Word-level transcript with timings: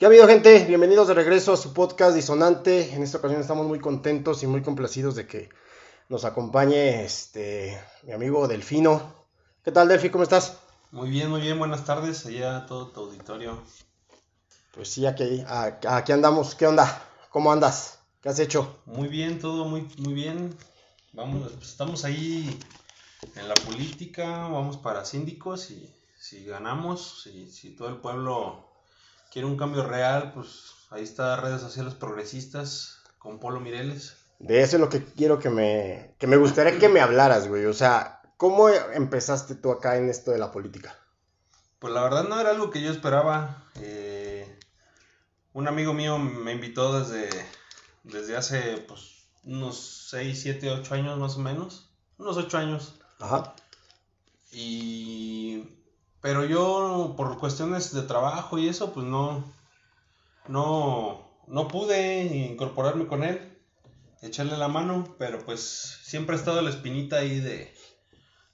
¿Qué 0.00 0.06
ha 0.06 0.08
habido, 0.08 0.26
gente? 0.26 0.64
Bienvenidos 0.64 1.08
de 1.08 1.12
regreso 1.12 1.52
a 1.52 1.58
su 1.58 1.74
podcast 1.74 2.14
Disonante. 2.14 2.94
En 2.94 3.02
esta 3.02 3.18
ocasión 3.18 3.42
estamos 3.42 3.66
muy 3.66 3.80
contentos 3.80 4.42
y 4.42 4.46
muy 4.46 4.62
complacidos 4.62 5.14
de 5.14 5.26
que 5.26 5.50
nos 6.08 6.24
acompañe 6.24 7.04
este 7.04 7.78
mi 8.04 8.12
amigo 8.12 8.48
Delfino. 8.48 9.26
¿Qué 9.62 9.72
tal, 9.72 9.88
Delfi? 9.88 10.08
¿Cómo 10.08 10.24
estás? 10.24 10.56
Muy 10.90 11.10
bien, 11.10 11.28
muy 11.28 11.42
bien. 11.42 11.58
Buenas 11.58 11.84
tardes 11.84 12.24
allá 12.24 12.56
a 12.56 12.64
todo 12.64 12.88
tu 12.92 13.00
auditorio. 13.00 13.62
Pues 14.72 14.88
sí, 14.88 15.04
aquí, 15.04 15.44
aquí 15.46 16.12
andamos. 16.12 16.54
¿Qué 16.54 16.66
onda? 16.66 17.06
¿Cómo 17.28 17.52
andas? 17.52 17.98
¿Qué 18.22 18.30
has 18.30 18.38
hecho? 18.38 18.80
Muy 18.86 19.08
bien, 19.08 19.38
todo 19.38 19.66
muy, 19.66 19.86
muy 19.98 20.14
bien. 20.14 20.56
Vamos, 21.12 21.52
pues, 21.52 21.68
estamos 21.68 22.06
ahí 22.06 22.58
en 23.36 23.48
la 23.48 23.54
política, 23.54 24.48
vamos 24.48 24.78
para 24.78 25.04
síndicos 25.04 25.70
y 25.70 25.94
si 26.18 26.46
ganamos, 26.46 27.20
si, 27.22 27.50
si 27.50 27.76
todo 27.76 27.90
el 27.90 27.96
pueblo 27.98 28.69
quiere 29.30 29.46
un 29.46 29.56
cambio 29.56 29.86
real, 29.86 30.32
pues 30.34 30.74
ahí 30.90 31.02
está 31.02 31.36
redes 31.36 31.60
sociales 31.60 31.94
progresistas 31.94 33.00
con 33.18 33.38
Polo 33.38 33.60
Mireles. 33.60 34.16
De 34.38 34.62
eso 34.62 34.76
es 34.76 34.80
lo 34.80 34.88
que 34.88 35.04
quiero 35.04 35.38
que 35.38 35.50
me, 35.50 36.14
que 36.18 36.26
me 36.26 36.36
gustaría 36.36 36.78
que 36.78 36.88
me 36.88 37.00
hablaras, 37.00 37.48
güey. 37.48 37.66
O 37.66 37.74
sea, 37.74 38.22
¿cómo 38.36 38.68
empezaste 38.68 39.54
tú 39.54 39.70
acá 39.70 39.96
en 39.96 40.08
esto 40.08 40.30
de 40.30 40.38
la 40.38 40.50
política? 40.50 40.98
Pues 41.78 41.92
la 41.92 42.02
verdad 42.02 42.24
no 42.24 42.40
era 42.40 42.50
algo 42.50 42.70
que 42.70 42.82
yo 42.82 42.90
esperaba. 42.90 43.64
Eh, 43.80 44.58
un 45.52 45.68
amigo 45.68 45.92
mío 45.92 46.18
me 46.18 46.52
invitó 46.52 46.98
desde, 46.98 47.28
desde 48.02 48.36
hace 48.36 48.78
pues, 48.88 49.26
unos 49.44 50.08
6, 50.10 50.40
7, 50.42 50.70
8 50.70 50.94
años 50.94 51.18
más 51.18 51.36
o 51.36 51.40
menos. 51.40 51.90
Unos 52.18 52.36
8 52.36 52.58
años. 52.58 52.94
Ajá. 53.18 53.54
Y 54.52 55.79
pero 56.20 56.44
yo, 56.44 57.14
por 57.16 57.38
cuestiones 57.38 57.92
de 57.94 58.02
trabajo 58.02 58.58
y 58.58 58.68
eso, 58.68 58.92
pues 58.92 59.06
no, 59.06 59.44
no, 60.48 61.26
no 61.46 61.68
pude 61.68 62.24
incorporarme 62.24 63.06
con 63.06 63.24
él, 63.24 63.58
echarle 64.22 64.56
la 64.56 64.68
mano, 64.68 65.04
pero 65.18 65.38
pues 65.44 65.98
siempre 66.02 66.36
ha 66.36 66.38
estado 66.38 66.60
la 66.62 66.70
espinita 66.70 67.16
ahí 67.16 67.40
de, 67.40 67.72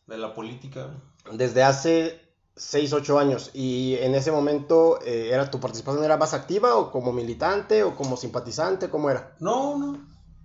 de 0.07 0.19
la 0.19 0.35
política. 0.35 0.91
Desde 1.33 1.65
hace 1.65 2.21
6, 2.57 2.93
8 2.93 3.19
años. 3.19 3.51
¿Y 3.53 3.97
en 3.97 4.15
ese 4.15 4.33
momento 4.33 5.01
eh, 5.03 5.31
era 5.33 5.51
tu 5.51 5.61
participación 5.61 6.05
era 6.05 6.17
más 6.17 6.35
activa 6.35 6.77
o 6.77 6.91
como 6.91 7.13
militante 7.13 7.83
o 7.83 7.95
como 7.95 8.17
simpatizante? 8.17 8.89
¿Cómo 8.89 9.11
era? 9.11 9.35
No, 9.41 9.77
no. 9.77 9.99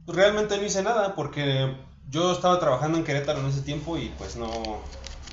Realmente 0.08 0.58
no 0.58 0.63
hice 0.63 0.83
nada 0.83 1.16
porque 1.16 1.78
yo 2.09 2.31
estaba 2.31 2.59
trabajando 2.59 2.97
en 2.97 3.03
Querétaro 3.03 3.39
en 3.39 3.45
ese 3.45 3.61
tiempo 3.61 3.97
y 3.97 4.09
pues 4.17 4.35
no, 4.35 4.50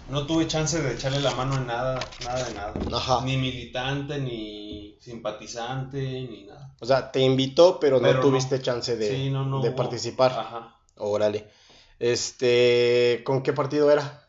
no 0.08 0.26
tuve 0.26 0.46
chance 0.46 0.80
de 0.80 0.94
echarle 0.94 1.20
la 1.20 1.34
mano 1.34 1.56
en 1.56 1.66
nada, 1.66 2.00
nada 2.24 2.44
de 2.44 2.54
nada. 2.54 3.20
Ni 3.24 3.36
militante, 3.36 4.18
ni 4.18 4.96
simpatizante, 5.00 5.98
ni 6.00 6.44
nada. 6.44 6.74
O 6.80 6.86
sea, 6.86 7.10
te 7.12 7.20
invitó, 7.20 7.78
pero, 7.78 8.00
no 8.00 8.20
tuviste 8.20 8.60
chance 8.62 8.96
de, 8.96 9.30
de 9.62 9.70
participar. 9.72 10.32
Ajá. 10.32 10.76
Órale. 10.96 11.48
Este, 11.98 13.22
¿con 13.24 13.42
qué 13.42 13.52
partido 13.52 13.90
era? 13.90 14.28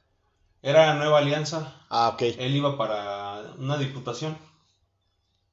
Era 0.61 0.95
Nueva 0.95 1.19
Alianza. 1.19 1.75
Ah, 1.89 2.09
ok. 2.09 2.21
Él 2.37 2.55
iba 2.55 2.77
para 2.77 3.53
una 3.57 3.77
diputación. 3.77 4.37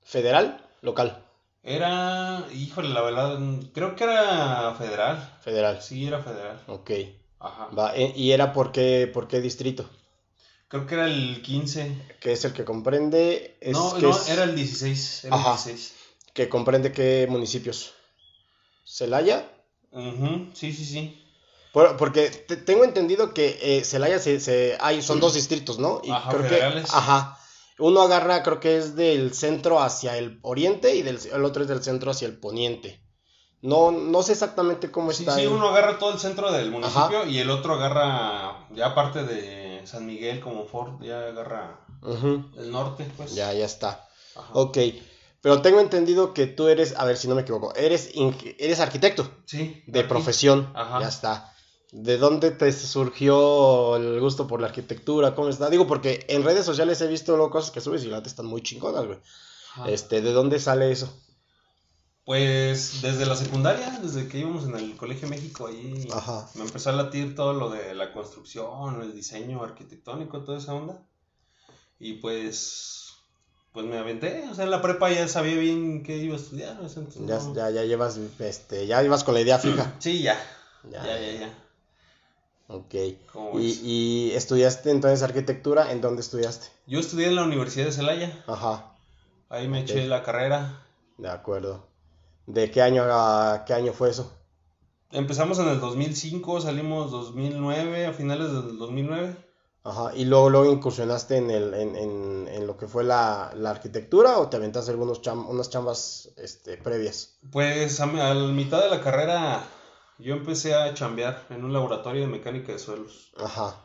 ¿Federal? 0.02 0.64
¿Local? 0.82 1.22
Era, 1.62 2.46
híjole, 2.52 2.88
la 2.90 3.02
verdad, 3.02 3.38
creo 3.74 3.96
que 3.96 4.04
era 4.04 4.74
federal. 4.74 5.38
Federal. 5.40 5.82
Sí, 5.82 6.06
era 6.06 6.22
federal. 6.22 6.60
Ok. 6.66 6.90
Ajá. 7.38 7.68
Va, 7.76 7.94
eh, 7.94 8.12
¿Y 8.16 8.32
era 8.32 8.52
por 8.52 8.72
qué, 8.72 9.10
por 9.12 9.28
qué 9.28 9.40
distrito? 9.40 9.88
Creo 10.68 10.86
que 10.86 10.94
era 10.94 11.06
el 11.06 11.42
15. 11.42 12.16
Que 12.20 12.32
es 12.32 12.44
el 12.44 12.52
que 12.52 12.64
comprende. 12.64 13.56
no, 13.72 13.98
no, 13.98 14.18
era 14.28 14.44
el 14.44 14.54
16. 14.56 15.24
Era 15.24 15.36
el 15.36 15.42
16. 15.42 15.94
Que 16.32 16.48
comprende 16.48 16.92
qué 16.92 17.26
municipios. 17.30 17.94
¿Celaya? 18.84 19.50
Sí, 20.54 20.72
sí, 20.72 20.84
sí. 20.84 21.24
porque 21.72 22.28
tengo 22.66 22.84
entendido 22.84 23.32
que 23.32 23.58
eh, 23.62 23.84
Celaya 23.84 24.18
se, 24.18 24.76
hay, 24.80 25.02
son 25.02 25.20
dos 25.20 25.34
distritos, 25.34 25.78
¿no? 25.78 26.02
Y 26.04 26.10
ajá, 26.10 26.30
creo 26.30 26.82
ajá. 26.92 27.38
Uno 27.78 28.02
agarra, 28.02 28.42
creo 28.42 28.60
que 28.60 28.78
es 28.78 28.96
del 28.96 29.34
centro 29.34 29.80
hacia 29.80 30.16
el 30.16 30.38
oriente 30.42 30.94
y 30.94 31.02
del, 31.02 31.18
el 31.32 31.44
otro 31.44 31.62
es 31.62 31.68
del 31.68 31.82
centro 31.82 32.10
hacia 32.10 32.26
el 32.26 32.38
poniente. 32.38 33.02
No, 33.62 33.90
no 33.90 34.22
sé 34.22 34.32
exactamente 34.32 34.90
cómo 34.90 35.10
está. 35.10 35.34
Sí, 35.34 35.42
sí, 35.42 35.46
uno 35.46 35.68
agarra 35.68 35.98
todo 35.98 36.12
el 36.12 36.18
centro 36.18 36.52
del 36.52 36.70
municipio 36.70 37.26
y 37.26 37.38
el 37.38 37.50
otro 37.50 37.74
agarra 37.74 38.68
ya 38.74 38.94
parte 38.94 39.24
de 39.24 39.55
San 39.86 40.06
Miguel 40.06 40.40
como 40.40 40.64
Ford 40.66 41.02
ya 41.02 41.20
agarra 41.20 41.80
el 42.56 42.70
norte, 42.70 43.06
pues. 43.16 43.34
Ya, 43.34 43.52
ya 43.52 43.64
está. 43.64 44.08
Ok. 44.52 44.78
Pero 45.40 45.62
tengo 45.62 45.80
entendido 45.80 46.34
que 46.34 46.46
tú 46.46 46.68
eres, 46.68 46.94
a 46.96 47.04
ver 47.04 47.16
si 47.16 47.28
no 47.28 47.34
me 47.34 47.42
equivoco, 47.42 47.74
eres, 47.74 48.10
eres 48.58 48.80
arquitecto. 48.80 49.30
Sí. 49.44 49.82
De 49.86 50.04
profesión. 50.04 50.72
Ajá. 50.74 51.00
Ya 51.00 51.08
está. 51.08 51.52
¿De 51.92 52.18
dónde 52.18 52.50
te 52.50 52.72
surgió 52.72 53.96
el 53.96 54.20
gusto 54.20 54.46
por 54.46 54.60
la 54.60 54.66
arquitectura? 54.66 55.34
¿Cómo 55.34 55.48
está? 55.48 55.70
Digo, 55.70 55.86
porque 55.86 56.26
en 56.28 56.42
redes 56.42 56.66
sociales 56.66 57.00
he 57.00 57.06
visto 57.06 57.36
luego 57.36 57.50
cosas 57.50 57.70
que 57.70 57.80
subes 57.80 58.04
y 58.04 58.08
la 58.08 58.22
te 58.22 58.28
están 58.28 58.46
muy 58.46 58.62
chingonas, 58.62 59.06
güey. 59.06 59.18
Este, 59.86 60.20
¿de 60.20 60.32
dónde 60.32 60.58
sale 60.58 60.90
eso? 60.90 61.12
Pues 62.26 63.02
desde 63.02 63.24
la 63.24 63.36
secundaria, 63.36 64.00
desde 64.02 64.26
que 64.26 64.40
íbamos 64.40 64.64
en 64.64 64.74
el 64.74 64.96
Colegio 64.96 65.28
México, 65.28 65.68
ahí 65.68 66.08
me 66.56 66.64
empezó 66.64 66.90
a 66.90 66.94
latir 66.94 67.36
todo 67.36 67.52
lo 67.52 67.70
de 67.70 67.94
la 67.94 68.12
construcción, 68.12 69.00
el 69.00 69.14
diseño 69.14 69.62
arquitectónico, 69.62 70.42
toda 70.42 70.58
esa 70.58 70.74
onda. 70.74 71.00
Y 72.00 72.14
pues, 72.14 73.14
pues 73.70 73.86
me 73.86 73.96
aventé, 73.96 74.44
o 74.50 74.56
sea, 74.56 74.64
en 74.64 74.72
la 74.72 74.82
prepa 74.82 75.08
ya 75.12 75.28
sabía 75.28 75.56
bien 75.56 76.02
qué 76.02 76.16
iba 76.16 76.34
a 76.34 76.38
estudiar. 76.38 76.76
ya, 77.28 77.38
ya, 77.54 77.70
ya, 77.70 77.84
llevas, 77.84 78.18
este, 78.40 78.88
ya 78.88 79.04
ibas 79.04 79.22
con 79.22 79.34
la 79.34 79.42
idea 79.42 79.60
fija. 79.60 79.94
Sí, 80.00 80.20
ya, 80.20 80.36
ya, 80.90 81.06
ya, 81.06 81.20
ya. 81.20 81.32
ya. 81.32 81.58
Ok. 82.66 82.94
¿Y, 83.54 83.80
¿Y, 83.84 84.32
estudiaste 84.32 84.90
entonces 84.90 85.22
arquitectura? 85.22 85.92
¿En 85.92 86.00
dónde 86.00 86.22
estudiaste? 86.22 86.66
Yo 86.88 86.98
estudié 86.98 87.28
en 87.28 87.36
la 87.36 87.44
Universidad 87.44 87.86
de 87.86 87.92
Celaya. 87.92 88.44
Ajá. 88.48 88.96
Ahí 89.48 89.68
me 89.68 89.82
eché 89.82 90.08
la 90.08 90.24
carrera. 90.24 90.82
De 91.18 91.28
acuerdo. 91.28 91.94
¿De 92.46 92.70
qué 92.70 92.80
año 92.80 93.04
a 93.04 93.64
qué 93.66 93.74
año 93.74 93.92
fue 93.92 94.10
eso? 94.10 94.32
Empezamos 95.10 95.58
en 95.58 95.68
el 95.68 95.80
2005, 95.80 96.60
salimos 96.60 97.10
2009, 97.10 98.06
a 98.06 98.12
finales 98.12 98.52
del 98.52 98.78
2009. 98.78 99.36
Ajá, 99.82 100.12
y 100.16 100.24
luego, 100.24 100.50
luego 100.50 100.72
incursionaste 100.72 101.36
en, 101.36 101.50
el, 101.50 101.72
en, 101.74 101.94
en, 101.94 102.48
en 102.48 102.66
lo 102.66 102.76
que 102.76 102.88
fue 102.88 103.04
la, 103.04 103.52
la, 103.54 103.70
arquitectura 103.70 104.38
o 104.38 104.48
te 104.48 104.56
aventaste 104.56 104.90
algunos 104.90 105.20
unas 105.26 105.70
chambas 105.70 106.32
este, 106.36 106.76
previas? 106.76 107.38
Pues 107.52 108.00
a, 108.00 108.06
la 108.06 108.52
mitad 108.52 108.82
de 108.82 108.90
la 108.90 109.00
carrera 109.00 109.62
yo 110.18 110.34
empecé 110.34 110.74
a 110.74 110.92
chambear 110.92 111.46
en 111.50 111.64
un 111.64 111.72
laboratorio 111.72 112.22
de 112.22 112.26
mecánica 112.26 112.72
de 112.72 112.80
suelos. 112.80 113.32
Ajá. 113.36 113.76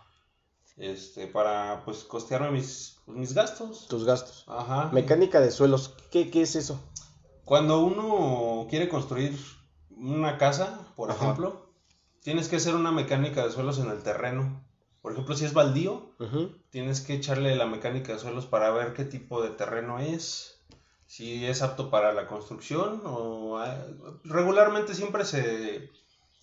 Este, 0.77 1.27
para 1.27 1.83
pues 1.85 2.03
costearme 2.03 2.49
mis, 2.49 2.97
mis 3.05 3.35
gastos. 3.35 3.87
Tus 3.87 4.03
gastos. 4.03 4.45
Ajá. 4.47 4.89
Mecánica 4.91 5.39
de 5.39 5.51
suelos, 5.51 5.93
¿qué, 6.09 6.31
qué 6.31 6.41
es 6.41 6.55
eso? 6.55 6.79
Cuando 7.45 7.79
uno 7.79 8.67
quiere 8.69 8.87
construir 8.87 9.37
una 9.89 10.37
casa, 10.37 10.87
por 10.95 11.09
ejemplo, 11.11 11.69
tienes 12.21 12.47
que 12.47 12.57
hacer 12.57 12.75
una 12.75 12.91
mecánica 12.91 13.43
de 13.45 13.51
suelos 13.51 13.79
en 13.79 13.89
el 13.89 14.03
terreno. 14.03 14.63
Por 15.01 15.13
ejemplo, 15.13 15.35
si 15.35 15.45
es 15.45 15.53
baldío, 15.53 16.11
tienes 16.69 17.01
que 17.01 17.15
echarle 17.15 17.55
la 17.55 17.65
mecánica 17.65 18.13
de 18.13 18.19
suelos 18.19 18.45
para 18.45 18.71
ver 18.71 18.93
qué 18.93 19.03
tipo 19.03 19.41
de 19.41 19.49
terreno 19.49 19.99
es, 19.99 20.61
si 21.07 21.45
es 21.45 21.61
apto 21.61 21.89
para 21.89 22.13
la 22.13 22.27
construcción 22.27 23.01
o 23.03 23.57
ah, 23.57 23.85
regularmente 24.23 24.93
siempre 24.93 25.25
se, 25.25 25.89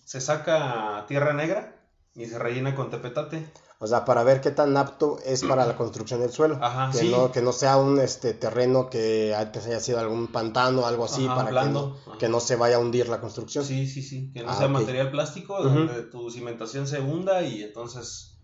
se 0.05 0.21
saca 0.21 1.05
tierra 1.07 1.33
negra 1.33 1.75
y 2.13 2.25
se 2.25 2.37
rellena 2.37 2.75
con 2.75 2.89
tepetate. 2.89 3.51
O 3.81 3.87
sea, 3.87 4.03
para 4.03 4.23
ver 4.23 4.41
qué 4.41 4.51
tan 4.51 4.75
apto 4.75 5.19
es 5.23 5.41
para 5.41 5.65
la 5.65 5.77
construcción 5.77 6.19
del 6.19 6.31
suelo. 6.31 6.59
Ajá, 6.61 6.91
que, 6.91 7.05
no, 7.05 7.31
que 7.31 7.41
no 7.41 7.53
sea 7.53 7.77
un 7.77 7.97
este 8.01 8.33
terreno 8.33 8.89
que 8.89 9.33
antes 9.33 9.65
haya 9.67 9.79
sido 9.79 9.99
algún 9.99 10.27
pantano 10.27 10.81
o 10.81 10.85
algo 10.85 11.05
así 11.05 11.25
para 11.25 11.49
que 11.63 11.69
no, 11.69 11.95
que 12.19 12.27
no, 12.27 12.41
se 12.41 12.57
vaya 12.57 12.75
a 12.75 12.79
hundir 12.79 13.07
la 13.07 13.21
construcción. 13.21 13.63
Sí, 13.63 13.87
sí, 13.87 14.01
sí. 14.01 14.31
Que 14.33 14.43
no 14.43 14.49
ah, 14.49 14.55
sea 14.57 14.67
material 14.67 15.11
plástico 15.11 15.63
donde 15.63 16.03
tu 16.03 16.29
cimentación 16.29 16.87
se 16.87 16.99
hunda 16.99 17.41
y 17.43 17.63
entonces 17.63 18.37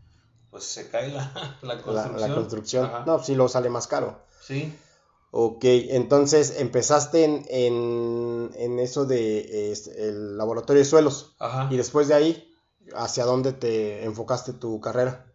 pues 0.50 0.64
se 0.64 0.90
cae 0.90 1.12
la, 1.12 1.58
la 1.64 1.82
construcción. 1.82 2.30
La, 2.30 2.34
construcción. 2.34 2.92
No, 3.06 3.22
sí 3.22 3.36
lo 3.36 3.50
sale 3.50 3.70
más 3.70 3.88
caro. 3.88 4.22
Sí. 4.40 4.74
Ok, 5.32 5.66
entonces 5.66 6.60
empezaste 6.60 7.26
en, 7.26 7.46
en, 7.50 8.52
en 8.56 8.80
eso 8.80 9.04
de 9.06 9.74
el 9.98 10.38
laboratorio 10.38 10.82
de 10.82 10.86
suelos. 10.86 11.36
Ajá. 11.40 11.68
Y 11.70 11.76
después 11.76 12.08
de 12.08 12.14
ahí 12.14 12.55
¿Hacia 12.94 13.26
dónde 13.26 13.54
te 13.54 14.04
enfocaste 14.04 14.54
tu 14.54 14.80
carrera? 14.80 15.26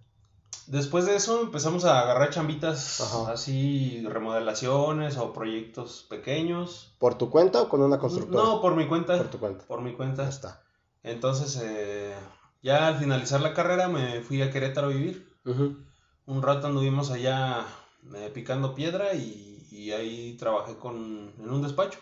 Después 0.67 1.05
de 1.05 1.17
eso 1.17 1.41
empezamos 1.43 1.85
a 1.85 2.00
agarrar 2.00 2.31
chambitas 2.31 3.00
así, 3.29 4.05
remodelaciones 4.06 5.17
o 5.17 5.32
proyectos 5.32 6.06
pequeños. 6.08 6.94
¿Por 7.00 7.17
tu 7.17 7.29
cuenta 7.29 7.62
o 7.62 7.69
con 7.69 7.82
una 7.82 7.99
constructora? 7.99 8.44
No, 8.44 8.61
por 8.61 8.76
mi 8.76 8.87
cuenta. 8.87 9.17
Por 9.17 9.31
tu 9.31 9.41
cuenta. 9.41 9.64
Por 9.67 9.81
mi 9.81 9.94
cuenta. 9.94 10.23
Ya 10.23 10.29
está. 10.29 10.62
Entonces, 11.02 11.61
eh, 11.61 12.14
ya 12.62 12.87
al 12.87 12.99
finalizar 12.99 13.41
la 13.41 13.53
carrera 13.53 13.88
me 13.88 14.20
fui 14.20 14.43
a 14.43 14.53
Querétaro 14.53 14.88
a 14.88 14.91
vivir. 14.91 15.29
Un 15.44 16.43
rato 16.43 16.69
anduvimos 16.69 17.11
allá 17.11 17.67
eh, 18.14 18.31
picando 18.32 18.75
piedra 18.76 19.14
y, 19.14 19.67
y 19.73 19.91
ahí 19.91 20.37
trabajé 20.37 20.76
con, 20.76 21.32
en 21.37 21.50
un 21.50 21.62
despacho. 21.62 21.99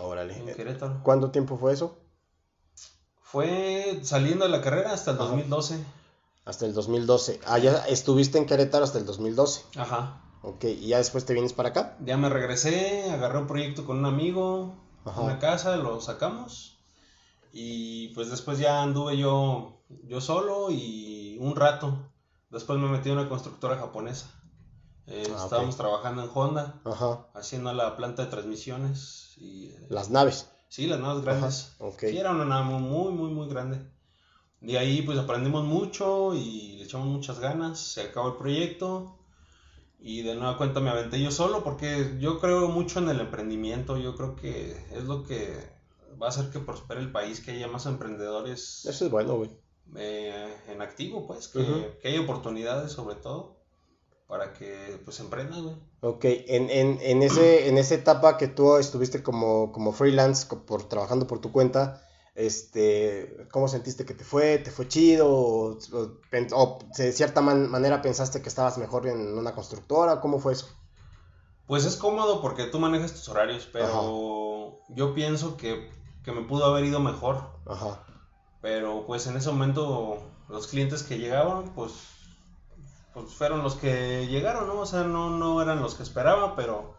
Órale. 0.00 0.36
En 0.38 0.54
Querétaro. 0.54 1.00
¿Cuánto 1.02 1.32
tiempo 1.32 1.58
fue 1.58 1.72
eso? 1.72 2.03
Fue 3.24 4.00
saliendo 4.02 4.44
de 4.44 4.50
la 4.50 4.60
carrera 4.60 4.92
hasta 4.92 5.12
el 5.12 5.16
2012. 5.16 5.84
Hasta 6.44 6.66
el 6.66 6.74
2012. 6.74 7.40
Ah, 7.46 7.58
ya 7.58 7.86
estuviste 7.88 8.38
en 8.38 8.46
Querétaro 8.46 8.84
hasta 8.84 8.98
el 8.98 9.06
2012. 9.06 9.64
Ajá. 9.76 10.20
Ok, 10.42 10.64
¿y 10.64 10.88
ya 10.88 10.98
después 10.98 11.24
te 11.24 11.32
vienes 11.32 11.54
para 11.54 11.70
acá? 11.70 11.96
Ya 12.04 12.18
me 12.18 12.28
regresé, 12.28 13.10
agarré 13.10 13.38
un 13.38 13.46
proyecto 13.46 13.86
con 13.86 13.98
un 13.98 14.04
amigo, 14.04 14.76
una 15.16 15.38
casa, 15.38 15.76
lo 15.76 16.00
sacamos. 16.02 16.78
Y 17.50 18.08
pues 18.08 18.30
después 18.30 18.58
ya 18.58 18.82
anduve 18.82 19.16
yo, 19.16 19.80
yo 20.06 20.20
solo 20.20 20.70
y 20.70 21.38
un 21.40 21.56
rato. 21.56 21.96
Después 22.50 22.78
me 22.78 22.88
metí 22.88 23.08
en 23.08 23.18
una 23.18 23.28
constructora 23.28 23.78
japonesa. 23.78 24.26
Eh, 25.06 25.26
ah, 25.34 25.42
estábamos 25.44 25.76
trabajando 25.76 26.22
en 26.22 26.30
Honda, 26.32 26.80
haciendo 27.34 27.72
la 27.72 27.96
planta 27.96 28.24
de 28.24 28.30
transmisiones. 28.30 29.32
Y, 29.38 29.70
eh, 29.70 29.86
las 29.88 30.10
naves. 30.10 30.50
Sí, 30.74 30.88
las 30.88 30.98
naves 30.98 31.22
grandes. 31.22 31.76
Sí, 32.00 32.18
era 32.18 32.32
una 32.32 32.44
nave 32.44 32.80
muy, 32.80 33.12
muy, 33.12 33.30
muy 33.30 33.48
grande. 33.48 33.78
De 34.60 34.76
ahí 34.76 35.02
pues 35.02 35.16
aprendimos 35.16 35.62
mucho 35.62 36.34
y 36.34 36.78
le 36.78 36.82
echamos 36.82 37.06
muchas 37.06 37.38
ganas. 37.38 37.78
Se 37.78 38.00
acabó 38.00 38.30
el 38.30 38.34
proyecto. 38.34 39.16
Y 40.00 40.22
de 40.22 40.34
nueva 40.34 40.58
cuenta 40.58 40.80
me 40.80 40.90
aventé 40.90 41.22
yo 41.22 41.30
solo 41.30 41.62
porque 41.62 42.16
yo 42.18 42.40
creo 42.40 42.66
mucho 42.66 42.98
en 42.98 43.08
el 43.08 43.20
emprendimiento. 43.20 43.98
Yo 43.98 44.16
creo 44.16 44.34
que 44.34 44.72
es 44.90 45.04
lo 45.04 45.22
que 45.22 45.54
va 46.20 46.26
a 46.26 46.30
hacer 46.30 46.50
que 46.50 46.58
prospere 46.58 46.98
el 46.98 47.12
país, 47.12 47.38
que 47.38 47.52
haya 47.52 47.68
más 47.68 47.86
emprendedores. 47.86 48.84
Eso 48.84 49.04
es 49.04 49.10
bueno, 49.12 49.36
güey. 49.36 49.50
Eh, 49.94 50.56
en 50.66 50.82
activo, 50.82 51.24
pues, 51.28 51.46
que, 51.46 52.00
que 52.02 52.08
haya 52.08 52.22
oportunidades 52.22 52.90
sobre 52.90 53.14
todo 53.14 53.63
para 54.34 54.52
que 54.52 55.00
pues 55.04 55.20
emprendas, 55.20 55.62
güey. 55.62 55.76
Ok, 56.00 56.24
en, 56.24 56.68
en, 56.68 56.98
en, 57.00 57.22
ese, 57.22 57.68
en 57.68 57.78
esa 57.78 57.94
etapa 57.94 58.36
que 58.36 58.48
tú 58.48 58.78
estuviste 58.78 59.22
como, 59.22 59.70
como 59.70 59.92
freelance, 59.92 60.48
por, 60.56 60.88
trabajando 60.88 61.28
por 61.28 61.38
tu 61.38 61.52
cuenta, 61.52 62.02
este, 62.34 63.46
¿cómo 63.52 63.68
sentiste 63.68 64.04
que 64.04 64.12
te 64.12 64.24
fue? 64.24 64.58
¿Te 64.58 64.72
fue 64.72 64.88
chido? 64.88 65.28
¿O, 65.30 65.78
de 66.98 67.12
cierta 67.12 67.42
manera 67.42 68.02
pensaste 68.02 68.42
que 68.42 68.48
estabas 68.48 68.76
mejor 68.76 69.06
en 69.06 69.38
una 69.38 69.54
constructora? 69.54 70.20
¿Cómo 70.20 70.40
fue 70.40 70.54
eso? 70.54 70.66
Pues 71.68 71.84
es 71.84 71.94
cómodo 71.94 72.42
porque 72.42 72.64
tú 72.64 72.80
manejas 72.80 73.12
tus 73.12 73.28
horarios, 73.28 73.68
pero 73.72 74.80
yo 74.88 75.14
pienso 75.14 75.56
que, 75.56 75.92
que, 76.24 76.32
me 76.32 76.42
pudo 76.42 76.64
haber 76.64 76.86
ido 76.86 76.98
mejor. 76.98 77.50
Ajá. 77.66 78.04
Pero 78.60 79.06
pues 79.06 79.28
en 79.28 79.36
ese 79.36 79.52
momento 79.52 80.24
los 80.48 80.66
clientes 80.66 81.04
que 81.04 81.18
llegaban, 81.18 81.72
pues 81.76 81.92
pues 83.14 83.32
fueron 83.32 83.62
los 83.62 83.76
que 83.76 84.26
llegaron, 84.26 84.66
¿no? 84.66 84.80
O 84.80 84.86
sea, 84.86 85.04
no, 85.04 85.30
no 85.30 85.62
eran 85.62 85.80
los 85.80 85.94
que 85.94 86.02
esperaba, 86.02 86.56
pero, 86.56 86.96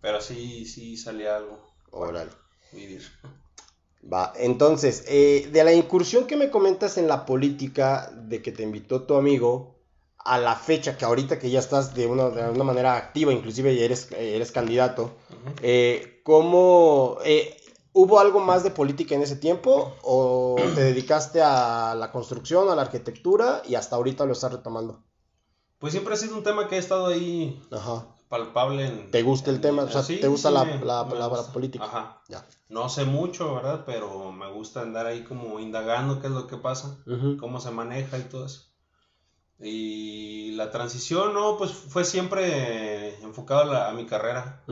pero 0.00 0.20
sí, 0.20 0.66
sí 0.66 0.96
salía 0.96 1.36
algo. 1.36 1.58
Órale. 1.90 2.30
Vivir. 2.72 3.02
Va, 4.12 4.32
entonces, 4.36 5.04
eh, 5.08 5.48
de 5.50 5.64
la 5.64 5.72
incursión 5.72 6.26
que 6.26 6.36
me 6.36 6.50
comentas 6.50 6.98
en 6.98 7.08
la 7.08 7.26
política, 7.26 8.10
de 8.14 8.40
que 8.42 8.52
te 8.52 8.62
invitó 8.62 9.02
tu 9.02 9.16
amigo, 9.16 9.78
a 10.18 10.38
la 10.38 10.54
fecha 10.54 10.96
que 10.96 11.04
ahorita 11.04 11.38
que 11.38 11.50
ya 11.50 11.58
estás 11.58 11.94
de 11.94 12.06
una, 12.06 12.28
de 12.28 12.50
una 12.50 12.64
manera 12.64 12.96
activa, 12.96 13.32
inclusive 13.32 13.84
eres, 13.84 14.10
eres 14.12 14.52
candidato, 14.52 15.12
eh, 15.62 16.20
¿cómo 16.22 17.18
eh, 17.24 17.56
hubo 17.92 18.20
algo 18.20 18.40
más 18.40 18.62
de 18.62 18.70
política 18.70 19.14
en 19.14 19.22
ese 19.22 19.36
tiempo 19.36 19.94
o 20.02 20.56
te 20.74 20.82
dedicaste 20.82 21.40
a 21.42 21.94
la 21.96 22.12
construcción, 22.12 22.68
a 22.68 22.76
la 22.76 22.82
arquitectura 22.82 23.62
y 23.66 23.74
hasta 23.74 23.96
ahorita 23.96 24.26
lo 24.26 24.32
estás 24.32 24.52
retomando? 24.52 25.02
Pues 25.78 25.92
siempre 25.92 26.14
ha 26.14 26.16
sido 26.16 26.36
un 26.36 26.42
tema 26.42 26.68
que 26.68 26.74
ha 26.74 26.78
estado 26.78 27.06
ahí 27.06 27.62
palpable. 28.28 28.86
En, 28.86 29.10
¿Te 29.10 29.22
gusta 29.22 29.50
el 29.50 29.60
tema? 29.60 29.84
O 29.84 29.88
sea, 29.88 30.02
¿te 30.02 30.26
gusta 30.26 30.50
la, 30.50 30.64
la, 30.64 31.52
política? 31.52 31.84
Ajá. 31.84 32.22
Ya. 32.28 32.44
No 32.68 32.88
sé 32.88 33.04
mucho, 33.04 33.54
¿verdad? 33.54 33.84
Pero 33.86 34.32
me 34.32 34.50
gusta 34.50 34.82
andar 34.82 35.06
ahí 35.06 35.24
como 35.24 35.60
indagando 35.60 36.20
qué 36.20 36.26
es 36.26 36.32
lo 36.32 36.46
que 36.46 36.56
pasa, 36.56 36.98
cómo 37.38 37.60
se 37.60 37.70
maneja 37.70 38.18
y 38.18 38.22
todo 38.22 38.46
eso. 38.46 38.68
Y 39.60 40.52
la 40.52 40.70
transición, 40.70 41.34
no, 41.34 41.56
pues 41.56 41.72
fue 41.72 42.04
siempre 42.04 43.20
enfocado 43.22 43.72
a, 43.72 43.92
mi 43.92 44.06
carrera. 44.06 44.62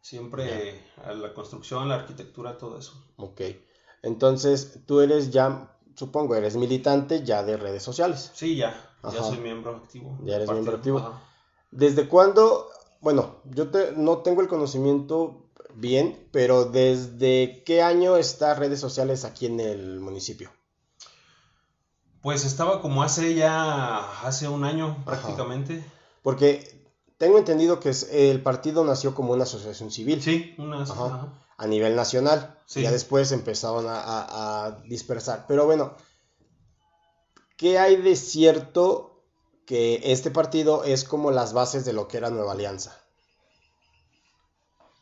Siempre 0.00 0.84
a 1.04 1.12
la 1.12 1.34
construcción, 1.34 1.88
la 1.88 1.96
arquitectura, 1.96 2.56
todo 2.56 2.78
eso. 2.78 2.92
Ok. 3.16 3.40
Entonces, 4.02 4.80
tú 4.86 5.00
eres 5.00 5.30
ya, 5.30 5.76
supongo, 5.96 6.36
eres 6.36 6.56
militante 6.56 7.24
ya 7.24 7.42
de 7.42 7.56
redes 7.56 7.82
sociales. 7.82 8.30
Sí, 8.34 8.56
ya. 8.56 8.95
Ya 9.12 9.22
soy 9.22 9.38
miembro 9.38 9.76
activo. 9.76 10.18
Ya 10.24 10.36
eres 10.36 10.50
miembro 10.50 10.76
activo. 10.76 11.20
¿Desde 11.70 12.08
cuándo? 12.08 12.68
Bueno, 13.00 13.36
yo 13.44 13.68
te, 13.70 13.92
no 13.92 14.18
tengo 14.18 14.40
el 14.40 14.48
conocimiento 14.48 15.50
bien, 15.74 16.28
pero 16.32 16.64
¿desde 16.64 17.62
qué 17.64 17.82
año 17.82 18.16
está 18.16 18.54
redes 18.54 18.80
sociales 18.80 19.24
aquí 19.24 19.46
en 19.46 19.60
el 19.60 20.00
municipio? 20.00 20.50
Pues 22.22 22.44
estaba 22.44 22.80
como 22.80 23.02
hace 23.02 23.34
ya, 23.34 24.22
hace 24.22 24.48
un 24.48 24.64
año 24.64 24.96
prácticamente. 25.04 25.84
Porque 26.22 26.88
tengo 27.18 27.38
entendido 27.38 27.78
que 27.78 27.92
el 28.10 28.42
partido 28.42 28.84
nació 28.84 29.14
como 29.14 29.32
una 29.32 29.44
asociación 29.44 29.90
civil. 29.90 30.20
Sí, 30.22 30.54
una 30.58 30.82
asociación. 30.82 31.32
A 31.58 31.66
nivel 31.66 31.94
nacional. 31.94 32.58
Sí. 32.66 32.82
Ya 32.82 32.90
después 32.90 33.30
empezaron 33.32 33.86
a 33.88 34.82
dispersar. 34.86 35.46
Pero 35.46 35.66
bueno, 35.66 35.94
¿Qué 37.56 37.78
hay 37.78 37.96
de 37.96 38.16
cierto 38.16 39.22
que 39.66 40.00
este 40.04 40.30
partido 40.30 40.84
es 40.84 41.04
como 41.04 41.30
las 41.30 41.52
bases 41.52 41.84
de 41.84 41.92
lo 41.92 42.06
que 42.06 42.18
era 42.18 42.30
Nueva 42.30 42.52
Alianza? 42.52 42.96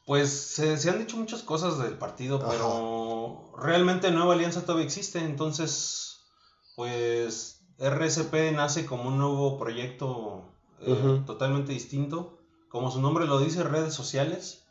Pues 0.07 0.31
se, 0.31 0.91
han 0.91 0.99
dicho 0.99 1.17
muchas 1.17 1.43
cosas 1.43 1.79
del 1.79 1.97
partido, 1.97 2.39
pero 2.47 3.53
realmente 3.57 4.11
Nueva 4.11 4.35
Alianza 4.35 4.63
todavía 4.63 4.85
existe, 4.85 5.19
entonces, 5.19 6.21
pues 6.77 7.61
RSP 7.79 8.53
nace 8.53 8.85
como 8.85 9.09
un 9.09 9.19
nuevo 9.19 9.59
proyecto 9.59 10.45
eh, 10.81 11.23
totalmente 11.27 11.73
distinto, 11.73 12.39
como 12.69 12.91
su 12.91 13.01
nombre 13.01 13.27
lo 13.27 13.39
dice, 13.39 13.63
redes 13.63 13.95
sociales. 13.95 14.64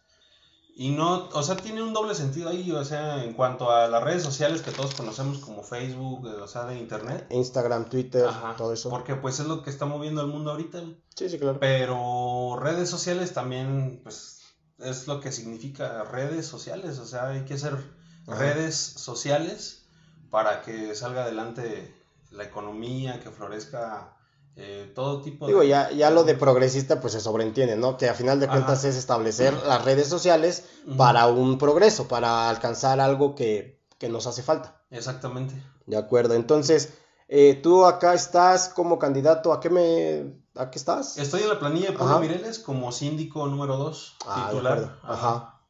Y 0.75 0.89
no, 0.89 1.29
o 1.29 1.43
sea, 1.43 1.55
tiene 1.55 1.83
un 1.83 1.93
doble 1.93 2.15
sentido 2.15 2.49
ahí, 2.49 2.71
o 2.71 2.83
sea, 2.83 3.23
en 3.23 3.33
cuanto 3.33 3.69
a 3.69 3.87
las 3.87 4.03
redes 4.03 4.23
sociales 4.23 4.63
que 4.63 4.71
todos 4.71 4.95
conocemos 4.95 5.37
como 5.37 5.61
Facebook, 5.61 6.25
o 6.25 6.47
sea, 6.47 6.65
de 6.65 6.79
internet. 6.79 7.27
Instagram, 7.29 7.89
Twitter, 7.89 8.27
todo 8.57 8.73
eso. 8.73 8.89
Porque 8.89 9.13
pues 9.15 9.39
es 9.39 9.45
lo 9.45 9.61
que 9.61 9.69
está 9.69 9.85
moviendo 9.85 10.21
el 10.21 10.27
mundo 10.27 10.49
ahorita. 10.49 10.81
Sí, 11.15 11.29
sí, 11.29 11.37
claro. 11.37 11.59
Pero 11.59 12.57
redes 12.59 12.89
sociales 12.89 13.33
también, 13.33 13.99
pues, 14.03 14.41
es 14.79 15.05
lo 15.07 15.19
que 15.19 15.31
significa 15.31 16.03
redes 16.05 16.47
sociales, 16.47 16.97
o 16.97 17.05
sea, 17.05 17.29
hay 17.29 17.45
que 17.45 17.53
hacer 17.53 17.77
redes 18.25 18.75
sociales 18.75 19.85
para 20.31 20.63
que 20.63 20.95
salga 20.95 21.23
adelante 21.23 21.95
la 22.31 22.45
economía, 22.45 23.19
que 23.19 23.29
florezca 23.29 24.17
eh, 24.55 24.91
todo 24.93 25.21
tipo 25.21 25.47
Digo, 25.47 25.63
ya, 25.63 25.89
ya 25.91 26.11
lo 26.11 26.23
de 26.23 26.35
progresista 26.35 27.01
pues 27.01 27.13
se 27.13 27.19
sobreentiende, 27.19 27.75
¿no? 27.75 27.97
Que 27.97 28.09
a 28.09 28.13
final 28.13 28.39
de 28.39 28.47
cuentas 28.47 28.83
es 28.83 28.95
establecer 28.95 29.53
las 29.65 29.83
redes 29.83 30.07
sociales 30.07 30.65
para 30.95 31.27
un 31.27 31.57
progreso, 31.57 32.07
para 32.07 32.49
alcanzar 32.49 32.99
algo 32.99 33.35
que, 33.35 33.81
nos 34.09 34.27
hace 34.27 34.43
falta. 34.43 34.81
Exactamente. 34.91 35.55
De 35.85 35.95
acuerdo, 35.95 36.33
entonces, 36.33 36.93
eh, 37.29 37.57
tú 37.63 37.85
acá 37.85 38.13
estás 38.13 38.67
como 38.67 38.99
candidato, 38.99 39.53
¿a 39.53 39.59
qué 39.59 39.69
me... 39.69 40.43
¿A 40.55 40.69
qué 40.69 40.77
estás? 40.77 41.17
Estoy 41.17 41.41
en 41.41 41.49
la 41.49 41.57
planilla 41.57 41.91
de 41.91 41.97
Pablo 41.97 42.19
Mireles 42.19 42.59
como 42.59 42.91
síndico 42.91 43.47
número 43.47 43.77
2, 43.77 44.17
ah, 44.27 44.49
titular. 44.51 44.99
Ajá. 45.01 45.61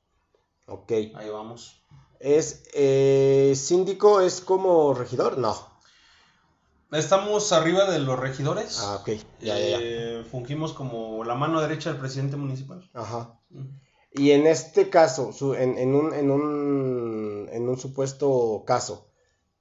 Ok. 0.67 0.91
Ahí 0.91 1.29
vamos. 1.31 1.83
¿Es 2.19 2.63
eh, 2.73 3.53
síndico, 3.55 4.19
es 4.19 4.41
como 4.41 4.93
regidor? 4.93 5.37
No. 5.37 5.72
Estamos 6.93 7.51
arriba 7.51 7.89
de 7.89 7.99
los 7.99 8.19
regidores. 8.19 8.79
Ah, 8.81 8.99
ok. 9.01 9.09
Ya, 9.41 9.57
ya, 9.57 9.69
ya. 9.69 9.77
Eh, 9.81 10.25
fungimos 10.29 10.73
como 10.73 11.23
la 11.23 11.35
mano 11.35 11.61
derecha 11.61 11.89
del 11.91 11.99
presidente 11.99 12.37
municipal. 12.37 12.89
Ajá. 12.93 13.39
Y 14.11 14.31
en 14.31 14.45
este 14.45 14.89
caso, 14.89 15.33
en, 15.55 15.77
en, 15.77 15.95
un, 15.95 16.13
en, 16.13 16.29
un, 16.29 17.49
en 17.51 17.67
un 17.67 17.77
supuesto 17.77 18.63
caso, 18.65 19.09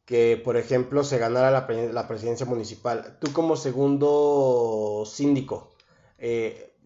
que 0.04 0.40
por 0.42 0.56
ejemplo 0.56 1.04
se 1.04 1.18
ganara 1.18 1.50
la, 1.50 1.66
la 1.92 2.08
presidencia 2.08 2.44
municipal, 2.44 3.18
tú 3.20 3.32
como 3.32 3.56
segundo 3.56 5.04
síndico, 5.06 5.74
eh, 6.18 6.76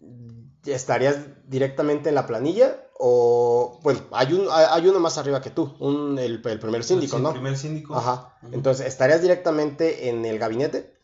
¿estarías 0.73 1.17
directamente 1.47 2.09
en 2.09 2.15
la 2.15 2.27
planilla? 2.27 2.83
O, 2.99 3.79
bueno, 3.83 4.01
hay, 4.11 4.33
un, 4.33 4.47
hay 4.49 4.87
uno 4.87 4.99
más 4.99 5.17
arriba 5.17 5.41
que 5.41 5.51
tú, 5.51 5.75
un, 5.79 6.17
el, 6.17 6.41
primer 6.41 6.83
síndico, 6.83 7.19
¿no? 7.19 7.29
El 7.29 7.35
primer 7.35 7.57
síndico. 7.57 7.95
Ajá. 7.95 8.37
Entonces, 8.51 8.87
¿estarías 8.87 9.21
directamente 9.21 10.09
en 10.09 10.25
el 10.25 10.39
gabinete? 10.39 10.97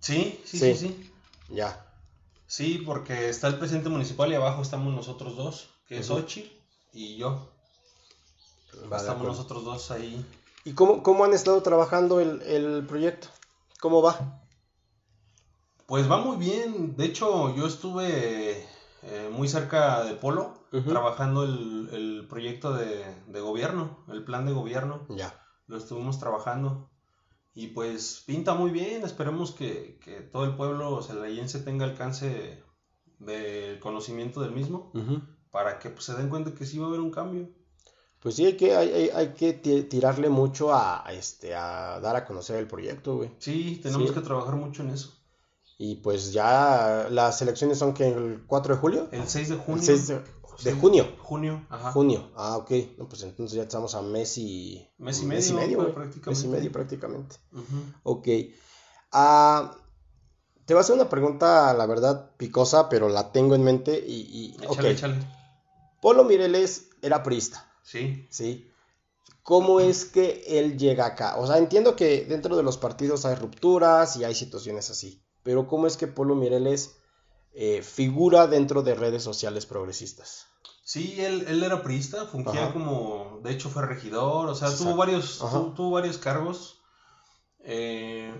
Sí, 0.00 0.40
sí, 0.44 0.58
sí, 0.58 0.74
sí. 0.74 1.12
Ya. 1.50 1.84
Sí, 2.46 2.82
porque 2.84 3.28
está 3.28 3.48
el 3.48 3.58
presidente 3.58 3.90
municipal 3.90 4.32
y 4.32 4.36
abajo 4.36 4.62
estamos 4.62 4.94
nosotros 4.94 5.36
dos, 5.36 5.68
que 5.86 5.98
es 5.98 6.10
Ochi 6.10 6.50
y 6.92 7.16
yo. 7.16 7.50
estamos 8.96 9.26
nosotros 9.26 9.64
dos 9.64 9.90
ahí. 9.90 10.24
¿Y 10.64 10.72
cómo, 10.72 11.02
cómo 11.02 11.24
han 11.24 11.34
estado 11.34 11.62
trabajando 11.62 12.20
el, 12.20 12.40
el 12.42 12.86
proyecto? 12.86 13.28
¿Cómo 13.80 14.02
va? 14.02 14.42
Pues 15.86 16.10
va 16.10 16.18
muy 16.18 16.36
bien. 16.36 16.96
De 16.96 17.04
hecho, 17.04 17.54
yo 17.54 17.66
estuve 17.66 18.66
eh, 19.02 19.30
muy 19.32 19.48
cerca 19.48 20.04
de 20.04 20.14
Polo, 20.14 20.54
trabajando 20.86 21.44
el, 21.44 21.88
el 21.92 22.26
proyecto 22.28 22.72
de, 22.72 23.04
de, 23.26 23.40
gobierno, 23.40 24.04
el 24.08 24.24
plan 24.24 24.46
de 24.46 24.52
gobierno. 24.52 25.06
Ya. 25.10 25.34
Lo 25.66 25.76
estuvimos 25.76 26.18
trabajando. 26.18 26.90
Y 27.54 27.68
pues 27.68 28.22
pinta 28.26 28.54
muy 28.54 28.70
bien, 28.70 29.02
esperemos 29.02 29.52
que, 29.52 29.98
que 30.04 30.20
todo 30.20 30.44
el 30.44 30.54
pueblo 30.56 31.02
celayense 31.02 31.60
tenga 31.60 31.84
alcance 31.84 32.62
del 33.18 33.80
conocimiento 33.80 34.40
del 34.40 34.52
mismo, 34.52 34.92
para 35.50 35.78
que 35.78 35.90
pues, 35.90 36.04
se 36.04 36.14
den 36.14 36.28
cuenta 36.28 36.54
que 36.54 36.66
sí 36.66 36.78
va 36.78 36.86
a 36.86 36.88
haber 36.88 37.00
un 37.00 37.10
cambio. 37.10 37.50
Pues 38.20 38.34
sí, 38.34 38.46
hay 38.46 38.56
que, 38.56 38.74
hay, 38.74 39.10
hay 39.10 39.28
que 39.28 39.52
tirarle 39.52 40.28
mucho 40.28 40.74
a, 40.74 41.04
este, 41.10 41.54
a 41.54 42.00
dar 42.00 42.16
a 42.16 42.24
conocer 42.24 42.56
el 42.56 42.66
proyecto, 42.66 43.16
güey. 43.16 43.30
Sí, 43.38 43.80
tenemos 43.82 44.10
que 44.10 44.20
trabajar 44.20 44.56
mucho 44.56 44.82
en 44.82 44.90
eso. 44.90 45.17
Y 45.80 45.94
pues 45.94 46.32
ya 46.32 47.06
las 47.08 47.40
elecciones 47.40 47.78
son 47.78 47.94
que 47.94 48.08
el 48.08 48.42
4 48.48 48.74
de 48.74 48.80
julio. 48.80 49.08
El 49.12 49.28
6 49.28 49.48
de 49.48 49.56
junio. 49.56 49.80
El 49.80 49.86
6 49.86 50.08
de, 50.64 50.72
junio. 50.72 51.06
Junio, 51.20 51.64
ajá. 51.70 51.92
Junio, 51.92 52.32
ah, 52.34 52.56
ok. 52.56 52.72
pues 53.08 53.22
entonces 53.22 53.56
ya 53.56 53.62
estamos 53.62 53.94
a 53.94 54.02
mes 54.02 54.38
y... 54.38 54.90
Mes 54.98 55.22
y 55.22 55.26
medio, 55.26 55.38
mes 55.38 55.50
y 55.50 55.54
medio, 55.54 55.94
prácticamente. 55.94 56.30
Mes 56.30 56.44
y 56.44 56.48
medio 56.48 56.72
prácticamente. 56.72 57.36
Ok. 58.02 58.26
Ah, 59.12 59.76
te 60.64 60.74
voy 60.74 60.78
a 60.78 60.80
hacer 60.80 60.96
una 60.96 61.08
pregunta, 61.08 61.72
la 61.74 61.86
verdad, 61.86 62.32
picosa, 62.36 62.88
pero 62.88 63.08
la 63.08 63.30
tengo 63.30 63.54
en 63.54 63.62
mente 63.62 64.04
y... 64.04 64.56
y 64.58 64.64
échale, 64.64 64.90
échale. 64.90 65.16
Polo 66.02 66.24
Mireles 66.24 66.90
era 67.02 67.22
priista. 67.22 67.70
Sí. 67.84 68.26
Sí. 68.30 68.68
¿Cómo 69.44 69.78
es 69.78 70.04
que 70.06 70.42
él 70.44 70.76
llega 70.76 71.06
acá? 71.06 71.36
O 71.36 71.46
sea, 71.46 71.58
entiendo 71.58 71.94
que 71.94 72.24
dentro 72.24 72.56
de 72.56 72.64
los 72.64 72.78
partidos 72.78 73.24
hay 73.24 73.36
rupturas 73.36 74.16
y 74.16 74.24
hay 74.24 74.34
situaciones 74.34 74.90
así 74.90 75.22
pero 75.42 75.66
¿cómo 75.66 75.86
es 75.86 75.96
que 75.96 76.06
Polo 76.06 76.34
Mireles 76.34 76.98
eh, 77.52 77.82
figura 77.82 78.46
dentro 78.46 78.82
de 78.82 78.94
redes 78.94 79.22
sociales 79.22 79.66
progresistas? 79.66 80.46
Sí, 80.88 81.16
él, 81.20 81.44
él 81.48 81.62
era 81.62 81.82
priista, 81.82 82.24
fungía 82.24 82.72
como, 82.72 83.40
de 83.44 83.52
hecho 83.52 83.68
fue 83.68 83.84
regidor, 83.84 84.48
o 84.48 84.54
sea, 84.54 84.74
tuvo 84.74 84.96
varios, 84.96 85.38
tuvo, 85.76 85.90
varios 85.90 86.16
cargos, 86.16 86.80
eh, 87.60 88.32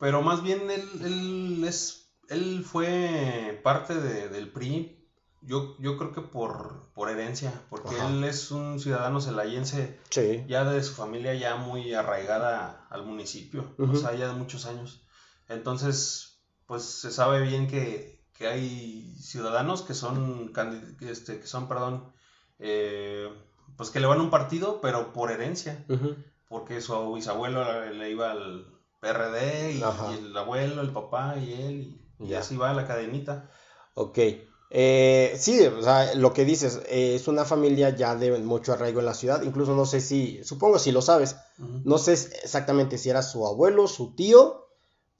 pero 0.00 0.22
más 0.22 0.42
bien 0.42 0.68
él, 0.72 0.88
él, 1.04 1.64
es, 1.64 2.08
él 2.28 2.64
fue 2.64 3.60
parte 3.62 3.94
del 3.94 4.50
PRI, 4.50 5.06
yo, 5.42 5.76
yo 5.78 5.96
creo 5.98 6.12
que 6.12 6.22
por, 6.22 6.90
por 6.94 7.08
herencia, 7.08 7.52
porque 7.70 7.94
él 8.08 8.24
es 8.24 8.50
un 8.50 8.80
ciudadano 8.80 9.20
celayense, 9.20 10.00
ya 10.48 10.64
de 10.64 10.82
su 10.82 10.94
familia 10.94 11.32
ya 11.34 11.54
muy 11.54 11.94
arraigada 11.94 12.88
al 12.90 13.06
municipio, 13.06 13.72
o 13.78 13.94
sea, 13.94 14.14
ya 14.16 14.26
de 14.26 14.34
muchos 14.34 14.66
años. 14.66 15.06
Entonces, 15.54 16.40
pues 16.66 16.84
se 16.84 17.10
sabe 17.10 17.40
bien 17.42 17.68
que, 17.68 18.20
hay 18.40 19.14
ciudadanos 19.20 19.82
que 19.82 19.94
son, 19.94 20.52
este, 21.00 21.38
que 21.38 21.46
son, 21.46 21.68
perdón, 21.68 22.12
eh, 22.58 23.28
pues 23.76 23.90
que 23.90 24.00
le 24.00 24.06
van 24.08 24.18
a 24.18 24.22
un 24.22 24.30
partido, 24.30 24.80
pero 24.80 25.12
por 25.12 25.30
herencia, 25.30 25.84
porque 26.48 26.80
su 26.80 27.12
bisabuelo 27.12 27.88
le, 27.92 28.10
iba 28.10 28.32
al 28.32 28.66
PRD 29.00 29.74
y, 29.74 29.82
el 30.18 30.36
abuelo, 30.36 30.82
el 30.82 30.90
papá 30.90 31.36
y 31.38 31.52
él, 31.52 32.00
y, 32.18 32.34
así 32.34 32.56
va 32.56 32.74
la 32.74 32.86
cadenita. 32.86 33.48
Ok. 33.94 34.18
Eh, 34.74 35.36
sí, 35.38 35.64
o 35.66 35.82
sea, 35.82 36.14
lo 36.14 36.32
que 36.32 36.44
dices, 36.44 36.80
eh, 36.88 37.14
es 37.14 37.28
una 37.28 37.44
familia 37.44 37.90
ya 37.90 38.16
de 38.16 38.36
mucho 38.38 38.72
arraigo 38.72 39.00
en 39.00 39.06
la 39.06 39.14
ciudad, 39.14 39.42
incluso 39.42 39.76
no 39.76 39.84
sé 39.84 40.00
si, 40.00 40.42
supongo 40.42 40.78
si 40.78 40.90
lo 40.90 41.02
sabes, 41.02 41.36
no 41.58 41.98
sé 41.98 42.14
exactamente 42.14 42.98
si 42.98 43.10
era 43.10 43.22
su 43.22 43.46
abuelo, 43.46 43.86
su 43.86 44.16
tío 44.16 44.61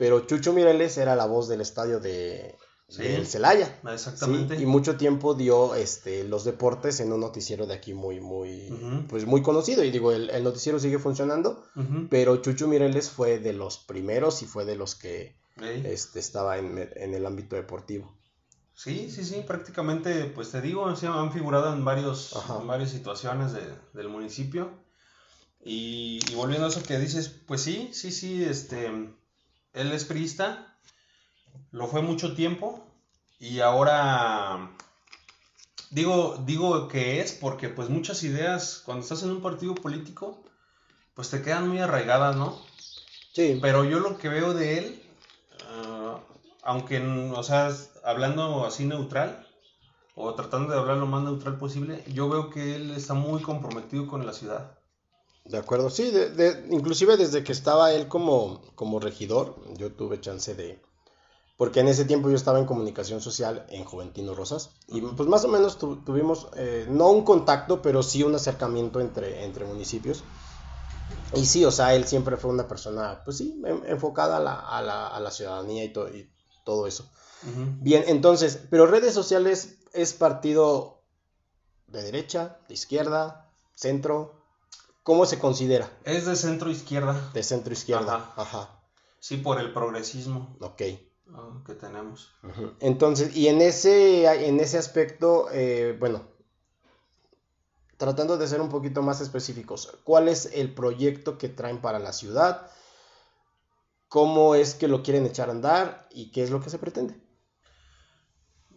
pero 0.03 0.27
Chucho 0.27 0.53
Mireles 0.53 0.99
era 0.99 1.15
la 1.15 1.27
voz 1.27 1.47
del 1.47 1.61
estadio 1.61 2.01
de, 2.01 2.59
Celaya. 2.89 3.81
Exactamente. 3.89 4.61
Y 4.61 4.67
mucho 4.67 4.97
tiempo 4.97 5.35
dio 5.35 5.77
este, 5.77 6.25
los 6.25 6.43
deportes 6.43 6.99
en 6.99 7.13
un 7.13 7.21
noticiero 7.21 7.69
de 7.69 7.75
aquí 7.75 7.95
muy, 7.95 8.21
muy, 8.21 9.05
pues 9.09 9.27
muy 9.27 9.43
conocido. 9.43 9.85
Y 9.85 9.93
digo, 9.93 10.11
el, 10.11 10.43
noticiero 10.43 10.81
sigue 10.81 10.99
funcionando, 10.99 11.65
pero 12.11 12.39
Chucho 12.39 12.67
Mireles 12.67 13.11
fue 13.11 13.39
de 13.39 13.53
los 13.53 13.79
primeros 13.79 14.43
y 14.43 14.47
fue 14.47 14.65
de 14.65 14.75
los 14.75 14.97
que 14.97 15.37
este, 15.61 16.19
estaba 16.19 16.59
en, 16.59 16.79
el 16.97 17.25
ámbito 17.25 17.55
deportivo. 17.55 18.13
Sí, 18.75 19.09
sí, 19.09 19.25
sí, 19.25 19.45
prácticamente, 19.47 20.25
pues 20.25 20.51
te 20.51 20.61
digo, 20.61 20.85
han 20.85 21.33
figurado 21.33 21.73
en, 21.73 21.85
varios, 21.85 22.35
varias 22.67 22.91
situaciones 22.91 23.53
del 23.93 24.09
municipio. 24.09 24.69
Y, 25.65 26.19
y, 26.29 26.35
volviendo 26.35 26.67
a 26.67 26.71
eso 26.71 26.83
que 26.83 26.99
dices, 26.99 27.29
pues 27.47 27.61
sí, 27.61 27.91
sí, 27.93 28.11
sí, 28.11 28.43
este, 28.43 28.91
él 29.73 29.93
es 29.93 30.05
priista, 30.05 30.77
lo 31.71 31.87
fue 31.87 32.03
mucho 32.03 32.35
tiempo 32.35 32.85
y 33.39 33.61
ahora 33.61 34.71
digo, 35.91 36.37
digo 36.45 36.89
que 36.89 37.21
es 37.21 37.33
porque 37.33 37.69
pues 37.69 37.89
muchas 37.89 38.23
ideas 38.23 38.83
cuando 38.85 39.03
estás 39.03 39.23
en 39.23 39.31
un 39.31 39.43
partido 39.43 39.75
político 39.75 40.43
pues 41.15 41.31
te 41.31 41.43
quedan 41.43 41.69
muy 41.69 41.79
arraigadas, 41.79 42.37
¿no? 42.37 42.59
Sí. 43.33 43.59
Pero 43.61 43.85
yo 43.85 44.01
lo 44.01 44.19
que 44.19 44.29
veo 44.29 44.55
de 44.55 44.79
él, 44.79 45.03
ah, 45.69 46.19
aunque, 46.63 47.01
o 47.01 47.43
sea, 47.43 47.71
hablando 48.05 48.65
así 48.65 48.85
neutral, 48.85 49.47
o 50.15 50.35
tratando 50.35 50.73
de 50.73 50.79
hablar 50.79 50.99
lo 50.99 51.07
más 51.07 51.23
neutral 51.23 51.59
posible, 51.59 52.05
yo 52.09 52.29
veo 52.29 52.51
que 52.51 52.77
él 52.77 52.91
está 52.93 53.15
muy 53.15 53.43
comprometido 53.43 54.07
con 54.07 54.27
la 54.27 54.33
ciudad. 54.33 54.79
De 55.45 55.59
acuerdo, 55.59 55.91
sí, 55.91 56.11
de, 56.11 56.67
inclusive 56.71 57.17
desde 57.17 57.43
que 57.43 57.53
estaba 57.53 57.93
él 57.93 58.09
como, 58.09 58.63
como 58.75 59.01
regidor, 59.01 59.57
yo 59.77 59.93
tuve 59.93 60.21
chance 60.21 60.55
de... 60.55 60.81
Porque 61.57 61.81
en 61.81 61.89
ese 61.89 62.05
tiempo 62.05 62.29
yo 62.31 62.37
estaba 62.37 62.59
en 62.59 62.65
comunicación 62.65 63.21
social 63.21 63.67
en 63.69 63.85
Juventino 63.85 64.35
Rosas 64.35 64.71
y 64.89 65.01
pues 65.01 65.29
más 65.29 65.45
o 65.45 65.49
menos 65.49 65.79
tuvimos, 65.79 66.49
eh, 66.57 66.87
no 66.89 67.11
un 67.11 67.25
contacto, 67.25 67.83
pero 67.83 68.03
sí 68.03 68.23
un 68.23 68.35
acercamiento 68.35 69.01
entre, 69.01 69.45
entre 69.45 69.65
municipios. 69.65 70.25
Y 71.35 71.45
sí, 71.45 71.65
o 71.65 71.71
sea, 71.71 71.95
él 71.95 72.07
siempre 72.07 72.37
fue 72.37 72.51
una 72.51 72.67
persona, 72.67 73.23
pues 73.25 73.37
sí, 73.37 73.63
enfocada 73.87 74.39
a 74.39 74.41
la, 74.41 74.55
a 74.55 74.83
la, 74.83 75.07
a 75.09 75.21
la 75.21 75.31
ciudadanía 75.31 75.85
y, 75.85 75.89
y 75.89 76.31
todo 76.65 76.87
eso. 76.87 77.09
Bien, 77.81 78.05
entonces, 78.07 78.59
pero 78.71 78.87
redes 78.87 79.15
sociales 79.15 79.77
es 79.93 80.13
partido 80.15 81.03
de 81.87 82.03
derecha, 82.03 82.59
de 82.69 82.75
izquierda, 82.75 83.51
centro, 83.75 84.42
¿Cómo 85.03 85.27
se 85.27 85.39
considera? 85.39 85.91
Es 86.05 86.27
de 86.27 86.37
centro 86.37 86.71
izquierda. 86.71 87.31
De 87.35 87.43
centro 87.43 87.73
izquierda. 87.73 88.33
Ajá. 88.37 88.83
Sí, 89.19 89.37
por 89.37 89.61
el 89.61 89.73
progresismo. 89.73 90.57
Ok. 90.61 90.83
Ah, 91.35 91.63
que 91.67 91.75
tenemos. 91.75 92.31
Entonces, 92.81 93.35
y 93.35 93.49
en 93.49 93.63
ese, 93.63 94.27
en 94.47 94.61
ese 94.61 94.79
aspecto, 94.79 95.49
eh, 95.51 95.97
bueno, 95.99 96.23
tratando 97.97 98.37
de 98.37 98.49
ser 98.49 98.61
un 98.61 98.69
poquito 98.69 99.03
más 99.03 99.21
específicos, 99.21 99.97
¿cuál 100.05 100.29
es 100.29 100.51
el 100.53 100.75
proyecto 100.75 101.39
que 101.39 101.49
traen 101.49 101.81
para 101.81 101.99
la 101.99 102.13
ciudad? 102.13 102.71
¿Cómo 104.09 104.55
es 104.55 104.75
que 104.75 104.89
lo 104.89 105.03
quieren 105.03 105.25
echar 105.25 105.49
a 105.49 105.53
andar? 105.53 106.09
¿Y 106.11 106.33
qué 106.33 106.43
es 106.43 106.51
lo 106.51 106.61
que 106.61 106.69
se 106.69 106.79
pretende? 106.79 107.19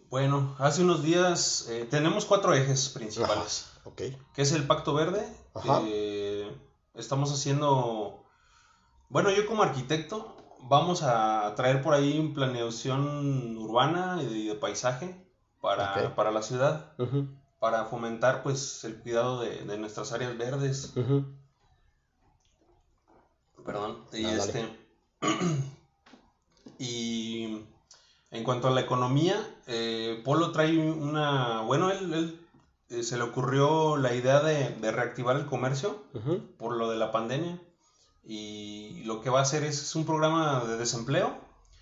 Bueno, 0.08 0.54
hace 0.58 0.82
unos 0.82 1.02
días 1.02 1.66
eh, 1.68 1.86
tenemos 1.90 2.24
cuatro 2.24 2.54
ejes 2.54 2.88
principales. 2.88 3.66
okay. 3.84 4.16
Que 4.32 4.42
es 4.42 4.52
el 4.52 4.66
Pacto 4.66 4.94
Verde. 4.94 5.26
Estamos 6.96 7.32
haciendo. 7.32 8.24
Bueno, 9.08 9.30
yo 9.30 9.46
como 9.46 9.62
arquitecto 9.62 10.36
vamos 10.62 11.02
a 11.02 11.54
traer 11.56 11.82
por 11.82 11.94
ahí 11.94 12.32
planeación 12.34 13.56
urbana 13.56 14.22
y 14.22 14.48
de, 14.48 14.54
paisaje 14.54 15.16
para, 15.60 16.14
para, 16.14 16.30
la 16.30 16.42
ciudad. 16.42 16.92
Para 17.58 17.84
fomentar 17.86 18.42
pues 18.42 18.84
el 18.84 18.96
cuidado 19.00 19.40
de, 19.40 19.78
nuestras 19.78 20.12
áreas 20.12 20.36
verdes. 20.36 20.92
Perdón. 23.64 24.04
Y 24.12 24.24
este. 24.24 24.68
y 26.78 27.66
en 28.30 28.44
cuanto 28.44 28.68
a 28.68 28.70
la 28.70 28.80
economía, 28.82 29.36
eh, 29.66 30.20
Polo 30.24 30.52
trae 30.52 30.76
una... 30.78 31.62
Bueno, 31.62 31.90
él, 31.90 32.45
eh, 32.90 33.02
se 33.02 33.16
le 33.16 33.24
ocurrió 33.24 33.96
la 33.96 34.14
idea 34.14 34.40
de, 34.40 34.68
reactivar 34.90 35.36
el 35.36 35.46
comercio 35.46 36.04
por 36.58 36.76
lo 36.76 36.90
de 36.90 36.96
la 36.96 37.12
pandemia 37.12 37.60
y 38.24 39.02
lo 39.04 39.20
que 39.20 39.30
va 39.30 39.40
a 39.40 39.42
hacer 39.42 39.62
es, 39.64 39.94
un 39.94 40.04
programa 40.04 40.64
de 40.64 40.76
desempleo. 40.76 41.36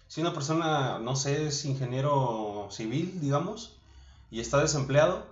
Si 0.09 0.21
una 0.21 0.35
persona, 0.35 0.99
no 0.99 1.17
sé, 1.17 1.47
es 1.47 1.65
ingeniero 1.65 2.69
civil, 2.71 3.21
digamos, 3.21 3.77
y 4.31 4.41
está 4.41 4.59
desempleado, 4.59 5.27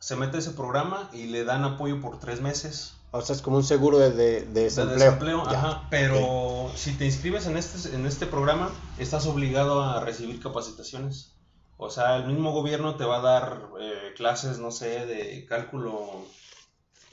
se 0.00 0.16
mete 0.16 0.36
a 0.36 0.40
ese 0.40 0.50
programa 0.50 1.08
y 1.12 1.26
le 1.26 1.44
dan 1.44 1.64
apoyo 1.64 2.00
por 2.00 2.18
tres 2.18 2.40
meses 2.40 2.98
o 3.10 3.22
sea, 3.22 3.34
es 3.34 3.42
como 3.42 3.56
un 3.56 3.64
seguro 3.64 3.98
de, 3.98 4.10
de, 4.10 4.44
desempleo. 4.44 5.42
ajá, 5.46 5.86
pero 5.88 6.70
si 6.74 6.92
te 6.92 7.06
inscribes 7.06 7.46
en 7.46 7.56
este, 7.56 7.94
en 7.94 8.04
este 8.04 8.26
programa, 8.26 8.70
estás 8.98 9.26
obligado 9.26 9.82
a 9.82 10.00
recibir 10.00 10.40
capacitaciones. 10.40 11.32
O 11.78 11.90
sea, 11.90 12.16
el 12.16 12.26
mismo 12.26 12.52
gobierno 12.52 12.96
te 12.96 13.04
va 13.04 13.18
a 13.18 13.22
dar 13.22 13.68
eh, 13.80 14.12
clases, 14.16 14.58
no 14.58 14.72
sé, 14.72 15.06
de 15.06 15.46
cálculo, 15.46 16.26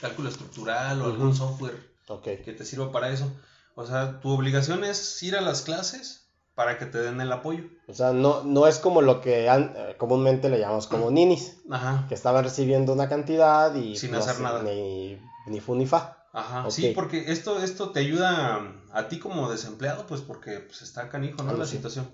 cálculo 0.02 0.28
estructural 0.28 1.02
o 1.02 1.06
algún 1.06 1.36
software 1.36 1.96
que 2.24 2.54
te 2.54 2.66
sirva 2.66 2.92
para 2.92 3.10
eso. 3.10 3.32
O 3.76 3.86
sea, 3.86 4.20
tu 4.20 4.30
obligación 4.30 4.84
es 4.84 5.22
ir 5.22 5.36
a 5.36 5.42
las 5.42 5.62
clases 5.62 6.28
para 6.56 6.80
que 6.80 6.88
te 6.88 7.00
den 7.00 7.22
el 7.22 7.32
apoyo. 7.32 7.66
O 7.88 7.94
sea, 7.94 8.12
no, 8.12 8.44
no 8.44 8.66
es 8.66 8.80
como 8.80 9.02
lo 9.02 9.22
que 9.22 9.48
eh, 9.48 9.96
comúnmente 10.00 10.50
le 10.50 10.60
llamamos 10.60 10.88
como 10.88 11.12
ninis, 11.12 11.58
Ajá. 11.70 12.06
que 12.08 12.16
estaban 12.16 12.44
recibiendo 12.44 12.94
una 12.94 13.08
cantidad 13.08 13.74
y 13.76 13.96
sin 13.98 14.16
hacer 14.16 14.40
nada. 14.40 14.64
Ni, 14.64 15.20
ni 15.46 15.60
fu 15.60 15.76
ni 15.76 15.86
fa. 15.86 16.26
Ajá, 16.34 16.70
sí, 16.72 16.92
porque 16.96 17.32
esto, 17.32 17.60
esto 17.60 17.92
te 17.92 18.00
ayuda 18.00 18.62
a 18.92 19.08
ti 19.08 19.20
como 19.20 19.50
desempleado, 19.50 20.06
pues 20.08 20.22
porque 20.22 20.60
pues, 20.60 20.82
está 20.82 21.08
canijo, 21.08 21.44
¿no? 21.44 21.54
la 21.54 21.66
situación. 21.66 22.10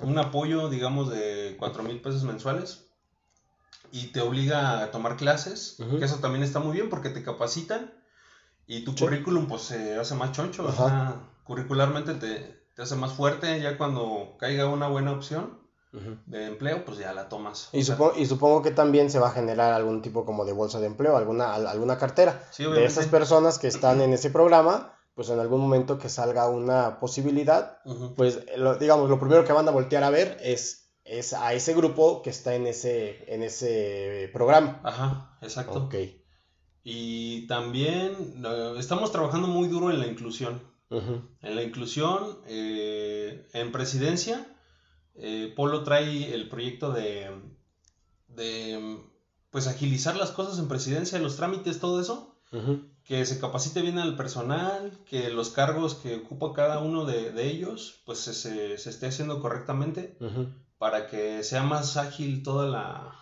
Un 0.00 0.18
apoyo, 0.18 0.68
digamos, 0.68 1.10
de 1.10 1.56
cuatro 1.58 1.82
mil 1.82 2.00
pesos 2.00 2.24
mensuales 2.24 2.86
y 3.92 4.08
te 4.08 4.20
obliga 4.20 4.82
a 4.82 4.90
tomar 4.90 5.16
clases, 5.16 5.76
que 5.98 6.04
eso 6.04 6.16
también 6.16 6.42
está 6.42 6.58
muy 6.58 6.72
bien 6.72 6.90
porque 6.90 7.10
te 7.10 7.22
capacitan 7.22 7.92
y 8.66 8.84
tu 8.84 8.94
currículum 8.94 9.46
pues 9.46 9.62
se 9.62 9.96
hace 9.98 10.14
más 10.14 10.32
choncho, 10.32 10.64
o 10.64 10.72
sea, 10.72 11.20
curricularmente 11.44 12.14
te, 12.14 12.64
te, 12.74 12.82
hace 12.82 12.96
más 12.96 13.12
fuerte 13.12 13.60
ya 13.60 13.78
cuando 13.78 14.36
caiga 14.38 14.66
una 14.66 14.88
buena 14.88 15.12
opción 15.12 15.62
de 16.26 16.46
empleo, 16.46 16.84
pues 16.84 16.98
ya 16.98 17.12
la 17.12 17.28
tomas. 17.28 17.68
Y, 17.72 17.84
supongo, 17.84 18.14
y 18.16 18.26
supongo 18.26 18.62
que 18.62 18.72
también 18.72 19.10
se 19.10 19.20
va 19.20 19.28
a 19.28 19.30
generar 19.30 19.72
algún 19.72 20.02
tipo 20.02 20.24
como 20.24 20.44
de 20.44 20.52
bolsa 20.52 20.80
de 20.80 20.86
empleo, 20.86 21.16
alguna, 21.16 21.54
alguna 21.54 21.96
cartera 21.96 22.42
de 22.58 22.84
esas 22.84 23.06
personas 23.06 23.60
que 23.60 23.68
están 23.68 24.00
en 24.00 24.12
ese 24.12 24.30
programa, 24.30 24.93
pues 25.14 25.28
en 25.30 25.38
algún 25.38 25.60
momento 25.60 25.98
que 25.98 26.08
salga 26.08 26.48
una 26.48 26.98
posibilidad, 26.98 27.78
pues 28.16 28.40
digamos, 28.80 29.08
lo 29.08 29.20
primero 29.20 29.44
que 29.44 29.52
van 29.52 29.68
a 29.68 29.72
voltear 29.72 30.02
a 30.02 30.10
ver 30.10 30.38
es, 30.42 30.92
es 31.04 31.32
a 31.32 31.52
ese 31.54 31.74
grupo 31.74 32.22
que 32.22 32.30
está 32.30 32.54
en 32.54 32.66
ese, 32.66 33.24
en 33.32 33.42
ese 33.42 34.30
programa. 34.32 34.80
Ajá, 34.82 35.38
exacto. 35.40 35.84
Ok. 35.84 35.94
Y 36.82 37.46
también 37.46 38.44
estamos 38.76 39.12
trabajando 39.12 39.48
muy 39.48 39.68
duro 39.68 39.90
en 39.90 40.00
la 40.00 40.06
inclusión. 40.06 40.60
En 40.90 41.56
la 41.56 41.62
inclusión, 41.62 42.38
eh, 42.46 43.48
en 43.52 43.72
presidencia, 43.72 44.46
eh, 45.16 45.52
Polo 45.56 45.82
trae 45.82 46.32
el 46.32 46.48
proyecto 46.48 46.92
de, 46.92 47.30
de, 48.28 49.00
pues, 49.50 49.66
agilizar 49.66 50.14
las 50.14 50.30
cosas 50.30 50.58
en 50.60 50.68
presidencia, 50.68 51.18
los 51.18 51.36
trámites, 51.36 51.80
todo 51.80 52.00
eso. 52.00 52.36
Que 53.04 53.26
se 53.26 53.38
capacite 53.38 53.82
bien 53.82 53.98
al 53.98 54.16
personal, 54.16 54.92
que 55.08 55.28
los 55.28 55.50
cargos 55.50 55.94
que 55.94 56.16
ocupa 56.16 56.54
cada 56.54 56.78
uno 56.78 57.04
de, 57.04 57.32
ellos, 57.46 58.00
pues 58.06 58.18
se, 58.18 58.32
se, 58.78 58.90
esté 58.90 59.06
haciendo 59.06 59.40
correctamente 59.40 60.16
para 60.78 61.06
que 61.06 61.42
sea 61.44 61.62
más 61.62 61.98
ágil 61.98 62.42
toda 62.42 62.66
la, 62.66 63.14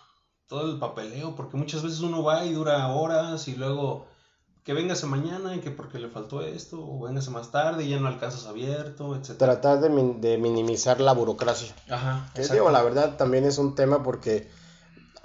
todo 0.47 0.71
el 0.71 0.79
papeleo, 0.79 1.35
porque 1.35 1.57
muchas 1.57 1.83
veces 1.83 1.99
uno 2.01 2.23
va 2.23 2.45
y 2.45 2.53
dura 2.53 2.87
horas 2.93 3.47
y 3.47 3.55
luego 3.55 4.05
que 4.63 4.73
véngase 4.73 5.05
mañana 5.07 5.55
y 5.55 5.59
que 5.59 5.71
porque 5.71 5.99
le 5.99 6.09
faltó 6.09 6.41
esto, 6.41 6.77
o 6.79 7.01
véngase 7.01 7.29
más 7.31 7.51
tarde 7.51 7.83
y 7.83 7.89
ya 7.89 7.99
no 7.99 8.07
alcanzas 8.07 8.45
abierto, 8.45 9.15
etc. 9.15 9.37
Tratar 9.37 9.81
de, 9.81 9.89
de 10.19 10.37
minimizar 10.37 11.01
la 11.01 11.11
burocracia. 11.13 11.75
Ajá. 11.89 12.29
Que 12.33 12.47
digo, 12.47 12.71
la 12.71 12.81
verdad 12.81 13.17
también 13.17 13.43
es 13.43 13.57
un 13.57 13.75
tema 13.75 14.03
porque, 14.03 14.49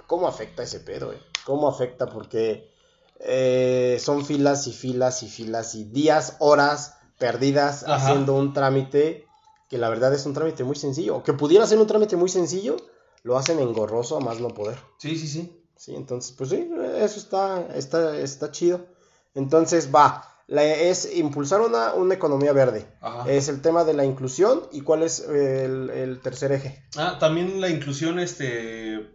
¿cómo 0.07 0.27
afecta 0.27 0.63
ese 0.63 0.81
pedo? 0.81 1.13
Eh? 1.13 1.21
¿Cómo 1.45 1.69
afecta? 1.69 2.07
Porque 2.07 2.69
eh, 3.19 3.97
son 3.99 4.25
filas 4.25 4.67
y 4.67 4.73
filas 4.73 5.23
y 5.23 5.29
filas 5.29 5.75
y 5.75 5.85
días, 5.85 6.37
horas 6.39 6.95
perdidas 7.17 7.83
haciendo 7.87 8.35
un 8.35 8.53
trámite 8.53 9.27
que 9.69 9.77
la 9.77 9.89
verdad 9.89 10.13
es 10.13 10.25
un 10.25 10.33
trámite 10.33 10.63
muy 10.63 10.75
sencillo, 10.75 11.17
o 11.17 11.23
que 11.23 11.33
pudiera 11.33 11.67
ser 11.67 11.77
un 11.77 11.87
trámite 11.87 12.15
muy 12.15 12.29
sencillo, 12.29 12.77
lo 13.23 13.37
hacen 13.37 13.59
engorroso 13.59 14.17
a 14.17 14.19
más 14.19 14.39
no 14.39 14.49
poder. 14.49 14.79
Sí, 14.97 15.17
sí, 15.17 15.27
sí. 15.27 15.55
Sí, 15.75 15.95
entonces, 15.95 16.33
pues 16.37 16.49
sí, 16.49 16.69
eso 16.97 17.19
está, 17.19 17.67
está, 17.75 18.17
está 18.17 18.51
chido. 18.51 18.87
Entonces, 19.33 19.89
va, 19.95 20.27
es 20.49 21.15
impulsar 21.15 21.61
una, 21.61 21.93
una 21.93 22.15
economía 22.15 22.51
verde. 22.51 22.85
Es 23.27 23.47
el 23.47 23.61
tema 23.61 23.85
de 23.85 23.93
la 23.93 24.03
inclusión. 24.03 24.63
¿Y 24.73 24.81
cuál 24.81 25.03
es 25.03 25.19
el, 25.21 26.19
tercer 26.21 26.51
eje? 26.51 26.83
Ah, 26.97 27.17
también 27.17 27.61
la 27.61 27.69
inclusión, 27.69 28.19
este, 28.19 29.09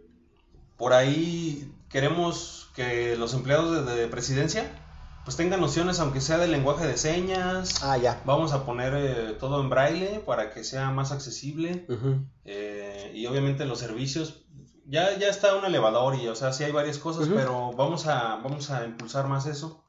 por 0.77 0.93
ahí 0.93 1.71
queremos 1.89 2.64
que 2.75 3.15
los 3.15 3.33
empleados 3.33 3.85
de, 3.85 4.07
presidencia 4.07 4.69
pues 5.23 5.37
tengan 5.37 5.59
nociones, 5.59 5.99
aunque 5.99 6.21
sea 6.21 6.37
del 6.37 6.51
lenguaje 6.51 6.85
de 6.85 6.97
señas. 6.97 7.83
Ah, 7.83 7.97
ya. 7.97 8.21
Vamos 8.25 8.53
a 8.53 8.63
poner 8.63 8.93
eh, 8.95 9.33
todo 9.39 9.59
en 9.59 9.69
braille 9.69 10.19
para 10.19 10.51
que 10.51 10.63
sea 10.63 10.91
más 10.91 11.11
accesible. 11.11 11.87
Eh, 12.43 13.11
y 13.15 13.25
obviamente 13.25 13.65
los 13.65 13.79
servicios, 13.79 14.43
ya, 14.85 15.17
ya 15.17 15.29
está 15.29 15.55
un 15.55 15.65
elevador 15.65 16.15
y, 16.15 16.27
o 16.27 16.35
sea, 16.35 16.53
sí 16.53 16.63
hay 16.63 16.71
varias 16.71 16.99
cosas, 16.99 17.27
pero 17.33 17.73
vamos 17.73 18.05
a, 18.05 18.35
vamos 18.35 18.69
a 18.69 18.85
impulsar 18.85 19.27
más 19.27 19.47
eso. 19.47 19.83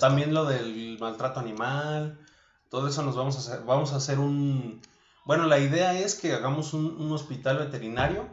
También 0.00 0.34
lo 0.34 0.44
del 0.44 0.98
maltrato 1.00 1.40
animal, 1.40 2.18
todo 2.68 2.88
eso 2.88 3.02
nos 3.02 3.16
vamos 3.16 3.36
a 3.36 3.38
hacer, 3.38 3.64
vamos 3.64 3.92
a 3.92 3.96
hacer 3.96 4.18
un... 4.18 4.80
Bueno, 5.24 5.46
la 5.46 5.58
idea 5.58 5.98
es 5.98 6.14
que 6.14 6.32
hagamos 6.32 6.74
un, 6.74 7.12
hospital 7.12 7.58
veterinario 7.58 8.26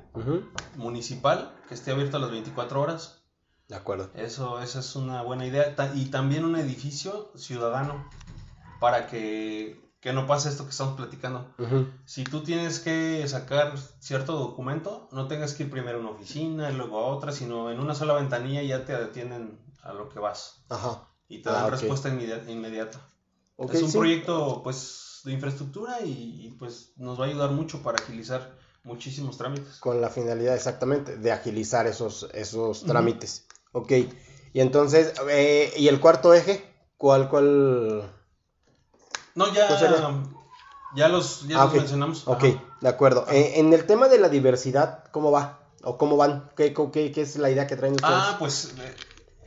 municipal 0.76 1.54
que 1.67 1.74
esté 1.74 1.91
abierto 1.91 2.17
a 2.17 2.20
las 2.20 2.32
24 2.32 2.82
horas. 2.82 3.22
De 3.67 3.75
acuerdo. 3.75 4.10
Eso, 4.13 4.62
esa 4.62 4.80
es 4.80 4.95
una 4.95 5.21
buena 5.21 5.45
idea. 5.45 5.75
Y 5.95 6.06
también 6.06 6.45
un 6.45 6.56
edificio 6.56 7.32
ciudadano 7.36 8.10
para 8.80 9.08
que, 9.08 9.91
que 9.99 10.13
no 10.13 10.25
pase 10.25 10.49
esto 10.49 10.63
que 10.63 10.71
estamos 10.71 10.95
platicando. 10.95 11.53
Si 12.06 12.23
tú 12.23 12.43
tienes 12.43 12.80
que 12.80 13.27
sacar 13.27 13.77
cierto 13.99 14.34
documento, 14.34 15.10
no 15.12 15.27
tengas 15.27 15.53
que 15.53 15.63
ir 15.63 15.69
primero 15.69 15.97
a 15.97 16.01
una 16.01 16.12
oficina 16.12 16.71
y 16.71 16.75
luego 16.75 16.99
a 16.99 17.08
otra, 17.08 17.32
sino 17.32 17.71
en 17.71 17.80
una 17.80 17.95
sola 17.95 18.13
ventanilla 18.13 18.62
ya 18.62 18.86
te 18.86 18.95
atienden 18.95 19.60
a 19.82 19.93
lo 19.93 20.10
que 20.10 20.19
vas. 20.19 20.63
Ajá 20.69 21.08
y 21.30 21.41
te 21.41 21.49
dan 21.49 21.65
ah, 21.65 21.69
respuesta 21.69 22.10
inmediata. 22.10 22.99
es 23.71 23.82
un 23.82 23.91
proyecto 23.91 24.62
pues 24.63 25.21
de 25.23 25.34
infraestructura 25.34 26.01
y, 26.01 26.56
pues 26.58 26.93
nos 26.95 27.19
va 27.19 27.25
a 27.25 27.27
ayudar 27.27 27.51
mucho 27.51 27.82
para 27.82 28.01
agilizar 28.01 28.58
muchísimos 28.84 29.38
trámites. 29.38 29.80
Con 29.80 29.99
la 29.99 30.10
finalidad 30.10 30.56
exactamente 30.56 31.17
de 31.17 31.32
agilizar 31.32 31.88
esos, 31.88 32.30
esos 32.34 32.84
trámites. 32.86 33.47
Ok. 33.78 33.92
Y 34.54 34.60
entonces, 34.62 35.13
eh, 35.30 35.72
¿y 35.78 35.88
el 35.88 36.00
cuarto 36.00 36.34
eje? 36.34 36.66
¿Cuál, 36.98 37.30
cuál? 37.30 38.12
No, 39.36 39.54
ya, 39.54 39.70
ya 40.96 41.10
los, 41.10 41.48
ya 41.48 41.62
ah, 41.62 41.70
mencionamos. 41.72 42.28
Ok, 42.28 42.44
de 42.82 42.90
acuerdo. 42.90 43.28
Eh, 43.30 43.60
en 43.60 43.72
el 43.74 43.86
tema 43.86 44.08
de 44.08 44.18
la 44.18 44.30
diversidad, 44.30 45.04
¿cómo 45.12 45.32
va? 45.32 45.60
¿O 45.84 45.98
cómo 45.98 46.18
van? 46.18 46.50
¿Qué, 46.56 46.74
qué, 46.74 47.12
qué 47.12 47.22
es 47.22 47.38
la 47.38 47.52
idea 47.52 47.68
que 47.68 47.76
traen 47.76 47.94
ustedes? 47.94 48.13
Ah, 48.16 48.36
pues 48.40 48.74
eh, 48.80 48.96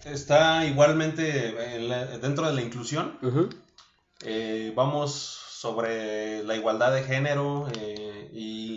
está 0.04 0.64
igualmente 0.64 1.22
dentro 2.22 2.46
de 2.46 2.52
la 2.52 2.62
inclusión. 2.62 3.18
Eh, 4.22 4.72
vamos 4.76 5.40
sobre 5.60 6.44
la 6.44 6.54
igualdad 6.54 6.94
de 6.94 7.02
género 7.02 7.66
eh, 7.74 8.30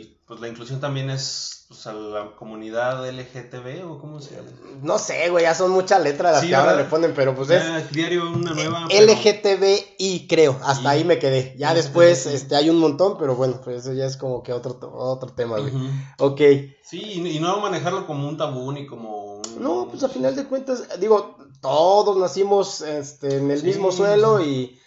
y 0.04 0.18
pues 0.28 0.40
la 0.40 0.48
inclusión 0.48 0.80
también 0.80 1.10
es 1.10 1.66
pues, 1.68 1.88
a 1.88 1.94
la 1.94 2.36
comunidad 2.36 3.10
LGTB 3.10 3.90
o 3.90 4.00
cómo 4.00 4.20
se 4.22 4.36
llama. 4.36 4.50
No 4.82 5.00
sé, 5.00 5.30
güey, 5.30 5.44
ya 5.44 5.56
son 5.56 5.72
muchas 5.72 6.02
letras 6.02 6.34
las 6.34 6.46
que 6.46 6.56
ahora 6.56 6.76
le 6.76 6.84
ponen, 6.84 7.14
pero 7.16 7.36
pues 7.36 7.50
es 7.50 7.92
diario 7.92 8.30
una 8.30 8.54
nueva 8.54 8.88
LGTBI 8.88 10.28
creo, 10.28 10.60
hasta 10.64 10.90
ahí 10.90 11.04
me 11.04 11.20
quedé. 11.20 11.56
Ya 11.58 11.74
después 11.74 12.26
este 12.26 12.56
hay 12.56 12.70
un 12.70 12.78
montón, 12.78 13.18
pero 13.18 13.36
bueno, 13.36 13.60
pues 13.64 13.86
eso 13.86 13.94
ya 13.94 14.06
es 14.06 14.18
como 14.18 14.44
que 14.44 14.54
otro 14.54 14.78
otro 14.94 15.30
tema, 15.34 15.58
güey. 15.60 15.74
Ok. 16.20 16.42
Sí, 16.84 17.02
y 17.02 17.40
no 17.40 17.60
manejarlo 17.60 18.06
como 18.06 18.28
un 18.28 18.38
tabú 18.38 18.72
ni 18.72 18.86
como 18.86 19.42
no, 19.60 19.88
pues 19.90 20.04
a 20.04 20.10
final 20.10 20.36
de 20.36 20.46
cuentas, 20.46 21.00
digo, 21.00 21.38
todos 21.62 22.18
nacimos 22.18 22.82
este, 22.82 23.38
en 23.38 23.52
el 23.52 23.64
mismo 23.64 23.92
suelo 23.92 24.42
y, 24.44 24.80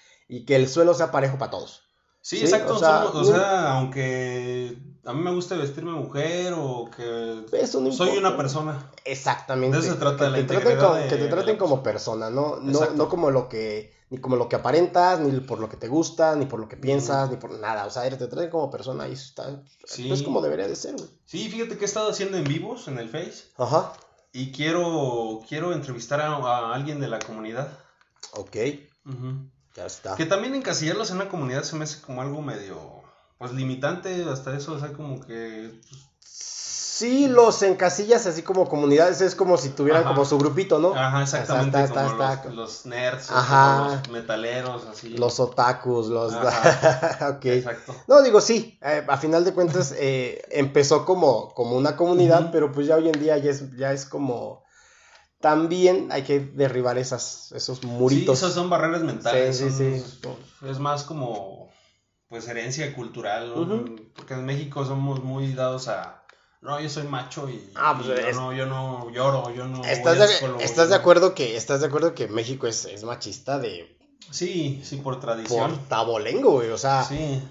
que 0.46 0.56
el 0.56 0.68
suelo 0.68 0.94
sea 0.94 1.10
parejo 1.10 1.38
para 1.38 1.50
todos. 1.50 1.82
Sí, 2.26 2.40
exacto. 2.40 2.74
O 2.74 3.24
sea, 3.24 3.74
aunque 3.74 4.76
a 5.04 5.12
mí 5.12 5.22
me 5.22 5.32
gusta 5.32 5.54
vestirme 5.54 5.92
mujer 5.92 6.54
o 6.56 6.90
que 6.90 7.44
soy 7.92 8.18
una 8.18 8.36
persona. 8.36 8.90
Exactamente. 9.04 9.76
De 9.76 9.84
eso 9.84 9.92
se 9.92 10.00
trata 10.00 10.24
que, 10.24 10.30
la 10.30 10.36
te 10.38 10.42
traten, 10.42 10.76
como, 10.76 10.94
que 10.94 11.16
te 11.16 11.28
traten 11.28 11.56
como 11.56 11.82
persona, 11.84 12.28
¿no? 12.28 12.56
No, 12.56 12.90
no 12.96 13.08
como 13.08 13.30
lo 13.30 13.48
que 13.48 13.94
ni 14.10 14.18
como 14.18 14.34
lo 14.34 14.48
que 14.48 14.56
aparentas, 14.56 15.20
ni 15.20 15.38
por 15.38 15.60
lo 15.60 15.68
que 15.68 15.76
te 15.76 15.86
gusta, 15.86 16.34
ni 16.34 16.46
por 16.46 16.58
lo 16.58 16.68
que 16.68 16.76
piensas, 16.76 17.30
ni 17.30 17.36
por 17.36 17.56
nada. 17.60 17.86
O 17.86 17.90
sea, 17.90 18.02
te 18.10 18.16
traten 18.16 18.50
como 18.50 18.72
persona 18.72 19.06
y 19.06 19.12
eso 19.12 19.26
está. 19.26 19.62
Es 19.96 20.22
como 20.24 20.42
debería 20.42 20.66
de 20.66 20.74
ser, 20.74 20.96
güey. 20.96 21.08
Sí, 21.26 21.48
fíjate 21.48 21.78
que 21.78 21.84
he 21.84 21.86
estado 21.86 22.10
haciendo 22.10 22.38
en 22.38 22.42
vivos 22.42 22.88
en 22.88 22.98
el 22.98 23.08
Face. 23.08 23.44
Ajá. 23.56 23.92
Y 24.32 24.50
quiero, 24.50 25.44
quiero 25.48 25.72
entrevistar 25.72 26.20
a, 26.20 26.74
alguien 26.74 26.98
de 26.98 27.06
la 27.06 27.20
comunidad. 27.20 27.68
Ok. 28.32 28.56
Ya 29.76 29.86
está. 29.86 30.16
Que 30.16 30.26
también 30.26 30.54
encasillarlos 30.54 31.10
en 31.10 31.16
una 31.16 31.28
comunidad 31.28 31.62
se 31.62 31.76
me 31.76 31.84
hace 31.84 32.00
como 32.00 32.22
algo 32.22 32.42
medio, 32.42 33.02
pues 33.38 33.52
limitante, 33.52 34.24
hasta 34.24 34.56
eso, 34.56 34.72
o 34.72 34.78
sea, 34.78 34.92
como 34.92 35.20
que... 35.20 35.80
Pues, 35.88 36.06
Sí, 36.96 37.28
los 37.28 37.62
encasillas 37.62 38.26
así 38.26 38.40
como 38.40 38.70
comunidades, 38.70 39.20
es 39.20 39.34
como 39.34 39.58
si 39.58 39.68
tuvieran 39.68 40.04
como 40.04 40.24
su 40.24 40.38
grupito, 40.38 40.78
¿no? 40.78 40.94
Ajá, 40.94 41.24
exactamente. 41.24 41.84
está, 41.84 42.06
como 42.06 42.22
está, 42.24 42.48
los, 42.48 42.86
nerds, 42.86 43.30
los 43.30 44.08
metaleros, 44.08 44.86
así. 44.86 45.10
Los 45.10 45.38
otakus, 45.38 46.06
los... 46.06 46.32
ok. 47.30 47.44
Exacto. 47.44 47.94
No, 48.06 48.22
digo, 48.22 48.40
sí, 48.40 48.78
eh, 48.80 49.04
a 49.06 49.18
final 49.18 49.44
de 49.44 49.52
cuentas 49.52 49.92
eh, 49.94 50.42
empezó 50.50 51.04
como, 51.04 51.52
como 51.52 51.76
una 51.76 51.96
comunidad, 51.96 52.50
pero 52.50 52.72
pues 52.72 52.86
ya 52.86 52.96
hoy 52.96 53.10
en 53.10 53.20
día 53.20 53.36
ya 53.36 53.50
es, 53.50 53.76
ya 53.76 53.92
es 53.92 54.06
como... 54.06 54.64
También 55.46 56.08
hay 56.10 56.24
que 56.24 56.40
derribar 56.40 56.98
esas, 56.98 57.52
esos 57.52 57.84
muritos. 57.84 58.36
Sí, 58.36 58.44
esas 58.44 58.54
son 58.56 58.68
barreras 58.68 59.02
mentales. 59.02 59.56
Sí, 59.56 59.70
sí, 59.70 60.00
sí. 60.00 60.28
Es 60.68 60.80
más 60.80 61.04
como 61.04 61.70
pues 62.26 62.48
herencia 62.48 62.92
cultural, 62.92 63.52
porque 64.16 64.34
en 64.34 64.44
México 64.44 64.84
somos 64.84 65.22
muy 65.22 65.52
dados 65.52 65.86
a 65.86 66.24
no, 66.62 66.80
yo 66.80 66.88
soy 66.88 67.04
macho 67.04 67.48
y, 67.48 67.70
ah, 67.76 67.94
pues 67.96 68.08
yo, 68.08 68.32
no, 68.32 68.52
yo 68.52 68.66
no 68.66 69.08
lloro, 69.12 69.54
yo 69.54 69.68
no 69.68 69.84
¿Estás, 69.84 70.18
de, 70.18 70.64
¿estás 70.64 70.88
de 70.88 70.96
acuerdo 70.96 71.32
que 71.32 71.56
estás 71.56 71.80
de 71.80 71.86
acuerdo 71.86 72.12
que 72.12 72.26
México 72.26 72.66
es, 72.66 72.86
es 72.86 73.04
machista 73.04 73.60
de 73.60 73.95
Sí, 74.30 74.80
sí, 74.84 74.96
por 74.96 75.20
tradición. 75.20 75.70
Por 75.70 75.88
tabolengo, 75.88 76.52
güey. 76.52 76.70
O 76.70 76.78
sea, 76.78 77.08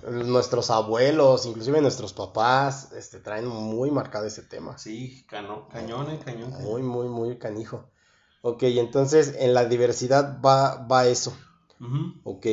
nuestros 0.10 0.69
abuelos, 0.69 1.45
inclusive 1.45 1.82
nuestros 1.82 2.13
papás, 2.13 2.91
este, 2.93 3.19
traen 3.19 3.47
muy 3.47 3.91
marcado 3.91 4.25
ese 4.25 4.43
tema. 4.43 4.78
Sí, 4.78 5.25
cano, 5.28 5.67
cañón, 5.69 6.10
eh, 6.12 6.19
cañón. 6.23 6.51
Muy, 6.62 6.82
muy, 6.82 7.08
muy 7.08 7.38
canijo. 7.38 7.86
Ok, 8.41 8.63
entonces 8.63 9.36
en 9.39 9.54
la 9.54 9.65
diversidad 9.65 10.39
va, 10.41 10.86
va 10.86 11.08
eso. 11.08 11.36
Ok. 12.23 12.45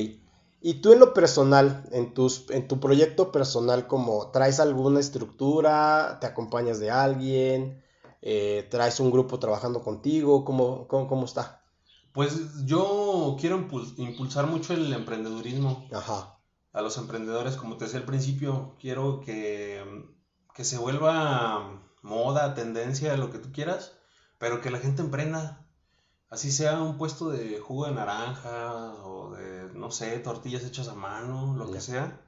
Y 0.64 0.74
tú 0.74 0.92
en 0.92 1.00
lo 1.00 1.12
personal, 1.12 1.84
en, 1.90 2.14
tus, 2.14 2.48
en 2.50 2.68
tu 2.68 2.78
proyecto 2.78 3.32
personal, 3.32 3.88
como 3.88 4.30
traes 4.30 4.60
alguna 4.60 5.00
estructura, 5.00 6.18
te 6.20 6.26
acompañas 6.28 6.78
de 6.78 6.90
alguien, 6.90 7.82
eh, 8.20 8.68
traes 8.70 9.00
un 9.00 9.10
grupo 9.10 9.40
trabajando 9.40 9.82
contigo, 9.82 10.44
¿cómo, 10.44 10.86
cómo, 10.86 11.08
cómo 11.08 11.24
está? 11.24 11.61
Pues 12.12 12.66
yo 12.66 13.36
quiero 13.40 13.56
impulsar 13.96 14.46
mucho 14.46 14.74
el 14.74 14.92
emprendedurismo. 14.92 15.88
Ajá. 15.92 16.38
A 16.72 16.82
los 16.82 16.98
emprendedores, 16.98 17.56
como 17.56 17.76
te 17.76 17.84
decía 17.84 18.00
al 18.00 18.06
principio, 18.06 18.76
quiero 18.80 19.20
que, 19.20 19.82
que 20.54 20.64
se 20.64 20.78
vuelva 20.78 21.82
moda, 22.02 22.54
tendencia, 22.54 23.16
lo 23.16 23.30
que 23.30 23.38
tú 23.38 23.52
quieras, 23.52 23.92
pero 24.38 24.60
que 24.60 24.70
la 24.70 24.78
gente 24.78 25.02
emprenda. 25.02 25.66
Así 26.28 26.50
sea 26.50 26.80
un 26.80 26.96
puesto 26.98 27.30
de 27.30 27.60
jugo 27.60 27.86
de 27.86 27.92
naranja 27.92 28.94
o 29.04 29.34
de, 29.34 29.70
no 29.74 29.90
sé, 29.90 30.18
tortillas 30.18 30.64
hechas 30.64 30.88
a 30.88 30.94
mano, 30.94 31.54
lo 31.56 31.70
que 31.70 31.80
sea. 31.80 32.20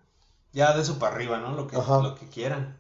Ya 0.53 0.75
de 0.75 0.83
eso 0.83 0.99
para 0.99 1.15
arriba, 1.15 1.39
¿no? 1.39 1.53
Lo 1.53 1.67
que, 1.67 1.77
lo 1.77 2.15
que 2.15 2.29
quieran. 2.29 2.79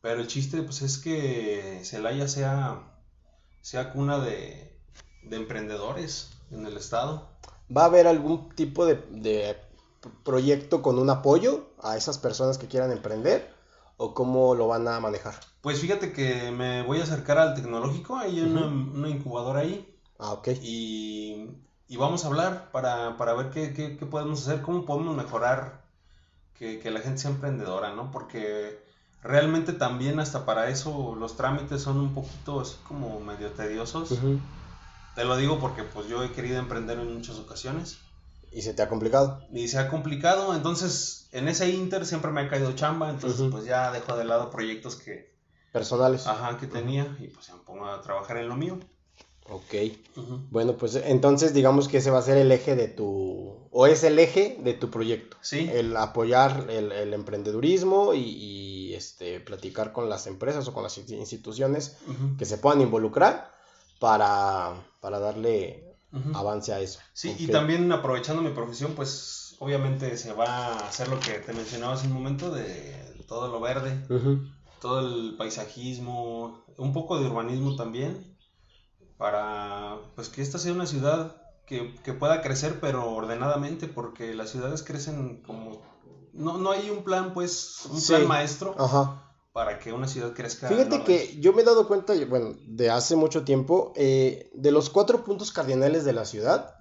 Pero 0.00 0.20
el 0.20 0.28
chiste, 0.28 0.62
pues, 0.62 0.82
es 0.82 0.98
que 0.98 1.80
Celaya 1.84 2.28
sea, 2.28 2.96
sea 3.60 3.92
cuna 3.92 4.18
de, 4.20 4.75
de 5.28 5.36
emprendedores 5.36 6.30
en 6.50 6.66
el 6.66 6.76
estado. 6.76 7.28
¿Va 7.74 7.82
a 7.82 7.86
haber 7.86 8.06
algún 8.06 8.50
tipo 8.50 8.86
de, 8.86 9.56
proyecto 10.22 10.82
con 10.82 10.98
un 10.98 11.10
apoyo 11.10 11.66
a 11.82 11.96
esas 11.96 12.18
personas 12.18 12.58
que 12.58 12.68
quieran 12.68 12.92
emprender? 12.92 13.54
¿O 13.96 14.14
cómo 14.14 14.54
lo 14.54 14.68
van 14.68 14.86
a 14.88 15.00
manejar? 15.00 15.34
Pues 15.62 15.80
fíjate 15.80 16.12
que 16.12 16.50
me 16.50 16.82
voy 16.82 17.00
a 17.00 17.04
acercar 17.04 17.38
al 17.38 17.54
tecnológico, 17.54 18.16
hay 18.16 18.40
una, 18.40 19.08
incubadora 19.08 19.60
ahí. 19.60 19.96
Ah, 20.18 20.32
ok. 20.32 20.48
Y, 20.62 21.48
vamos 21.96 22.24
a 22.24 22.28
hablar 22.28 22.70
para, 22.72 23.10
ver 23.34 23.50
qué, 23.50 23.98
podemos 24.08 24.46
hacer, 24.46 24.62
cómo 24.62 24.84
podemos 24.84 25.16
mejorar 25.16 25.82
que, 26.58 26.90
la 26.90 27.00
gente 27.00 27.18
sea 27.18 27.30
emprendedora, 27.30 27.94
¿no? 27.94 28.10
Porque 28.10 28.84
realmente 29.22 29.72
también 29.72 30.20
hasta 30.20 30.44
para 30.44 30.68
eso 30.68 31.16
los 31.18 31.36
trámites 31.36 31.82
son 31.82 31.98
un 31.98 32.14
poquito 32.14 32.60
así 32.60 32.76
como 32.86 33.18
medio 33.18 33.50
tediosos. 33.50 34.10
Te 35.16 35.24
lo 35.24 35.38
digo 35.38 35.58
porque 35.58 35.82
pues 35.82 36.08
yo 36.08 36.22
he 36.22 36.30
querido 36.30 36.58
emprender 36.58 36.98
en 36.98 37.14
muchas 37.14 37.38
ocasiones. 37.38 37.96
¿Y 38.52 38.60
se 38.60 38.74
te 38.74 38.82
ha 38.82 38.88
complicado? 38.88 39.40
Y 39.50 39.66
se 39.68 39.78
ha 39.78 39.88
complicado, 39.88 40.54
entonces 40.54 41.28
en 41.32 41.48
ese 41.48 41.70
inter 41.70 42.04
siempre 42.04 42.30
me 42.30 42.42
ha 42.42 42.48
caído 42.50 42.72
chamba, 42.72 43.08
entonces 43.08 43.48
pues 43.50 43.64
ya 43.64 43.90
dejo 43.90 44.14
de 44.14 44.26
lado 44.26 44.50
proyectos 44.50 44.96
que... 44.96 45.34
Personales. 45.72 46.26
Ajá, 46.26 46.58
que 46.58 46.66
tenía 46.66 47.16
y 47.18 47.28
pues 47.28 47.50
me 47.50 47.58
pongo 47.60 47.86
a 47.86 48.02
trabajar 48.02 48.36
en 48.36 48.48
lo 48.48 48.56
mío. 48.56 48.78
Ok. 49.48 49.74
Bueno, 50.50 50.76
pues 50.76 50.96
entonces 50.96 51.54
digamos 51.54 51.88
que 51.88 51.98
ese 51.98 52.10
va 52.10 52.18
a 52.18 52.22
ser 52.22 52.36
el 52.36 52.52
eje 52.52 52.76
de 52.76 52.88
tu... 52.88 53.68
o 53.70 53.86
es 53.86 54.04
el 54.04 54.18
eje 54.18 54.58
de 54.62 54.74
tu 54.74 54.90
proyecto. 54.90 55.38
Sí. 55.40 55.70
El 55.72 55.96
apoyar 55.96 56.66
el, 56.68 57.14
emprendedurismo 57.14 58.12
y, 58.12 58.92
este, 58.92 59.40
platicar 59.40 59.92
con 59.92 60.10
las 60.10 60.26
empresas 60.26 60.68
o 60.68 60.74
con 60.74 60.82
las 60.82 60.98
instituciones 60.98 61.96
que 62.36 62.44
se 62.44 62.58
puedan 62.58 62.82
involucrar 62.82 63.55
para, 63.98 64.74
para 65.00 65.18
darle 65.18 65.86
avance 66.34 66.72
a 66.72 66.80
eso. 66.80 67.00
Sí, 67.12 67.34
y 67.38 67.48
también 67.48 67.90
aprovechando 67.92 68.42
mi 68.42 68.50
profesión, 68.50 68.92
pues 68.94 69.56
obviamente 69.58 70.16
se 70.16 70.32
va 70.32 70.46
a 70.46 70.88
hacer 70.88 71.08
lo 71.08 71.20
que 71.20 71.32
te 71.32 71.52
mencionaba 71.52 71.94
hace 71.94 72.06
un 72.06 72.12
momento 72.12 72.50
de 72.50 73.24
todo 73.26 73.48
lo 73.48 73.60
verde, 73.60 74.06
todo 74.80 75.00
el 75.00 75.36
paisajismo, 75.36 76.64
un 76.78 76.92
poco 76.92 77.18
de 77.18 77.26
urbanismo 77.26 77.76
también, 77.76 78.36
para 79.16 79.98
pues 80.14 80.28
que 80.28 80.42
esta 80.42 80.58
sea 80.58 80.72
una 80.72 80.86
ciudad 80.86 81.42
que, 81.66 81.94
que 82.04 82.12
pueda 82.12 82.42
crecer 82.42 82.78
pero 82.80 83.10
ordenadamente, 83.10 83.88
porque 83.88 84.34
las 84.34 84.50
ciudades 84.50 84.82
crecen 84.82 85.42
como... 85.42 85.82
No, 86.32 86.58
no 86.58 86.70
hay 86.70 86.90
un 86.90 87.02
plan, 87.02 87.32
pues, 87.32 87.88
un 87.90 88.02
plan 88.02 88.28
maestro. 88.28 88.74
Ajá 88.78 89.25
para 89.56 89.78
que 89.78 89.90
una 89.90 90.06
ciudad 90.06 90.34
crezca. 90.34 90.68
Fíjate 90.68 91.02
que 91.02 91.38
yo 91.40 91.54
me 91.54 91.62
he 91.62 91.64
dado 91.64 91.88
cuenta, 91.88 92.12
bueno, 92.28 92.56
de 92.66 92.90
hace 92.90 93.16
mucho 93.16 93.42
tiempo, 93.42 93.94
eh, 93.96 94.50
de 94.52 94.70
los 94.70 94.90
cuatro 94.90 95.24
puntos 95.24 95.50
cardinales 95.50 96.04
de 96.04 96.12
la 96.12 96.26
ciudad, 96.26 96.74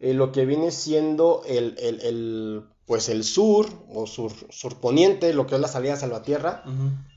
eh, 0.00 0.14
lo 0.14 0.32
que 0.32 0.46
viene 0.46 0.70
siendo 0.70 1.42
el, 1.46 1.76
el, 1.78 2.00
el, 2.00 2.64
pues 2.86 3.10
el 3.10 3.24
sur 3.24 3.66
o 3.90 4.06
sur, 4.06 4.32
surponiente, 4.48 5.34
lo 5.34 5.46
que 5.46 5.56
es 5.56 5.60
la 5.60 5.68
salida 5.68 5.92
a 5.92 5.96
Salvatierra, 5.96 6.64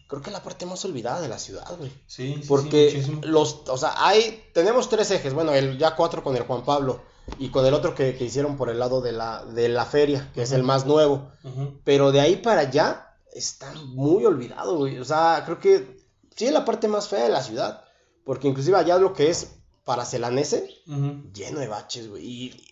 creo 0.10 0.22
que 0.22 0.30
es 0.30 0.34
la 0.34 0.44
parte 0.44 0.66
más 0.66 0.84
olvidada 0.84 1.22
de 1.22 1.30
la 1.30 1.40
ciudad, 1.40 1.78
güey. 1.78 1.90
Sí, 2.06 2.44
Porque 2.46 3.02
los, 3.22 3.62
o 3.70 3.78
sea, 3.78 3.94
hay, 4.06 4.44
tenemos 4.54 4.90
tres 4.90 5.10
ejes, 5.12 5.34
bueno, 5.34 5.54
el, 5.54 5.78
ya 5.78 5.96
cuatro 5.96 6.22
con 6.22 6.36
el 6.36 6.44
Juan 6.44 6.66
Pablo 6.66 7.00
y 7.40 7.48
con 7.48 7.66
el 7.66 7.74
otro 7.74 7.96
que, 7.96 8.18
hicieron 8.20 8.58
por 8.58 8.70
el 8.70 8.80
lado 8.80 9.00
de 9.00 9.14
la, 9.14 9.46
de 9.46 9.70
la 9.70 9.86
feria, 9.86 10.30
que 10.34 10.42
es 10.42 10.52
el 10.52 10.64
más 10.64 10.86
nuevo. 10.86 11.32
Pero 11.86 12.12
de 12.12 12.20
ahí 12.20 12.36
para 12.36 12.60
allá 12.60 13.07
está 13.34 13.72
muy 13.74 14.26
olvidado, 14.26 14.78
güey. 14.78 15.00
O 15.00 15.06
sea, 15.06 15.44
creo 15.46 15.60
que 15.60 16.00
sí 16.36 16.46
es 16.46 16.52
la 16.52 16.66
parte 16.66 16.88
más 16.88 17.08
fea 17.08 17.24
de 17.24 17.30
la 17.30 17.44
ciudad. 17.44 17.84
Porque 18.28 18.50
inclusive 18.50 18.78
allá 18.78 18.98
lo 18.98 19.14
que 19.14 19.30
es 19.30 19.56
para 19.86 20.04
Celanese, 20.04 20.70
lleno 21.34 21.60
de 21.60 21.68
baches, 21.68 22.10
güey. 22.10 22.26
Y 22.26 22.68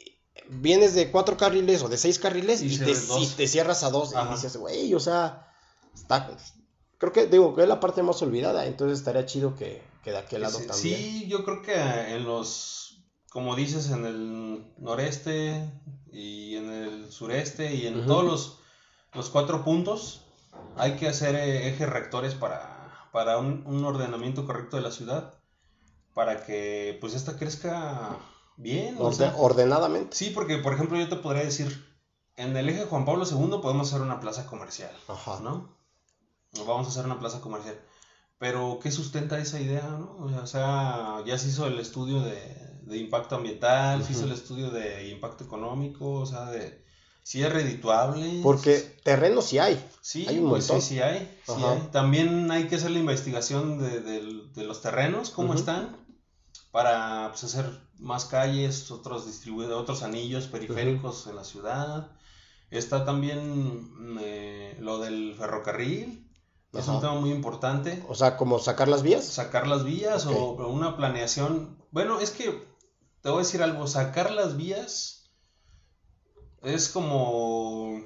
vienes 0.49 0.93
de 0.95 1.11
cuatro 1.11 1.37
carriles 1.37 1.81
o 1.81 1.87
de 1.87 1.97
seis 1.97 2.19
carriles 2.19 2.61
y, 2.61 2.77
te, 2.77 3.47
cierras 3.47 3.83
a 3.83 3.89
dos 3.89 4.13
y 4.13 4.33
dices, 4.33 4.57
güey, 4.57 4.93
o 4.93 4.99
sea, 4.99 5.49
está... 5.93 6.29
Creo 6.97 7.13
que, 7.13 7.27
digo, 7.27 7.55
que 7.55 7.61
es 7.61 7.67
la 7.69 7.79
parte 7.79 8.03
más 8.03 8.21
olvidada, 8.21 8.65
entonces 8.65 8.99
estaría 8.99 9.25
chido 9.25 9.55
que, 9.55 9.81
que 10.03 10.11
de 10.11 10.17
aquel 10.17 10.41
lado 10.41 10.57
también. 10.59 10.75
Sí, 10.75 11.27
yo 11.27 11.45
creo 11.45 11.61
que 11.61 11.73
en 11.73 12.25
los, 12.25 13.05
como 13.29 13.55
dices, 13.55 13.89
en 13.91 14.05
el 14.05 14.73
noreste 14.77 15.69
y 16.11 16.55
en 16.55 16.69
el 16.69 17.11
sureste 17.11 17.73
y 17.75 17.87
en 17.87 18.05
todos 18.05 18.25
los, 18.25 18.59
los 19.13 19.29
cuatro 19.29 19.63
puntos, 19.63 20.24
hay 20.77 20.95
que 20.97 21.07
hacer 21.07 21.35
eh, 21.35 21.69
ejes 21.69 21.89
rectores 21.89 22.33
para, 22.33 23.07
para 23.11 23.37
un, 23.37 23.83
ordenamiento 23.85 24.45
correcto 24.45 24.77
de 24.77 24.83
la 24.83 24.91
ciudad, 24.91 25.33
para 26.13 26.45
que 26.45 26.97
pues 27.01 27.13
esta 27.13 27.37
crezca 27.37 28.17
bien. 28.57 28.97
ordenadamente. 29.37 30.15
Sí, 30.15 30.29
porque 30.29 30.57
por 30.57 30.73
ejemplo 30.73 30.97
yo 30.97 31.09
te 31.09 31.15
podría 31.17 31.43
decir, 31.43 31.85
en 32.35 32.55
el 32.55 32.69
eje 32.69 32.85
Juan 32.85 33.05
Pablo 33.05 33.25
II 33.29 33.59
podemos 33.61 33.87
hacer 33.87 34.01
una 34.01 34.19
plaza 34.19 34.45
comercial, 34.45 34.91
Ajá. 35.07 35.39
¿no? 35.41 35.75
Vamos 36.65 36.87
a 36.87 36.89
hacer 36.89 37.05
una 37.05 37.19
plaza 37.19 37.41
comercial. 37.41 37.79
Pero, 38.37 38.79
¿qué 38.81 38.91
sustenta 38.91 39.39
esa 39.39 39.59
idea, 39.59 39.83
no? 39.83 40.17
O 40.19 40.47
sea, 40.47 41.23
ya 41.25 41.37
se 41.37 41.49
hizo 41.49 41.67
el 41.67 41.79
estudio 41.79 42.21
de, 42.21 42.97
impacto 42.97 43.35
ambiental, 43.35 44.03
se 44.03 44.11
hizo 44.11 44.25
el 44.25 44.33
estudio 44.33 44.69
de 44.69 45.09
impacto 45.09 45.43
económico, 45.45 46.11
o 46.11 46.25
sea, 46.25 46.45
de, 46.51 46.84
si 47.25 47.41
es 47.41 47.51
redituable. 47.51 48.41
Porque 48.43 48.77
terreno 49.03 49.41
sí 49.41 49.57
hay. 49.57 49.83
Sí, 49.99 50.27
hay 50.29 50.37
un 50.37 50.47
pues 50.47 50.67
sí, 50.67 50.79
sí 50.79 50.99
hay, 51.01 51.27
También 51.91 52.51
hay 52.51 52.67
que 52.67 52.75
hacer 52.75 52.91
la 52.91 52.99
investigación 52.99 53.79
de, 53.79 54.63
los 54.63 54.81
terrenos, 54.81 55.31
cómo 55.31 55.55
están, 55.55 55.97
para 56.69 57.29
pues, 57.31 57.43
hacer 57.43 57.65
más 57.97 58.25
calles, 58.25 58.91
otros 58.91 59.25
distribuidores, 59.25 59.75
otros 59.75 60.03
anillos 60.03 60.45
periféricos 60.45 61.25
en 61.25 61.35
la 61.35 61.43
ciudad. 61.43 62.11
Está 62.69 63.05
también 63.05 64.19
eh, 64.21 64.77
lo 64.79 64.99
del 64.99 65.33
ferrocarril, 65.33 66.29
es 66.73 66.87
un 66.87 66.99
tema 67.01 67.15
muy 67.15 67.31
importante. 67.31 68.05
O 68.07 68.13
sea, 68.13 68.37
como 68.37 68.59
sacar 68.59 68.87
las 68.87 69.01
vías. 69.01 69.25
Sacar 69.25 69.65
las 69.65 69.83
vías 69.83 70.27
o 70.27 70.67
una 70.67 70.95
planeación. 70.95 71.83
Bueno, 71.89 72.19
es 72.19 72.29
que 72.29 72.67
te 73.21 73.29
voy 73.29 73.39
a 73.39 73.43
decir 73.43 73.63
algo, 73.63 73.87
sacar 73.87 74.29
las 74.29 74.55
vías 74.57 75.14
es 76.65 76.89
como, 76.89 78.01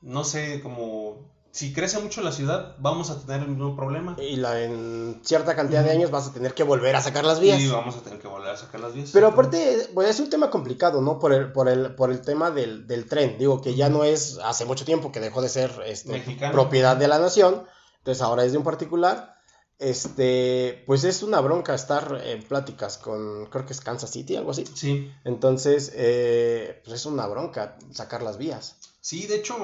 no 0.00 0.24
sé, 0.24 0.60
como 0.62 1.30
si 1.52 1.72
crece 1.72 1.98
mucho 1.98 2.22
la 2.22 2.30
ciudad, 2.30 2.76
vamos 2.78 3.10
a 3.10 3.20
tener 3.20 3.42
el 3.42 3.48
mismo 3.48 3.74
problema. 3.74 4.16
Y 4.20 4.36
la, 4.36 4.62
en 4.62 5.20
cierta 5.22 5.56
cantidad 5.56 5.82
de 5.82 5.90
años 5.90 6.10
vas 6.10 6.28
a 6.28 6.32
tener 6.32 6.54
que 6.54 6.62
volver 6.62 6.94
a 6.94 7.00
sacar 7.00 7.24
las 7.24 7.40
vías. 7.40 7.60
Sí, 7.60 7.68
vamos 7.68 7.96
a 7.96 8.00
tener 8.02 8.20
que 8.20 8.28
volver 8.28 8.50
a 8.50 8.56
sacar 8.56 8.80
las 8.80 8.94
vías. 8.94 9.10
Pero 9.12 9.28
aparte, 9.28 9.88
pues, 9.92 10.08
es 10.08 10.20
un 10.20 10.30
tema 10.30 10.48
complicado, 10.48 11.00
¿no? 11.00 11.18
Por 11.18 11.32
el, 11.32 11.52
por 11.52 11.68
el, 11.68 11.94
por 11.96 12.10
el 12.10 12.20
tema 12.20 12.50
del, 12.50 12.86
del 12.86 13.06
tren. 13.06 13.36
Digo 13.36 13.60
que 13.60 13.74
ya 13.74 13.88
no 13.88 14.04
es 14.04 14.38
hace 14.44 14.64
mucho 14.64 14.84
tiempo 14.84 15.10
que 15.10 15.20
dejó 15.20 15.42
de 15.42 15.48
ser 15.48 15.72
este, 15.86 16.22
propiedad 16.52 16.96
de 16.96 17.08
la 17.08 17.18
nación. 17.18 17.64
Entonces 17.98 18.22
ahora 18.22 18.44
es 18.44 18.52
de 18.52 18.58
un 18.58 18.64
particular. 18.64 19.39
Este, 19.80 20.84
pues 20.86 21.04
es 21.04 21.22
una 21.22 21.40
bronca 21.40 21.74
estar 21.74 22.20
en 22.22 22.42
pláticas 22.42 22.98
con, 22.98 23.46
creo 23.46 23.64
que 23.64 23.72
es 23.72 23.80
Kansas 23.80 24.10
City, 24.10 24.36
algo 24.36 24.50
así. 24.50 24.66
Sí. 24.74 25.10
Entonces, 25.24 25.90
eh, 25.94 26.82
pues 26.84 27.00
es 27.00 27.06
una 27.06 27.26
bronca 27.26 27.78
sacar 27.90 28.22
las 28.22 28.36
vías. 28.36 28.76
Sí, 29.00 29.26
de 29.26 29.36
hecho, 29.36 29.56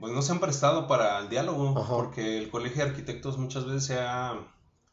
pues 0.00 0.14
no 0.14 0.22
se 0.22 0.32
han 0.32 0.40
prestado 0.40 0.88
para 0.88 1.18
el 1.18 1.28
diálogo, 1.28 1.74
porque 1.88 2.38
el 2.38 2.50
Colegio 2.50 2.82
de 2.82 2.90
Arquitectos 2.90 3.36
muchas 3.36 3.66
veces 3.66 3.84
se 3.84 3.98
ha, 3.98 4.48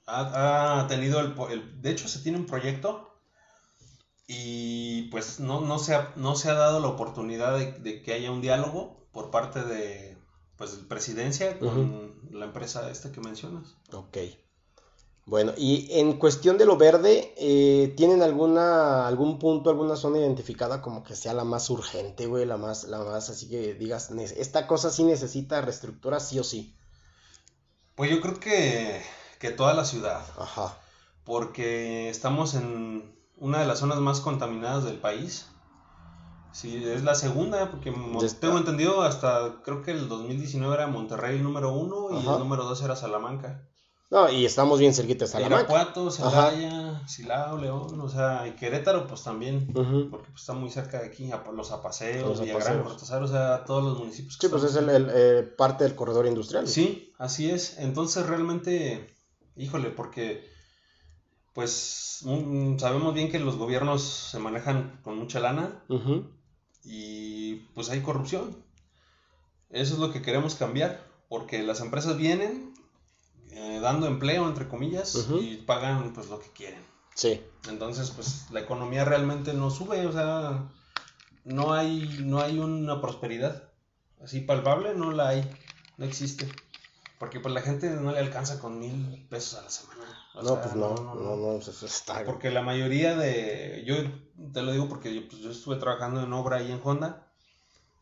ha, 0.05 0.85
tenido 0.89 1.21
el, 1.21 1.81
De 1.81 1.91
hecho, 1.91 2.09
se 2.09 2.19
tiene 2.19 2.37
un 2.37 2.45
proyecto 2.45 3.09
y 4.27 5.03
pues 5.03 5.39
no, 5.39 5.61
no, 5.61 5.79
se, 5.79 5.95
ha, 5.95 6.11
no 6.17 6.35
se 6.35 6.49
ha 6.49 6.53
dado 6.55 6.81
la 6.81 6.87
oportunidad 6.89 7.57
de, 7.57 8.01
que 8.01 8.13
haya 8.13 8.31
un 8.31 8.41
diálogo 8.41 9.07
por 9.13 9.31
parte 9.31 9.63
de 9.63 10.11
pues 10.62 10.74
presidencia 10.88 11.58
con 11.58 12.13
la 12.32 12.45
empresa 12.45 12.91
esta 12.91 13.12
que 13.12 13.19
mencionas. 13.19 13.74
Ok. 13.93 14.17
Bueno, 15.26 15.54
y 15.58 15.88
en 15.89 16.19
cuestión 16.19 16.60
de 16.60 16.65
lo 16.67 16.78
verde, 16.78 17.34
eh, 17.36 17.95
¿tienen 17.97 18.21
alguna, 18.21 19.08
algún 19.08 19.39
punto, 19.39 19.71
alguna 19.71 19.95
zona 19.95 20.19
identificada 20.19 20.84
como 20.84 21.04
que 21.04 21.15
sea 21.15 21.34
la 21.34 21.45
más 21.45 21.67
urgente, 21.71 22.28
güey? 22.28 22.45
La 22.45 22.58
más, 22.58 22.84
la 22.84 23.00
más, 23.00 23.32
así 23.32 23.50
que 23.50 23.74
digas, 23.74 24.12
esta 24.12 24.67
cosa 24.67 24.91
sí 24.91 25.04
necesita 25.04 25.62
reestructura, 25.62 26.19
sí 26.19 26.38
o 26.38 26.43
sí. 26.43 26.76
Pues 27.95 28.12
yo 28.12 28.21
creo 28.21 28.39
que, 28.39 29.02
que 29.39 29.50
toda 29.50 29.74
la 29.74 29.86
ciudad. 29.86 30.24
Ajá. 30.38 30.78
Porque 31.24 32.08
estamos 32.10 32.54
en 32.54 33.15
una 33.38 33.62
de 33.62 33.65
las 33.65 33.80
zonas 33.80 33.97
más 33.97 34.19
contaminadas 34.19 34.84
del 34.84 35.00
país. 35.00 35.47
Sí, 36.51 36.83
es 36.83 37.03
la 37.03 37.15
segunda, 37.15 37.71
porque 37.71 37.93
tengo 38.39 38.57
entendido 38.57 39.01
hasta, 39.01 39.61
creo 39.63 39.81
que 39.81 39.91
el 39.91 40.09
2019 40.09 40.73
era 40.73 40.87
Monterrey 40.87 41.37
el 41.37 41.43
número 41.43 41.71
uno 41.71 42.09
y 42.11 42.17
el 42.17 42.39
número 42.39 42.65
dos 42.65 42.81
era 42.81 42.95
Salamanca. 42.95 43.67
No, 44.09 44.29
y 44.29 44.45
estamos 44.45 44.77
bien 44.77 44.93
cerquita 44.93 45.23
de 45.23 45.31
Salamanca. 45.31 45.71
Irapuato, 45.71 46.11
Celaya, 46.11 47.01
Silao, 47.07 47.57
León, 47.57 48.01
o 48.01 48.09
sea, 48.09 48.45
y 48.45 48.51
Querétaro, 48.51 49.07
pues 49.07 49.23
también, 49.23 49.67
porque 49.71 50.27
pues, 50.29 50.41
está 50.41 50.51
muy 50.51 50.69
cerca 50.69 50.99
de 50.99 51.07
aquí, 51.07 51.31
los 51.55 51.71
Apaseos, 51.71 52.41
Villagrán, 52.41 52.83
Cortázar, 52.83 53.23
o 53.23 53.27
sea, 53.27 53.63
todos 53.63 53.85
los 53.85 53.99
municipios. 53.99 54.37
sí, 54.39 54.49
pues 54.49 54.63
es 54.63 54.75
el, 54.75 54.89
eh, 54.89 55.43
parte 55.43 55.85
del 55.85 55.95
corredor 55.95 56.25
industrial. 56.25 56.67
Sí, 56.67 57.13
así 57.17 57.49
es. 57.49 57.77
Entonces, 57.79 58.25
realmente, 58.27 59.07
híjole, 59.55 59.91
porque, 59.91 60.45
pues, 61.53 62.25
sabemos 62.77 63.13
bien 63.13 63.31
que 63.31 63.39
los 63.39 63.55
gobiernos 63.55 64.03
se 64.03 64.39
manejan 64.39 64.99
con 65.03 65.17
mucha 65.17 65.39
lana 65.39 65.85
y, 66.84 67.56
pues, 67.74 67.89
hay 67.89 68.02
corrupción. 68.02 68.56
Eso 69.70 69.94
es 69.94 70.00
lo 70.00 70.12
que 70.12 70.22
queremos 70.22 70.56
cambiar, 70.56 71.06
porque 71.30 71.63
las 71.63 71.80
empresas 71.80 72.17
vienen 72.17 72.74
eh, 73.52 73.80
dando 73.82 74.08
empleo, 74.08 74.48
entre 74.48 74.67
comillas, 74.67 75.28
y 75.30 75.58
pagan 75.58 76.13
pues 76.13 76.30
lo 76.30 76.39
que 76.39 76.50
quieren. 76.50 76.82
Sí. 77.15 77.41
Entonces, 77.70 78.12
pues 78.12 78.46
la 78.52 78.62
economía 78.62 79.04
realmente 79.06 79.54
no 79.54 79.70
sube, 79.70 80.06
o 80.08 80.12
sea, 80.12 80.70
no 81.44 81.74
hay, 81.74 82.22
no 82.24 82.39
hay 82.39 82.60
una 82.60 83.02
prosperidad 83.02 83.70
así 84.24 84.39
palpable, 84.39 84.94
no 84.96 85.12
la 85.12 85.30
hay, 85.30 85.50
no 85.98 86.06
existe. 86.06 86.50
Porque 87.21 87.39
pues 87.39 87.53
la 87.53 87.62
gente 87.62 87.88
no 87.91 88.12
le 88.12 88.17
alcanza 88.17 88.60
con 88.60 88.79
mil 88.79 89.27
pesos 89.29 89.60
a 89.60 89.62
la 89.62 89.69
semana. 89.69 90.01
no, 90.34 90.60
pues 90.60 90.73
no, 90.73 90.95
no, 90.95 91.36
no, 91.36 91.57
eso 91.57 91.86
está. 91.86 92.25
Porque 92.25 92.49
la 92.49 92.63
mayoría 92.63 93.15
de, 93.15 93.84
yo 93.86 93.93
te 94.51 94.63
lo 94.63 94.71
digo 94.71 94.89
porque 94.89 95.13
yo, 95.13 95.27
pues, 95.29 95.39
yo 95.39 95.51
estuve 95.51 95.75
trabajando 95.75 96.23
en 96.23 96.34
obra 96.34 96.57
ahí 96.57 96.71
en 96.71 96.81
Honda 96.84 97.31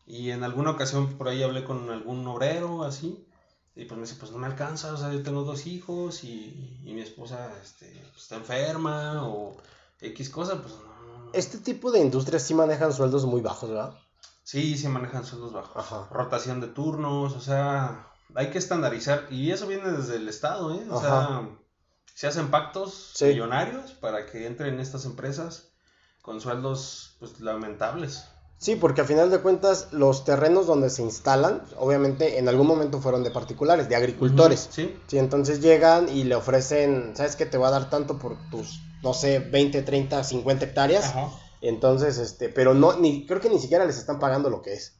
y 0.06 0.30
en 0.30 0.42
alguna 0.42 0.70
ocasión 0.70 1.18
por 1.18 1.28
ahí 1.28 1.42
hablé 1.42 1.64
con 1.64 1.90
algún 1.90 2.26
obrero 2.26 2.82
así 2.82 3.28
y 3.76 3.84
pues 3.84 4.00
me 4.00 4.06
dice, 4.06 4.16
pues 4.18 4.32
no 4.32 4.38
me 4.38 4.46
alcanza, 4.46 4.94
o 4.94 4.96
sea, 4.96 5.12
yo 5.12 5.22
tengo 5.22 5.44
dos 5.44 5.66
hijos 5.66 6.24
y, 6.24 6.80
mi 6.82 7.02
esposa 7.02 7.52
este, 7.62 8.02
pues, 8.12 8.22
está 8.22 8.36
enferma 8.36 9.28
o 9.28 9.54
X 10.00 10.30
cosa, 10.30 10.62
pues 10.62 10.72
no, 10.76 11.30
Este 11.34 11.58
tipo 11.58 11.92
de 11.92 12.00
industrias 12.00 12.42
sí 12.42 12.54
manejan 12.54 12.94
sueldos 12.94 13.26
muy 13.26 13.42
bajos, 13.42 13.68
¿verdad? 13.68 13.92
Sí, 14.44 14.78
sí 14.78 14.88
manejan 14.88 15.26
sueldos 15.26 15.52
bajos. 15.52 15.76
Ajá. 15.76 16.08
Rotación 16.10 16.62
de 16.62 16.68
turnos, 16.68 17.34
o 17.34 17.40
sea, 17.40 18.09
hay 18.34 18.50
que 18.50 18.58
estandarizar. 18.58 19.26
Y 19.30 19.50
eso 19.50 19.66
viene 19.66 19.90
desde 19.90 20.16
el 20.16 20.28
Estado, 20.28 20.74
¿eh? 20.74 20.86
O 20.90 21.00
sea, 21.00 21.48
se 22.14 22.26
hacen 22.26 22.50
pactos 22.50 23.14
millonarios 23.20 23.92
para 23.92 24.26
que 24.26 24.46
entren 24.46 24.80
estas 24.80 25.04
empresas 25.04 25.70
con 26.22 26.40
sueldos 26.40 27.16
pues 27.18 27.40
lamentables. 27.40 28.24
Sí, 28.58 28.76
porque 28.76 29.00
a 29.00 29.04
final 29.04 29.30
de 29.30 29.38
cuentas 29.38 29.88
los 29.90 30.24
terrenos 30.24 30.66
donde 30.66 30.90
se 30.90 31.00
instalan, 31.00 31.62
obviamente 31.78 32.38
en 32.38 32.46
algún 32.46 32.66
momento 32.66 33.00
fueron 33.00 33.24
de 33.24 33.30
particulares, 33.30 33.88
de 33.88 33.96
agricultores. 33.96 34.68
sí. 34.70 34.94
Sí, 35.06 35.16
entonces 35.16 35.62
llegan 35.62 36.10
y 36.10 36.24
le 36.24 36.34
ofrecen, 36.34 37.16
¿sabes 37.16 37.36
qué? 37.36 37.46
Te 37.46 37.56
va 37.56 37.68
a 37.68 37.70
dar 37.70 37.88
tanto 37.88 38.18
por 38.18 38.36
tus, 38.50 38.80
no 39.02 39.14
sé, 39.14 39.38
20, 39.38 39.80
30, 39.80 40.22
50 40.22 40.64
hectáreas. 40.66 41.06
Ajá. 41.06 41.30
Entonces, 41.62 42.18
este, 42.18 42.50
pero 42.50 42.74
no, 42.74 42.94
ni, 42.94 43.26
creo 43.26 43.40
que 43.40 43.48
ni 43.48 43.58
siquiera 43.58 43.86
les 43.86 43.98
están 43.98 44.18
pagando 44.18 44.50
lo 44.50 44.60
que 44.60 44.74
es. 44.74 44.99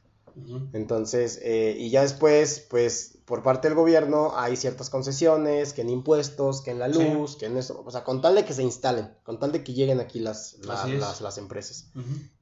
Entonces, 0.73 1.39
eh, 1.43 1.75
y 1.77 1.89
ya 1.89 2.01
después, 2.01 2.65
pues, 2.69 3.17
por 3.25 3.43
parte 3.43 3.67
del 3.67 3.75
gobierno 3.75 4.33
hay 4.35 4.55
ciertas 4.55 4.89
concesiones, 4.89 5.73
que 5.73 5.81
en 5.81 5.89
impuestos, 5.89 6.61
que 6.61 6.71
en 6.71 6.79
la 6.79 6.87
luz, 6.87 7.37
que 7.37 7.45
en 7.45 7.57
eso, 7.57 7.83
o 7.85 7.91
sea, 7.91 8.03
con 8.03 8.21
tal 8.21 8.35
de 8.35 8.45
que 8.45 8.53
se 8.53 8.63
instalen, 8.63 9.13
con 9.23 9.39
tal 9.39 9.51
de 9.51 9.63
que 9.63 9.73
lleguen 9.73 9.99
aquí 9.99 10.19
las, 10.19 10.57
las, 10.65 11.21
las, 11.21 11.37
empresas. 11.37 11.91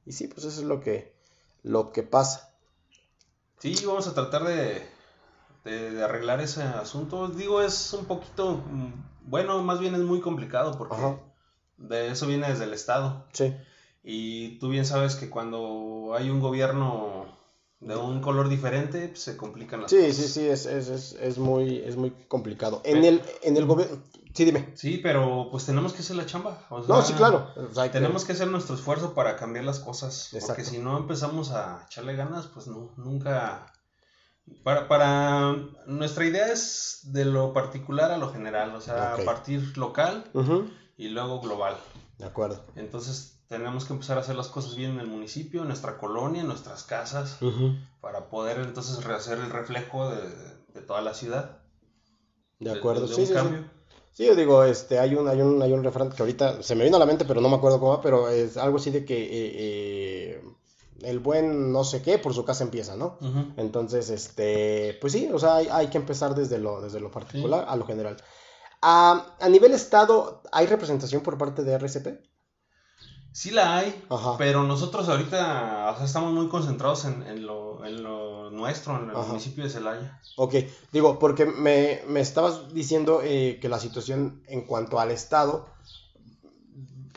Y 0.06 0.12
sí, 0.12 0.28
pues 0.28 0.44
eso 0.44 0.60
es 0.60 0.66
lo 0.66 0.80
que, 0.80 1.14
lo 1.62 1.92
que 1.92 2.02
pasa. 2.02 2.52
Sí, 3.58 3.74
vamos 3.84 4.06
a 4.06 4.14
tratar 4.14 4.44
de, 4.44 4.82
de, 5.64 6.02
arreglar 6.02 6.40
ese 6.40 6.62
asunto. 6.62 7.28
Digo, 7.28 7.60
es 7.60 7.92
un 7.92 8.06
poquito, 8.06 8.56
mm, 8.56 8.92
bueno, 9.26 9.62
más 9.62 9.80
bien 9.80 9.94
es 9.94 10.00
muy 10.00 10.20
complicado 10.20 10.76
porque 10.78 10.96
de 11.76 12.08
eso 12.08 12.26
viene 12.26 12.48
desde 12.48 12.64
el 12.64 12.72
Estado. 12.72 13.26
Sí. 13.32 13.54
Y 14.02 14.58
tú 14.58 14.68
bien 14.70 14.86
sabes 14.86 15.14
que 15.14 15.28
cuando 15.28 16.14
hay 16.16 16.30
un 16.30 16.40
gobierno 16.40 17.26
de 17.80 17.96
un 17.96 18.20
color 18.20 18.48
diferente, 18.48 19.08
pues, 19.08 19.22
se 19.22 19.36
complican 19.36 19.80
las 19.80 19.90
cosas. 19.90 20.06
Sí, 20.06 20.22
sí, 20.22 20.28
sí, 20.28 20.48
es, 20.48 20.66
es, 20.66 20.88
es, 20.88 21.12
es, 21.14 21.38
muy, 21.38 21.78
es 21.78 21.96
muy 21.96 22.10
complicado. 22.28 22.82
En 22.84 23.04
el, 23.04 23.22
en 23.42 23.56
el 23.56 23.64
gobierno... 23.64 24.02
Sí, 24.34 24.44
dime. 24.44 24.72
Sí, 24.76 25.00
pero 25.02 25.48
pues 25.50 25.66
tenemos 25.66 25.92
que 25.92 26.00
hacer 26.02 26.14
la 26.14 26.26
chamba. 26.26 26.66
no, 26.70 27.02
sí, 27.02 27.14
claro. 27.14 27.52
tenemos 27.90 28.24
que... 28.24 28.32
hacer 28.32 28.46
nuestro 28.48 28.76
esfuerzo 28.76 29.12
para 29.14 29.36
cambiar 29.36 29.64
las 29.64 29.80
cosas. 29.80 30.30
Porque 30.46 30.64
si 30.64 30.78
no 30.78 30.98
empezamos 30.98 31.50
a 31.50 31.84
echarle 31.86 32.14
ganas, 32.14 32.46
pues 32.46 32.66
no, 32.66 32.92
nunca... 32.96 33.66
Para, 34.62 34.88
para 34.88 35.56
nuestra 35.86 36.26
idea 36.26 36.52
es 36.52 37.00
de 37.04 37.24
lo 37.24 37.52
particular 37.52 38.10
a 38.10 38.18
lo 38.18 38.32
general, 38.32 38.74
o 38.74 38.80
sea, 38.80 39.16
partir 39.24 39.76
local 39.78 40.24
y 40.96 41.08
luego 41.08 41.40
global. 41.40 41.76
De 42.18 42.26
acuerdo. 42.26 42.64
Entonces 42.74 43.39
tenemos 43.50 43.84
que 43.84 43.92
empezar 43.92 44.16
a 44.16 44.20
hacer 44.20 44.36
las 44.36 44.46
cosas 44.46 44.76
bien 44.76 44.92
en 44.92 45.00
el 45.00 45.08
municipio, 45.08 45.62
en 45.62 45.66
nuestra 45.66 45.98
colonia, 45.98 46.42
en 46.42 46.46
nuestras 46.46 46.84
casas, 46.84 47.38
para 48.00 48.30
poder 48.30 48.58
entonces 48.58 49.02
rehacer 49.02 49.38
el 49.38 49.50
reflejo 49.50 50.08
de, 50.08 50.80
toda 50.82 51.00
la 51.00 51.14
ciudad. 51.14 51.58
De 52.60 52.70
acuerdo, 52.70 53.08
sí, 53.08 53.26
sí, 53.26 53.34
sí, 54.12 54.26
yo 54.26 54.36
digo, 54.36 54.62
este, 54.62 55.00
hay 55.00 55.16
un, 55.16 55.26
hay 55.26 55.40
un, 55.40 55.60
hay 55.60 55.72
un 55.72 55.82
refrán 55.82 56.10
que 56.10 56.22
ahorita 56.22 56.62
se 56.62 56.76
me 56.76 56.84
vino 56.84 56.94
a 56.94 57.00
la 57.00 57.06
mente, 57.06 57.24
pero 57.24 57.40
no 57.40 57.48
me 57.48 57.56
acuerdo 57.56 57.80
cómo 57.80 57.90
va, 57.90 58.00
pero 58.00 58.28
es 58.28 58.56
algo 58.56 58.76
así 58.76 58.92
de 58.92 59.04
que 59.04 59.20
eh, 59.20 59.52
eh, 59.56 60.44
el 61.02 61.18
buen 61.18 61.72
no 61.72 61.82
sé 61.82 62.02
qué 62.02 62.18
por 62.18 62.32
su 62.32 62.44
casa 62.44 62.62
empieza, 62.62 62.94
¿no? 62.94 63.18
Entonces, 63.56 64.10
este, 64.10 64.96
pues 65.00 65.12
sí, 65.12 65.28
o 65.32 65.40
sea, 65.40 65.56
hay, 65.56 65.88
que 65.88 65.98
empezar 65.98 66.36
desde 66.36 66.58
lo, 66.58 66.80
desde 66.80 67.00
lo 67.00 67.10
particular 67.10 67.64
a 67.68 67.74
lo 67.74 67.84
general. 67.84 68.16
A, 68.80 69.34
a 69.40 69.48
nivel 69.48 69.72
estado, 69.72 70.40
¿hay 70.52 70.66
representación 70.66 71.22
por 71.24 71.36
parte 71.36 71.64
de 71.64 71.72
RCP? 71.72 72.29
Sí 73.32 73.52
la 73.52 73.76
hay, 73.76 74.04
pero 74.38 74.64
nosotros 74.64 75.08
ahorita 75.08 75.96
estamos 76.02 76.32
muy 76.32 76.48
concentrados 76.48 77.04
en, 77.04 77.46
lo, 77.46 77.84
en 77.84 78.02
lo, 78.02 78.50
nuestro, 78.50 78.96
en 78.96 79.10
el 79.10 79.16
municipio 79.16 79.62
de 79.62 79.70
Celaya. 79.70 80.20
Ok, 80.36 80.54
digo, 80.90 81.18
porque 81.20 81.46
me, 81.46 82.00
estabas 82.20 82.74
diciendo 82.74 83.20
eh, 83.22 83.58
que 83.60 83.68
la 83.68 83.78
situación 83.78 84.42
en 84.48 84.62
cuanto 84.62 84.98
al 84.98 85.12
Estado, 85.12 85.68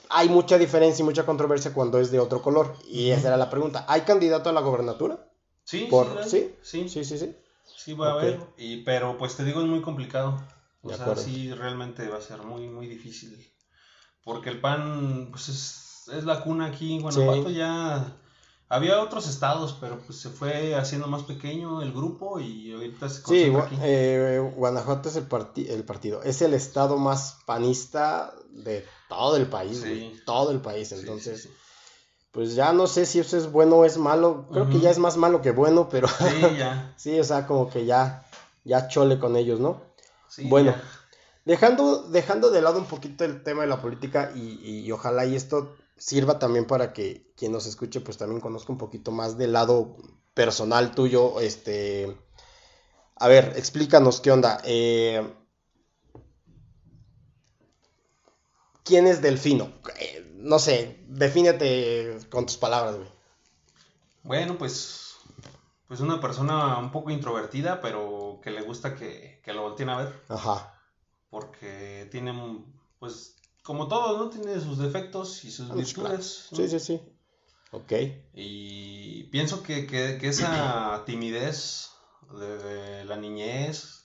hay 0.09 0.29
mucha 0.29 0.59
diferencia 0.59 1.01
y 1.01 1.05
mucha 1.05 1.25
controversia 1.25 1.73
cuando 1.73 1.97
es 1.99 2.11
de 2.11 2.19
otro 2.19 2.43
color. 2.43 2.75
Y 2.87 3.09
esa 3.09 3.29
era 3.29 3.37
la 3.37 3.49
pregunta. 3.49 3.83
¿Hay 3.87 4.01
candidato 4.01 4.49
a 4.49 4.53
la 4.53 4.61
gobernatura? 4.61 5.27
Sí, 5.63 5.89
sí, 6.27 6.53
sí, 6.61 6.89
sí, 6.89 7.05
sí, 7.05 7.17
sí. 7.17 7.35
Sí, 7.75 7.93
va 7.93 8.09
a 8.09 8.13
haber, 8.13 8.39
y, 8.57 8.83
pero 8.83 9.17
pues 9.17 9.35
te 9.35 9.43
digo, 9.43 9.61
es 9.61 9.67
muy 9.67 9.81
complicado. 9.81 10.39
O 10.83 10.93
sea, 10.93 11.15
sí, 11.15 11.51
realmente 11.53 12.07
va 12.07 12.17
a 12.17 12.21
ser 12.21 12.43
muy, 12.43 12.67
muy 12.67 12.87
difícil. 12.87 13.51
Porque 14.23 14.49
el 14.49 14.61
PAN, 14.61 15.29
pues 15.31 15.49
es 15.49 15.82
es 16.11 16.23
la 16.25 16.41
cuna 16.41 16.67
aquí 16.67 16.95
en 16.95 17.01
Guanajuato. 17.01 17.49
Ya 17.49 18.15
había 18.69 19.01
otros 19.01 19.27
estados, 19.27 19.77
pero 19.79 19.99
pues 19.99 20.19
se 20.19 20.29
fue 20.29 20.75
haciendo 20.75 21.07
más 21.07 21.23
pequeño 21.23 21.81
el 21.81 21.91
grupo 21.93 22.39
y 22.39 22.73
ahorita 22.73 23.07
se 23.07 23.21
Sí, 23.23 23.53
eh, 23.81 24.51
Guanajuato 24.55 25.09
es 25.09 25.15
el, 25.15 25.27
el 25.69 25.83
partido, 25.83 26.23
es 26.23 26.41
el 26.41 26.53
estado 26.53 26.97
más 26.97 27.37
panista 27.45 28.33
de 28.49 28.85
todo 29.09 29.37
el 29.37 29.47
país, 29.47 29.85
todo 30.25 30.51
el 30.51 30.59
país. 30.59 30.91
Entonces, 30.91 31.49
pues 32.31 32.55
ya 32.55 32.73
no 32.73 32.87
sé 32.87 33.05
si 33.05 33.19
eso 33.19 33.37
es 33.37 33.51
bueno 33.51 33.77
o 33.77 33.85
es 33.85 33.97
malo. 33.97 34.47
Creo 34.51 34.69
que 34.69 34.79
ya 34.79 34.89
es 34.89 34.97
más 34.97 35.17
malo 35.17 35.41
que 35.41 35.51
bueno, 35.51 35.87
pero 35.89 36.07
sí, 36.07 36.57
ya. 36.57 36.93
sí, 36.97 37.19
o 37.19 37.23
sea, 37.23 37.45
como 37.45 37.69
que 37.69 37.85
ya, 37.85 38.25
ya 38.63 38.87
chole 38.87 39.19
con 39.19 39.35
ellos, 39.35 39.59
¿no? 39.59 39.81
Sí, 40.27 40.47
bueno. 40.47 40.73
Dejando, 41.45 42.03
dejando 42.03 42.51
de 42.51 42.61
lado 42.61 42.79
un 42.79 42.85
poquito 42.85 43.25
el 43.25 43.43
tema 43.43 43.63
de 43.63 43.67
la 43.67 43.81
política 43.81 44.31
y, 44.33 44.61
y 44.63 44.91
ojalá 44.93 45.25
y 45.25 45.35
esto 45.35 45.75
sirva 46.03 46.37
también 46.37 46.65
para 46.65 46.91
que 46.91 47.31
quien 47.37 47.53
nos 47.53 47.65
escuche 47.65 48.01
pues 48.01 48.17
también 48.17 48.41
conozca 48.41 48.73
un 48.73 48.77
poquito 48.77 49.11
más 49.11 49.37
del 49.37 49.53
lado 49.53 49.95
personal 50.33 50.93
tuyo, 50.93 51.39
este... 51.39 52.17
A 53.15 53.29
ver, 53.29 53.53
explícanos 53.55 54.19
qué 54.19 54.31
onda. 54.31 54.59
Eh, 54.65 55.33
¿Quién 58.83 59.07
es 59.07 59.21
Delfino? 59.21 59.71
Eh, 59.97 60.29
no 60.35 60.59
sé, 60.59 61.05
defínete 61.07 62.17
con 62.29 62.47
tus 62.47 62.57
palabras, 62.57 62.97
güey. 62.97 63.09
Bueno, 64.23 64.57
pues, 64.57 65.15
pues 65.87 66.01
una 66.01 66.19
persona 66.19 66.79
un 66.79 66.91
poco 66.91 67.11
introvertida, 67.11 67.79
pero 67.79 68.41
que 68.43 68.51
le 68.51 68.61
gusta 68.61 68.95
que, 68.95 69.39
que 69.41 69.53
lo 69.53 69.61
volteen 69.61 69.89
a 69.89 69.97
ver. 69.99 70.21
Ajá. 70.27 70.81
Porque 71.29 72.09
tiene, 72.11 72.33
pues, 72.99 73.37
como 73.63 73.87
todo, 73.87 74.17
¿no? 74.17 74.29
Tiene 74.29 74.59
sus 74.59 74.77
defectos 74.77 75.43
y 75.45 75.51
sus 75.51 75.71
ah, 75.71 75.73
pues, 75.73 75.95
virtudes. 75.95 76.49
Sí, 76.53 76.67
sí, 76.67 76.79
sí. 76.79 77.01
Ok. 77.71 77.93
Y 78.35 79.23
pienso 79.25 79.63
que, 79.63 79.87
que, 79.87 80.17
que 80.19 80.27
esa 80.27 81.03
timidez 81.07 81.91
de, 82.31 83.05
la 83.05 83.17
niñez, 83.17 84.03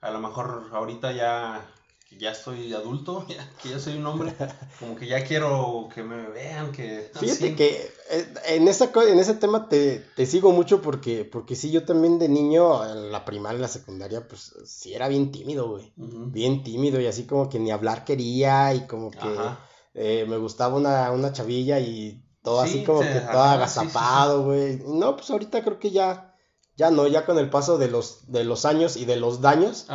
a 0.00 0.10
lo 0.10 0.20
mejor 0.20 0.70
ahorita 0.72 1.12
ya 1.12 1.68
que 2.10 2.18
ya 2.18 2.32
estoy 2.32 2.74
adulto, 2.74 3.24
que 3.62 3.68
ya 3.68 3.78
soy 3.78 3.96
un 3.96 4.06
hombre, 4.06 4.34
como 4.80 4.96
que 4.96 5.06
ya 5.06 5.24
quiero 5.24 5.88
que 5.94 6.02
me 6.02 6.28
vean, 6.28 6.72
que... 6.72 7.08
Fíjate 7.14 7.54
que 7.54 7.92
eh, 8.10 8.34
en, 8.48 8.66
esa, 8.66 8.90
en 9.08 9.18
ese 9.20 9.34
tema 9.34 9.68
te, 9.68 10.04
sigo 10.26 10.50
mucho 10.50 10.82
porque, 10.82 11.24
porque 11.24 11.54
sí, 11.54 11.70
yo 11.70 11.84
también 11.84 12.18
de 12.18 12.28
niño, 12.28 12.84
en 12.84 13.12
la 13.12 13.24
primaria, 13.24 13.56
en 13.56 13.62
la 13.62 13.68
secundaria, 13.68 14.26
pues 14.26 14.52
sí 14.64 14.92
era 14.92 15.06
bien 15.06 15.30
tímido, 15.30 15.68
güey, 15.70 15.92
bien 15.96 16.64
tímido 16.64 17.00
y 17.00 17.06
así 17.06 17.26
como 17.26 17.48
que 17.48 17.60
ni 17.60 17.70
hablar 17.70 18.04
quería 18.04 18.74
y 18.74 18.88
como 18.88 19.12
que 19.12 19.28
eh, 19.94 20.26
me 20.28 20.36
gustaba 20.36 20.76
una, 20.76 21.12
una 21.12 21.32
chavilla 21.32 21.78
y 21.78 22.24
todo 22.42 22.60
así 22.60 22.82
como 22.82 23.00
que 23.00 23.20
todo 23.20 23.42
agazapado, 23.42 24.44
güey. 24.46 24.82
no, 24.84 25.14
pues 25.14 25.30
ahorita 25.30 25.62
creo 25.62 25.78
que 25.78 25.92
ya 25.92 26.29
ya 26.80 26.90
no, 26.90 27.06
ya 27.06 27.26
con 27.26 27.36
el 27.36 27.50
paso 27.50 27.76
de 27.76 27.90
los, 27.90 28.32
de 28.32 28.42
los 28.42 28.64
años 28.64 28.96
y 28.96 29.04
de 29.04 29.16
los 29.16 29.42
daños, 29.42 29.86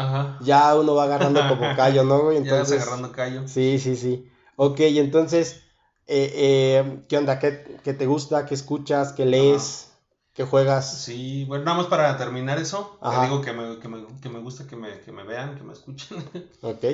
ya 0.42 0.76
uno 0.76 0.94
va 0.94 1.06
agarrando 1.06 1.42
como 1.48 1.66
callo, 1.76 2.04
¿no, 2.04 2.22
güey? 2.22 2.38
Entonces, 2.38 2.70
ya 2.70 2.76
vas 2.76 2.88
agarrando 2.88 3.12
callo. 3.12 3.48
Sí, 3.48 3.80
sí, 3.80 3.96
sí. 3.96 4.32
Ok, 4.56 4.82
entonces, 4.82 5.64
eh, 6.06 6.32
eh, 6.36 7.04
¿qué 7.10 7.18
onda? 7.18 7.40
¿Qué, 7.40 7.50
te 7.50 8.06
gusta? 8.06 8.46
¿Qué 8.46 8.54
escuchas? 8.54 9.14
¿Qué 9.14 9.26
lees? 9.26 9.94
¿Qué 10.36 10.44
juegas? 10.44 11.02
Sí, 11.02 11.46
bueno, 11.46 11.66
nada 11.66 11.78
más 11.78 11.88
para 11.88 12.16
terminar 12.18 12.60
eso, 12.60 13.00
te 13.02 13.22
digo 13.26 13.42
que 13.42 13.52
me, 13.52 13.80
que 13.80 13.88
me, 13.88 14.06
que 14.22 14.30
me 14.30 14.40
gusta 14.40 14.68
que 14.68 14.76
me, 14.76 15.00
que 15.00 15.12
me 15.12 15.24
vean, 15.24 15.56
que 15.56 15.64
me 15.64 15.74
escuchen. 15.74 16.24
Ok. 16.62 16.86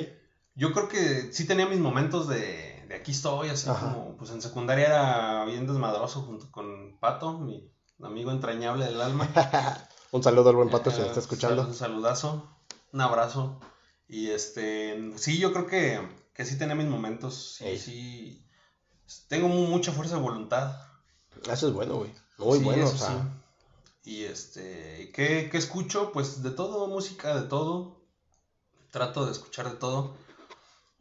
Yo 0.54 0.72
creo 0.72 0.88
que 0.88 1.34
sí 1.34 1.46
tenía 1.46 1.66
mis 1.66 1.80
momentos 1.80 2.28
de, 2.28 2.86
de 2.88 2.94
aquí 2.94 3.10
estoy, 3.10 3.50
así 3.50 3.68
como, 3.68 4.16
pues 4.16 4.30
en 4.30 4.40
secundaria 4.40 4.86
era 4.86 5.44
bien 5.44 5.66
desmadroso 5.66 6.22
junto 6.22 6.50
con 6.50 6.98
Pato, 6.98 7.38
mi 7.38 7.70
amigo 8.02 8.30
entrañable 8.30 8.86
del 8.86 9.00
alma. 9.00 9.28
un 10.12 10.22
saludo 10.22 10.50
al 10.50 10.56
buen 10.56 10.70
pato 10.70 10.90
si 10.90 11.00
me 11.00 11.06
está 11.06 11.20
escuchando. 11.20 11.62
Un 11.62 11.74
saludazo, 11.74 12.48
un 12.92 13.00
abrazo. 13.00 13.60
Y 14.08 14.30
este, 14.30 15.12
sí, 15.16 15.38
yo 15.38 15.52
creo 15.52 15.66
que, 15.66 16.00
que 16.34 16.44
sí 16.44 16.58
tenía 16.58 16.74
mis 16.74 16.86
momentos. 16.86 17.56
Sí, 17.58 17.78
sí. 17.78 18.46
Tengo 19.28 19.48
mucha 19.48 19.92
fuerza 19.92 20.16
de 20.16 20.22
voluntad. 20.22 20.76
Eso 21.50 21.68
es 21.68 21.72
bueno, 21.72 21.96
güey. 21.96 22.12
Muy 22.38 22.58
bueno, 22.58 22.86
o 22.86 22.96
sea. 22.96 23.38
Y 24.04 24.24
este, 24.24 25.12
¿qué, 25.14 25.48
¿qué 25.50 25.58
escucho? 25.58 26.12
Pues 26.12 26.42
de 26.42 26.50
todo, 26.50 26.88
música, 26.88 27.40
de 27.40 27.48
todo. 27.48 28.00
Trato 28.90 29.26
de 29.26 29.32
escuchar 29.32 29.70
de 29.70 29.76
todo. 29.76 30.16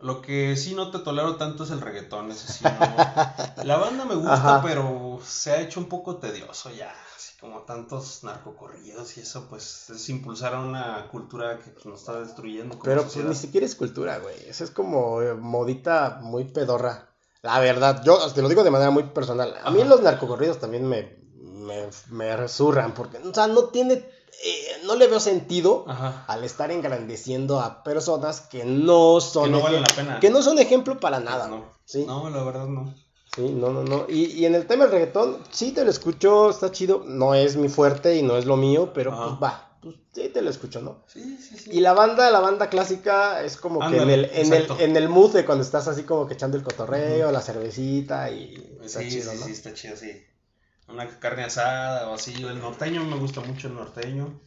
Lo 0.01 0.21
que 0.21 0.55
sí 0.57 0.73
no 0.73 0.89
te 0.89 0.99
tolero 0.99 1.35
tanto 1.35 1.63
es 1.63 1.71
el 1.71 1.81
reggaetón, 1.81 2.31
ese 2.31 2.51
sí 2.51 2.63
no. 2.63 2.71
La 3.63 3.77
banda 3.77 4.05
me 4.05 4.15
gusta, 4.15 4.61
pero 4.63 5.19
se 5.23 5.51
ha 5.51 5.61
hecho 5.61 5.79
un 5.79 5.87
poco 5.87 6.17
tedioso 6.17 6.71
ya, 6.71 6.93
así 7.15 7.37
como 7.39 7.61
tantos 7.61 8.23
narcocorridos 8.23 9.17
y 9.17 9.21
eso, 9.21 9.47
pues 9.47 9.89
es 9.91 10.09
impulsar 10.09 10.55
a 10.55 10.61
una 10.61 11.07
cultura 11.09 11.59
que 11.59 11.69
pues, 11.69 11.85
nos 11.85 11.99
está 11.99 12.19
destruyendo. 12.19 12.79
pero 12.83 13.03
pues 13.03 13.15
ni 13.17 13.35
siquiera 13.35 13.65
es 13.65 13.75
cultura, 13.75 14.17
güey, 14.17 14.35
eso 14.47 14.63
es 14.63 14.71
como 14.71 15.21
eh, 15.21 15.35
modita 15.35 16.19
muy 16.21 16.45
pedorra. 16.45 17.07
La 17.43 17.59
verdad, 17.59 18.03
yo 18.03 18.19
te 18.31 18.41
lo 18.41 18.49
digo 18.49 18.63
de 18.63 18.69
manera 18.69 18.91
muy 18.91 19.03
personal. 19.03 19.55
A 19.63 19.71
mí 19.71 19.83
los 19.83 20.01
narcocorridos 20.01 20.59
también 20.59 20.87
me, 20.87 21.17
me, 21.41 21.89
me 22.09 22.37
resurran, 22.37 22.93
porque, 22.93 23.17
o 23.17 23.33
sea, 23.33 23.47
no 23.47 23.65
tiene 23.65 23.93
eh, 23.93 24.70
no 24.85 24.95
le 24.95 25.07
veo 25.07 25.19
sentido 25.19 25.85
al 26.27 26.43
estar 26.43 26.71
engrandeciendo 26.71 27.59
a 27.59 27.83
personas 27.83 28.41
que 28.41 28.65
no 28.65 29.21
son 29.21 29.45
que 29.45 29.49
no 29.51 29.61
valen 29.61 29.81
la 29.81 29.95
pena. 29.95 30.19
que 30.19 30.29
no 30.29 30.41
son 30.41 30.59
ejemplo 30.59 30.99
para 30.99 31.19
nada. 31.19 31.47
No, 31.47 31.65
¿sí? 31.85 32.05
no 32.05 32.29
la 32.29 32.43
verdad 32.43 32.67
no. 32.67 32.93
Sí, 33.35 33.49
no, 33.49 33.71
no, 33.71 33.83
no. 33.83 34.07
Y, 34.09 34.25
y, 34.25 34.45
en 34.45 34.55
el 34.55 34.67
tema 34.67 34.83
del 34.83 34.91
reggaetón, 34.91 35.37
sí 35.51 35.71
te 35.71 35.85
lo 35.85 35.89
escucho, 35.89 36.49
está 36.49 36.69
chido. 36.69 37.03
No 37.05 37.33
es 37.33 37.55
mi 37.55 37.69
fuerte 37.69 38.17
y 38.17 38.23
no 38.23 38.35
es 38.35 38.45
lo 38.45 38.57
mío, 38.57 38.91
pero 38.93 39.15
pues 39.15 39.41
va, 39.41 39.77
pues 39.81 39.95
sí 40.11 40.27
te 40.27 40.41
lo 40.41 40.49
escucho, 40.49 40.81
¿no? 40.81 41.03
Sí, 41.07 41.37
sí, 41.37 41.57
sí. 41.57 41.69
Y 41.71 41.79
la 41.79 41.93
banda, 41.93 42.29
la 42.29 42.41
banda 42.41 42.69
clásica 42.69 43.41
es 43.41 43.55
como 43.55 43.79
que 43.79 43.95
en 43.95 44.09
el, 44.09 44.25
en 44.25 44.51
el, 44.51 44.67
en 44.79 44.97
el 44.97 45.07
mood 45.07 45.31
de 45.31 45.45
cuando 45.45 45.63
estás 45.63 45.87
así 45.87 46.03
como 46.03 46.27
que 46.27 46.33
echando 46.33 46.57
el 46.57 46.63
cotorreo, 46.63 47.31
la 47.31 47.39
cervecita 47.39 48.29
y 48.29 48.77
está 48.83 48.99
chido, 48.99 49.33
¿no? 49.33 49.45
Sí, 49.45 49.51
está 49.53 49.73
chido, 49.73 49.95
sí 49.95 50.25
una 50.87 51.07
carne 51.19 51.43
asada 51.43 52.09
o 52.09 52.15
así. 52.15 52.33
El 52.43 52.59
norteño 52.59 53.03
me 53.03 53.17
gusta 53.17 53.41
mucho 53.41 53.67
el 53.67 53.75
norteño. 53.75 54.39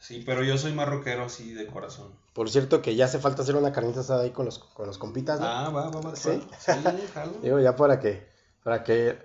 Sí, 0.00 0.22
pero 0.24 0.42
yo 0.42 0.56
soy 0.56 0.72
marroquero 0.72 1.24
así 1.24 1.52
de 1.52 1.66
corazón. 1.66 2.08
Por 2.32 2.48
cierto, 2.48 2.80
que 2.80 2.96
ya 2.96 3.04
hace 3.04 3.18
falta 3.18 3.42
hacer 3.42 3.56
una 3.56 3.72
carnita 3.72 4.00
asada 4.00 4.22
ahí 4.22 4.30
con 4.30 4.46
los, 4.46 4.58
con 4.58 4.86
los 4.86 4.96
compitas, 4.96 5.40
¿no? 5.40 5.46
Ah, 5.46 5.68
va, 5.68 5.90
va, 5.90 6.00
va. 6.00 6.16
Sí, 6.16 6.42
sí 6.58 6.72
Digo, 7.42 7.60
ya 7.60 7.76
para 7.76 8.00
que, 8.00 8.26
para 8.62 8.82
que, 8.82 9.18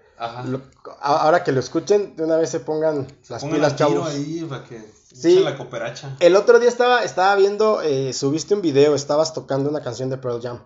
ahora 1.00 1.44
que 1.44 1.54
lo 1.54 1.62
escuchen, 1.62 2.16
de 2.18 2.24
una 2.24 2.36
vez 2.36 2.50
se 2.50 2.60
pongan 2.60 3.08
las 3.30 3.46
pilas, 3.46 3.76
chavos. 3.76 4.10
ahí 4.10 4.46
para 4.50 4.66
que 4.66 4.84
sí. 5.14 5.40
la 5.40 5.56
cooperacha. 5.56 6.18
El 6.20 6.36
otro 6.36 6.60
día 6.60 6.68
estaba, 6.68 7.04
estaba 7.04 7.36
viendo, 7.36 7.82
eh, 7.82 8.12
subiste 8.12 8.54
un 8.54 8.62
video, 8.62 8.96
estabas 8.96 9.34
tocando 9.34 9.70
una 9.70 9.82
canción 9.82 10.10
de 10.10 10.18
Pearl 10.18 10.42
Jam. 10.42 10.66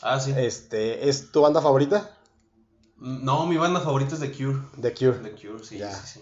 Ah, 0.00 0.20
sí. 0.20 0.32
Este, 0.36 1.08
¿es 1.08 1.32
tu 1.32 1.42
banda 1.42 1.60
favorita? 1.60 2.16
No, 3.00 3.46
mi 3.46 3.56
banda 3.56 3.80
favorita 3.80 4.14
es 4.14 4.20
The 4.20 4.30
Cure. 4.30 4.58
The 4.80 4.94
Cure. 4.94 5.18
The 5.18 5.30
Cure, 5.32 5.64
sí, 5.64 5.78
sí, 5.78 5.84
sí. 6.04 6.20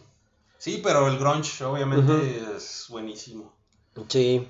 Sí, 0.58 0.80
pero 0.82 1.08
el 1.08 1.18
grunge 1.18 1.64
obviamente 1.64 2.42
es 2.56 2.86
buenísimo. 2.88 3.52
Sí. 4.08 4.48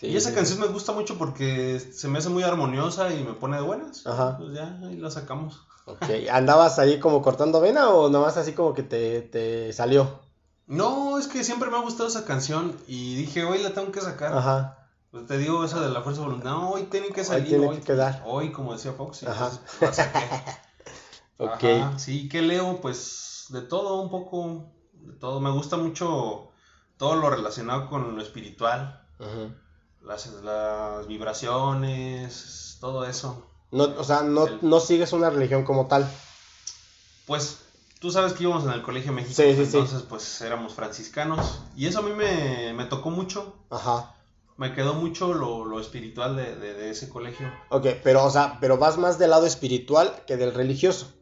y 0.00 0.16
esa 0.16 0.34
canción 0.34 0.60
me 0.60 0.66
gusta 0.66 0.92
mucho 0.92 1.18
porque 1.18 1.78
se 1.80 2.08
me 2.08 2.18
hace 2.18 2.30
muy 2.30 2.42
armoniosa 2.42 3.12
y 3.12 3.24
me 3.24 3.34
pone 3.34 3.56
de 3.56 3.62
buenas. 3.62 4.06
Ajá. 4.06 4.38
Pues 4.38 4.54
ya, 4.54 4.78
ahí 4.82 4.96
la 4.96 5.10
sacamos. 5.10 5.66
Ok, 5.86 6.04
¿andabas 6.32 6.78
ahí 6.78 6.98
como 6.98 7.22
cortando 7.22 7.60
vena 7.60 7.90
o 7.90 8.08
nomás 8.08 8.36
así 8.36 8.52
como 8.52 8.74
que 8.74 8.82
te, 8.82 9.22
te 9.22 9.72
salió? 9.72 10.20
No, 10.66 11.18
es 11.18 11.28
que 11.28 11.44
siempre 11.44 11.70
me 11.70 11.76
ha 11.76 11.80
gustado 11.80 12.08
esa 12.08 12.24
canción 12.24 12.76
y 12.88 13.14
dije, 13.14 13.44
hoy 13.44 13.62
la 13.62 13.70
tengo 13.70 13.92
que 13.92 14.00
sacar. 14.00 14.36
Ajá. 14.36 14.88
Pues 15.10 15.26
te 15.26 15.38
digo 15.38 15.64
esa 15.64 15.80
de 15.80 15.90
la 15.90 16.02
fuerza 16.02 16.22
de 16.22 16.26
voluntad. 16.26 16.50
No, 16.50 16.70
hoy 16.70 16.84
tiene 16.84 17.08
que 17.08 17.22
salir. 17.22 17.54
Hoy 17.54 17.60
tiene 17.60 17.78
que 17.78 17.86
quedar. 17.86 18.22
Hoy, 18.26 18.50
como 18.50 18.72
decía 18.72 18.92
Fox. 18.92 19.22
Ajá. 19.22 19.52
la 19.80 19.92
saqué. 19.92 20.18
Ok. 21.38 21.64
sí, 21.96 22.28
¿qué 22.28 22.42
leo? 22.42 22.80
Pues 22.80 23.46
de 23.50 23.62
todo, 23.62 24.00
un 24.00 24.10
poco, 24.10 24.72
de 24.92 25.12
todo. 25.14 25.40
Me 25.40 25.50
gusta 25.50 25.76
mucho 25.76 26.50
todo 26.96 27.16
lo 27.16 27.30
relacionado 27.30 27.88
con 27.88 28.16
lo 28.16 28.22
espiritual. 28.22 29.06
las, 30.02 30.26
las, 30.42 31.06
vibraciones, 31.06 32.78
todo 32.80 33.04
eso. 33.04 33.46
No, 33.70 33.84
o 33.84 34.04
sea, 34.04 34.22
no, 34.22 34.46
no 34.62 34.80
sigues 34.80 35.12
una 35.12 35.30
religión 35.30 35.64
como 35.64 35.86
tal. 35.86 36.08
Pues 37.26 37.58
tú 38.00 38.10
sabes 38.10 38.32
que 38.32 38.44
íbamos 38.44 38.64
en 38.64 38.70
el 38.70 38.82
Colegio 38.82 39.12
sí, 39.18 39.34
sí, 39.34 39.42
entonces 39.42 40.02
pues 40.02 40.40
éramos 40.40 40.74
franciscanos 40.74 41.60
y 41.76 41.86
eso 41.86 42.00
a 42.00 42.02
mí 42.02 42.12
me, 42.12 42.72
me 42.72 42.84
tocó 42.84 43.10
mucho. 43.10 43.56
Ajá. 43.70 44.14
Me 44.56 44.72
quedó 44.72 44.94
mucho 44.94 45.34
lo, 45.34 45.66
lo 45.66 45.80
espiritual 45.80 46.36
de, 46.36 46.56
de, 46.56 46.72
de, 46.72 46.90
ese 46.90 47.10
colegio. 47.10 47.52
Ok, 47.68 47.88
pero 48.02 48.24
o 48.24 48.30
sea, 48.30 48.56
pero 48.58 48.78
vas 48.78 48.96
más 48.96 49.18
del 49.18 49.30
lado 49.30 49.44
espiritual 49.44 50.22
que 50.26 50.38
del 50.38 50.54
religioso. 50.54 51.12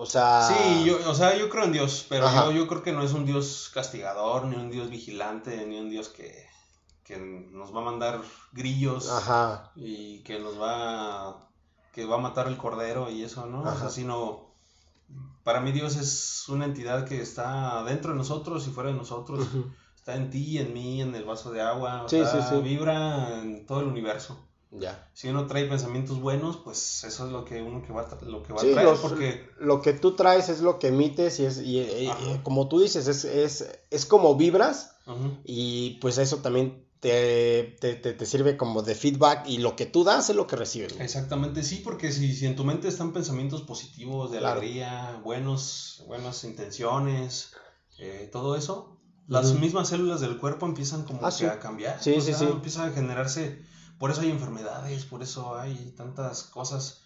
O 0.00 0.06
sea... 0.06 0.48
Sí, 0.48 0.84
yo, 0.84 0.96
o 1.10 1.14
sea, 1.14 1.36
yo 1.36 1.50
creo 1.50 1.64
en 1.64 1.72
Dios, 1.72 2.06
pero 2.08 2.30
yo, 2.32 2.52
yo, 2.52 2.68
creo 2.68 2.84
que 2.84 2.92
no 2.92 3.02
es 3.02 3.12
un 3.12 3.26
Dios 3.26 3.68
castigador, 3.74 4.44
ni 4.44 4.54
un 4.54 4.70
Dios 4.70 4.90
vigilante, 4.90 5.66
ni 5.66 5.76
un 5.76 5.90
Dios 5.90 6.08
que, 6.08 6.46
que 7.02 7.16
nos 7.16 7.74
va 7.74 7.80
a 7.80 7.84
mandar 7.84 8.20
grillos 8.52 9.10
Ajá. 9.10 9.72
y 9.74 10.20
que 10.20 10.38
nos 10.38 10.60
va 10.60 11.48
que 11.92 12.06
va 12.06 12.14
a 12.14 12.20
matar 12.20 12.46
el 12.46 12.56
cordero 12.56 13.10
y 13.10 13.24
eso, 13.24 13.46
¿no? 13.46 13.62
O 13.62 13.76
sea, 13.76 13.90
sino 13.90 14.52
para 15.42 15.60
mí 15.60 15.72
Dios 15.72 15.96
es 15.96 16.48
una 16.48 16.66
entidad 16.66 17.04
que 17.04 17.20
está 17.20 17.82
dentro 17.82 18.12
de 18.12 18.18
nosotros 18.18 18.68
y 18.68 18.70
fuera 18.70 18.90
de 18.90 18.96
nosotros. 18.96 19.48
Está 19.96 20.14
en 20.14 20.30
ti, 20.30 20.58
en 20.58 20.72
mí, 20.74 21.02
en 21.02 21.12
el 21.16 21.24
vaso 21.24 21.50
de 21.50 21.60
agua, 21.60 22.04
o 22.04 22.08
sea, 22.08 22.60
vibra 22.62 23.40
en 23.40 23.66
todo 23.66 23.80
el 23.80 23.88
universo. 23.88 24.47
Ya. 24.70 25.08
Si 25.14 25.28
uno 25.28 25.46
trae 25.46 25.64
pensamientos 25.66 26.20
buenos, 26.20 26.58
pues 26.58 27.04
eso 27.04 27.26
es 27.26 27.32
lo 27.32 27.44
que 27.44 27.62
uno 27.62 27.82
que 27.82 27.92
va, 27.92 28.06
lo 28.22 28.42
que 28.42 28.52
va 28.52 28.60
a 28.60 28.64
traer. 28.64 28.96
porque... 29.00 29.48
Lo 29.58 29.80
que 29.80 29.94
tú 29.94 30.14
traes 30.14 30.48
es 30.48 30.60
lo 30.60 30.78
que 30.78 30.88
emites 30.88 31.40
y 31.40 31.46
es, 31.46 31.60
y, 31.64 32.10
como 32.42 32.68
tú 32.68 32.80
dices, 32.80 33.08
es, 33.08 33.24
es, 33.24 33.68
es 33.90 34.06
como 34.06 34.36
vibras 34.36 34.94
y 35.44 35.98
pues 36.00 36.18
eso 36.18 36.38
también 36.38 36.84
te, 37.00 37.76
te, 37.80 37.94
te, 37.94 38.26
sirve 38.26 38.56
como 38.56 38.82
de 38.82 38.94
feedback 38.94 39.48
y 39.48 39.58
lo 39.58 39.76
que 39.76 39.86
tú 39.86 40.04
das 40.04 40.30
es 40.30 40.36
lo 40.36 40.46
que 40.46 40.56
recibes. 40.56 40.98
Exactamente, 41.00 41.62
sí, 41.62 41.80
porque 41.82 42.12
si, 42.12 42.34
si 42.34 42.46
en 42.46 42.56
tu 42.56 42.64
mente 42.64 42.88
están 42.88 43.12
pensamientos 43.12 43.62
positivos, 43.62 44.32
de 44.32 44.38
alegría, 44.38 45.20
buenos, 45.22 46.02
buenas 46.06 46.42
intenciones, 46.44 47.52
eh, 47.98 48.28
todo 48.32 48.56
eso, 48.56 48.98
Las 49.28 49.52
mismas 49.54 49.88
células 49.88 50.20
del 50.20 50.38
cuerpo 50.38 50.66
empiezan 50.66 51.04
como 51.04 51.20
ah, 51.22 51.30
que 51.36 51.46
a 51.46 51.60
cambiar. 51.60 52.02
Sí, 52.02 52.20
sí, 52.20 52.32
sí. 52.34 52.44
Empieza 52.44 52.84
a 52.84 52.90
generarse. 52.90 53.62
Por 53.98 54.10
eso 54.10 54.20
hay 54.20 54.30
enfermedades, 54.30 55.04
por 55.04 55.22
eso 55.22 55.56
hay 55.56 55.92
tantas 55.96 56.44
cosas. 56.44 57.02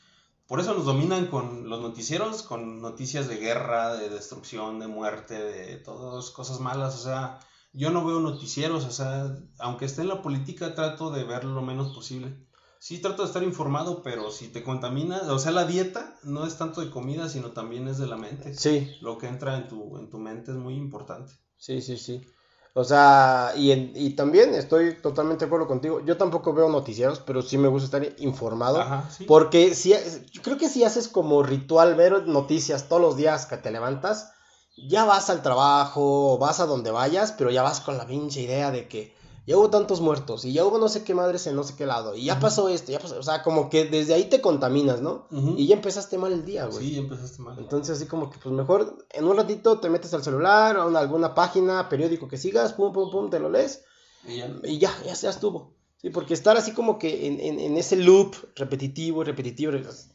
Por 0.47 0.61
eso 0.61 0.75
nos 0.75 0.85
dominan 0.85 1.27
con 1.27 1.69
los 1.69 1.81
noticieros, 1.81 2.43
con 2.43 2.83
noticias 2.83 3.29
de 3.29 3.37
guerra, 3.37 3.95
de 3.95 4.11
destrucción, 4.11 4.79
de 4.79 4.89
muerte, 4.89 5.43
de 5.43 5.77
todas 5.79 6.31
cosas 6.31 6.61
malas. 6.61 6.95
O 6.97 7.03
sea, 7.03 7.39
yo 7.73 7.91
no 7.91 8.05
veo 8.05 8.21
noticieros, 8.21 8.85
o 8.85 8.91
sea, 8.91 9.39
aunque 9.59 9.87
esté 9.87 10.03
en 10.03 10.09
la 10.09 10.21
política, 10.21 10.75
trato 10.75 11.11
de 11.11 11.25
ver 11.25 11.45
lo 11.45 11.63
menos 11.63 11.95
posible. 11.95 12.47
Sí, 12.79 12.99
trato 12.99 13.23
de 13.23 13.29
estar 13.29 13.45
informado, 13.45 14.03
pero 14.03 14.31
si 14.33 14.49
te 14.49 14.65
contamina, 14.65 15.21
o 15.33 15.39
sea, 15.39 15.53
la 15.53 15.65
dieta 15.65 16.19
no 16.25 16.45
es 16.45 16.59
tanto 16.59 16.81
de 16.81 16.91
comida, 16.91 17.29
sino 17.29 17.53
también 17.53 17.87
es 17.87 17.97
de 17.97 18.09
la 18.09 18.17
mente. 18.17 18.55
Sí. 18.55 18.97
Lo 19.01 19.19
que 19.19 19.29
entra 19.29 19.57
en 19.57 19.69
tu, 19.69 19.97
en 19.99 20.11
tu 20.11 20.19
mente 20.19 20.51
es 20.51 20.57
muy 20.57 20.75
importante. 20.75 21.33
Sí, 21.57 21.81
sí, 21.81 21.97
sí. 21.97 22.27
O 22.75 22.85
sea, 22.85 23.53
y, 23.55 23.71
y 23.73 24.11
también 24.11 24.55
estoy 24.55 24.95
totalmente 24.95 25.45
de 25.45 25.47
acuerdo 25.47 25.67
contigo. 25.67 26.01
Yo 26.05 26.17
tampoco 26.17 26.55
veo 26.55 26.71
noticieros, 26.71 27.21
pero 27.21 27.43
sí 27.43 27.59
me 27.59 27.69
gusta 27.69 27.99
estar 27.99 28.21
informado. 28.21 28.81
Ajá, 28.81 29.11
¿sí? 29.11 29.25
Porque 29.25 29.75
si, 29.75 29.95
yo 30.31 30.43
creo 30.43 30.57
que 30.57 30.71
si 30.71 30.83
haces 30.83 31.09
como 31.09 31.43
ritual 31.43 31.95
ver 31.95 32.27
noticias 32.27 32.89
todos 32.89 33.03
los 33.03 33.17
días 33.17 33.45
que 33.45 33.59
te 33.59 33.71
levantas, 33.71 34.33
ya 34.77 35.05
vas 35.05 35.29
al 35.29 35.43
trabajo, 35.43 36.39
vas 36.39 36.61
a 36.61 36.67
donde 36.67 36.91
vayas, 36.91 37.33
pero 37.33 37.51
ya 37.51 37.63
vas 37.63 37.81
con 37.81 37.99
la 37.99 38.07
pinche 38.07 38.41
idea 38.41 38.71
de 38.71 38.89
que 38.89 39.15
ya 39.47 39.57
hubo 39.57 39.71
tantos 39.71 40.01
muertos 40.01 40.45
y 40.45 40.53
ya 40.53 40.65
hubo 40.65 40.79
no 40.79 40.89
sé 40.89 41.03
qué 41.03 41.15
madres 41.15 41.47
en 41.47 41.57
no 41.57 41.65
sé 41.65 41.75
qué 41.77 41.85
lado 41.85 42.15
y 42.15 42.27
ya 42.27 42.39
pasó 42.39 42.69
esto, 42.69 42.93
ya 42.93 43.01
pasó, 43.01 43.19
o 43.19 43.23
sea, 43.23 43.43
como 43.43 43.69
que 43.69 43.85
desde 43.87 44.15
ahí 44.15 44.25
te 44.25 44.41
contaminas, 44.41 45.01
¿no? 45.01 45.27
Y 45.57 45.67
ya 45.67 45.77
empezaste 45.77 46.19
mal 46.19 46.33
el 46.33 46.45
día, 46.45 46.67
güey. 46.67 46.91
Sí, 46.91 46.99
empezaste 46.99 47.43
mal. 47.43 47.59
Entonces 47.59 47.97
así 47.97 48.07
como 48.07 48.31
que 48.31 48.39
pues 48.39 48.55
mejor 48.55 49.07
en 49.11 49.25
un 49.27 49.37
ratito 49.37 49.81
te 49.81 49.91
metes 49.91 50.15
al 50.15 50.23
celular 50.23 50.77
o 50.77 50.89
en 50.89 50.97
alguna 50.97 51.35
página, 51.35 51.89
periódico 51.89 52.29
que 52.29 52.37
sigas, 52.37 52.73
pum, 52.73 52.93
pum, 52.93 53.11
pum, 53.11 53.31
te 53.31 53.41
lo 53.41 53.49
lees 53.49 53.85
y 54.27 54.37
ya, 54.37 54.57
y 54.63 54.79
ya, 54.79 54.95
ya, 55.05 55.31
estuvo. 55.31 55.75
Sí, 55.97 56.11
porque 56.11 56.35
estar 56.35 56.57
así 56.57 56.73
como 56.73 56.99
que 56.99 57.27
en, 57.27 57.41
en, 57.41 57.61
en 57.61 57.77
ese 57.77 57.97
loop 57.97 58.35
repetitivo, 58.57 59.23
repetitivo, 59.23 59.73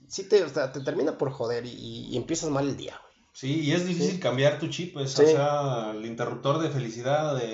sí 0.07 0.23
te, 0.23 0.43
o 0.43 0.49
sea, 0.49 0.71
te 0.71 0.81
termina 0.81 1.17
por 1.17 1.31
joder 1.31 1.65
y, 1.65 2.07
y 2.09 2.17
empiezas 2.17 2.49
mal 2.49 2.67
el 2.67 2.77
día, 2.77 2.99
Sí, 3.37 3.59
y 3.59 3.73
es 3.73 3.85
difícil 3.85 4.19
cambiar 4.19 4.57
tu 4.57 4.67
chip, 4.67 4.95
pues, 4.95 5.19
o 5.19 5.23
sea, 5.23 5.91
el 5.91 6.03
interruptor 6.07 6.57
de 6.57 6.71
felicidad, 6.71 7.35
de, 7.35 7.51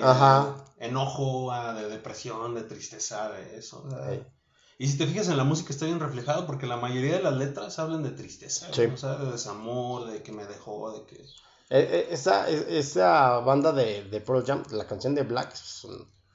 enojo, 0.78 1.52
de 1.76 1.90
depresión, 1.90 2.54
de 2.54 2.62
tristeza, 2.62 3.30
de 3.30 3.58
eso. 3.58 3.86
Y 4.78 4.88
si 4.88 4.96
te 4.96 5.06
fijas 5.06 5.28
en 5.28 5.36
la 5.36 5.44
música 5.44 5.74
está 5.74 5.84
bien 5.84 6.00
reflejado 6.00 6.46
porque 6.46 6.66
la 6.66 6.78
mayoría 6.78 7.16
de 7.18 7.22
las 7.22 7.36
letras 7.36 7.78
hablan 7.78 8.02
de 8.02 8.12
tristeza, 8.12 8.70
o 8.70 8.96
sea, 8.96 9.16
de 9.16 9.32
desamor, 9.32 10.10
de 10.10 10.22
que 10.22 10.32
me 10.32 10.46
dejó, 10.46 10.90
de 10.90 11.04
que... 11.04 11.22
E, 11.68 11.80
e, 11.80 12.14
esa, 12.14 12.48
e, 12.48 12.78
esa 12.78 13.40
banda 13.40 13.72
de, 13.72 14.04
de 14.04 14.20
Pearl 14.22 14.42
Jam, 14.42 14.62
la 14.70 14.86
canción 14.86 15.14
de 15.14 15.24
Black, 15.24 15.52
es 15.52 15.86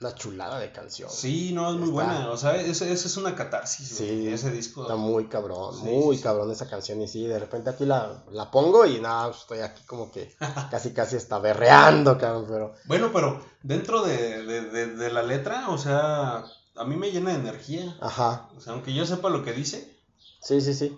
una 0.02 0.16
chulada 0.16 0.60
de 0.60 0.72
canción. 0.72 1.10
Sí, 1.10 1.52
no, 1.54 1.70
es 1.72 1.76
muy 1.76 1.90
buena. 1.90 2.30
O 2.30 2.38
sea, 2.38 2.56
esa 2.56 2.86
es 2.86 3.18
una 3.18 3.36
catarsis. 3.36 3.88
Sí, 3.88 4.30
ese 4.30 4.50
disco. 4.50 4.84
Está 4.84 4.96
muy 4.96 5.28
cabrón, 5.28 5.78
muy 5.80 6.18
cabrón 6.20 6.50
esa 6.52 6.70
canción. 6.70 7.02
Y 7.02 7.08
sí, 7.08 7.28
de 7.28 7.38
repente 7.38 7.70
aquí 7.70 7.86
la, 7.86 8.24
la 8.32 8.50
pongo 8.50 8.86
y 8.86 9.02
nada, 9.02 9.30
estoy 9.32 9.60
aquí 9.60 9.84
como 9.86 10.10
que 10.10 10.36
casi, 10.72 10.94
casi 10.94 11.18
está 11.18 11.40
berreando, 11.40 12.18
cabrón. 12.18 12.46
Pero... 12.48 12.76
Bueno, 12.86 13.10
pero 13.12 13.44
dentro 13.62 14.02
de, 14.04 14.44
de, 14.46 14.88
de, 14.96 15.12
la 15.12 15.22
letra, 15.22 15.70
o 15.70 15.78
sea, 15.78 16.46
a 16.76 16.86
mí 16.86 16.96
me 16.96 17.12
llena 17.12 17.32
de 17.32 17.40
energía. 17.40 17.98
Ajá. 18.00 18.50
O 18.56 18.62
sea, 18.62 18.74
aunque 18.74 18.94
yo 18.94 19.06
sepa 19.06 19.30
lo 19.30 19.44
que 19.44 19.52
dice. 19.52 20.00
Sí, 20.42 20.62
sí, 20.62 20.74
sí. 20.74 20.98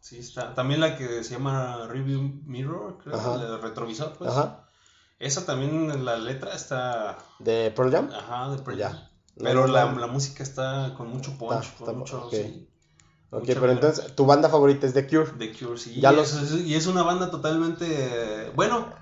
Sí, 0.00 0.18
está. 0.18 0.54
También 0.54 0.80
la 0.80 0.96
que 0.96 1.24
se 1.24 1.34
llama 1.34 1.86
Review 1.88 2.40
Mirror, 2.46 2.98
creo, 3.02 3.34
el 3.34 3.60
retrovisor, 3.60 4.14
pues. 4.16 4.30
Ajá. 4.30 4.63
Esa 5.18 5.46
también 5.46 6.04
la 6.04 6.16
letra 6.16 6.54
está. 6.54 7.18
¿De 7.38 7.70
Pearl 7.70 7.90
Jam? 7.90 8.10
Ajá, 8.12 8.50
de 8.50 8.62
Pearl 8.62 8.78
Jam. 8.78 9.08
Pero 9.36 9.66
la, 9.66 9.92
la, 9.92 10.06
música 10.06 10.42
está 10.42 10.94
con 10.96 11.08
mucho 11.08 11.36
punch, 11.36 11.74
con 11.76 11.98
mucho. 11.98 12.28
Sí, 12.30 12.68
ok, 13.30 13.44
pero 13.46 13.72
entonces, 13.72 14.14
¿tu 14.14 14.26
banda 14.26 14.48
favorita 14.48 14.86
es 14.86 14.94
The 14.94 15.08
Cure? 15.08 15.32
The 15.38 15.52
Cure, 15.52 15.76
sí. 15.76 16.00
Ya 16.00 16.12
y, 16.12 16.16
los... 16.16 16.34
es, 16.34 16.52
y 16.64 16.74
es 16.74 16.86
una 16.86 17.02
banda 17.02 17.30
totalmente. 17.30 18.50
Bueno, 18.54 18.92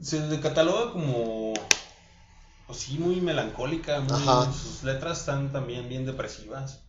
se 0.00 0.20
le 0.20 0.40
cataloga 0.40 0.92
como. 0.92 1.52
Pues 2.66 2.78
sí, 2.78 2.98
muy 2.98 3.20
melancólica. 3.20 4.00
Muy, 4.00 4.54
sus 4.54 4.82
letras 4.82 5.20
están 5.20 5.52
también 5.52 5.88
bien 5.88 6.06
depresivas. 6.06 6.84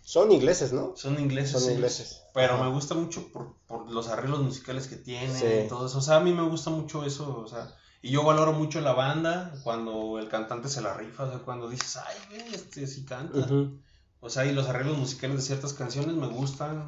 Son 0.00 0.30
ingleses, 0.32 0.72
¿no? 0.72 0.94
Son 0.96 1.18
ingleses. 1.18 1.62
Son 1.62 1.72
ingleses. 1.72 2.22
Pero 2.32 2.62
me 2.62 2.70
gusta 2.70 2.94
mucho 2.94 3.32
por, 3.32 3.54
por, 3.66 3.90
los 3.90 4.08
arreglos 4.08 4.40
musicales 4.40 4.86
que 4.86 4.96
tienen 4.96 5.64
y 5.64 5.68
todo 5.68 5.86
eso. 5.86 5.98
O 5.98 6.02
sea, 6.02 6.16
a 6.16 6.20
mí 6.20 6.32
me 6.32 6.46
gusta 6.46 6.70
mucho 6.70 7.04
eso. 7.04 7.38
O 7.38 7.48
sea, 7.48 7.74
y 8.04 8.10
yo 8.10 8.22
valoro 8.22 8.52
mucho 8.52 8.82
la 8.82 8.92
banda 8.92 9.54
cuando 9.64 10.18
el 10.18 10.28
cantante 10.28 10.68
se 10.68 10.82
la 10.82 10.92
rifa, 10.92 11.24
o 11.24 11.30
sea, 11.30 11.38
cuando 11.38 11.70
dices, 11.70 11.96
ay, 11.96 12.16
ve, 12.30 12.44
este 12.54 12.86
sí 12.86 13.06
canta. 13.06 13.48
O 14.20 14.28
sea, 14.28 14.44
y 14.44 14.52
los 14.52 14.68
arreglos 14.68 14.98
musicales 14.98 15.38
de 15.38 15.42
ciertas 15.42 15.72
canciones 15.72 16.14
me 16.14 16.26
gustan. 16.26 16.86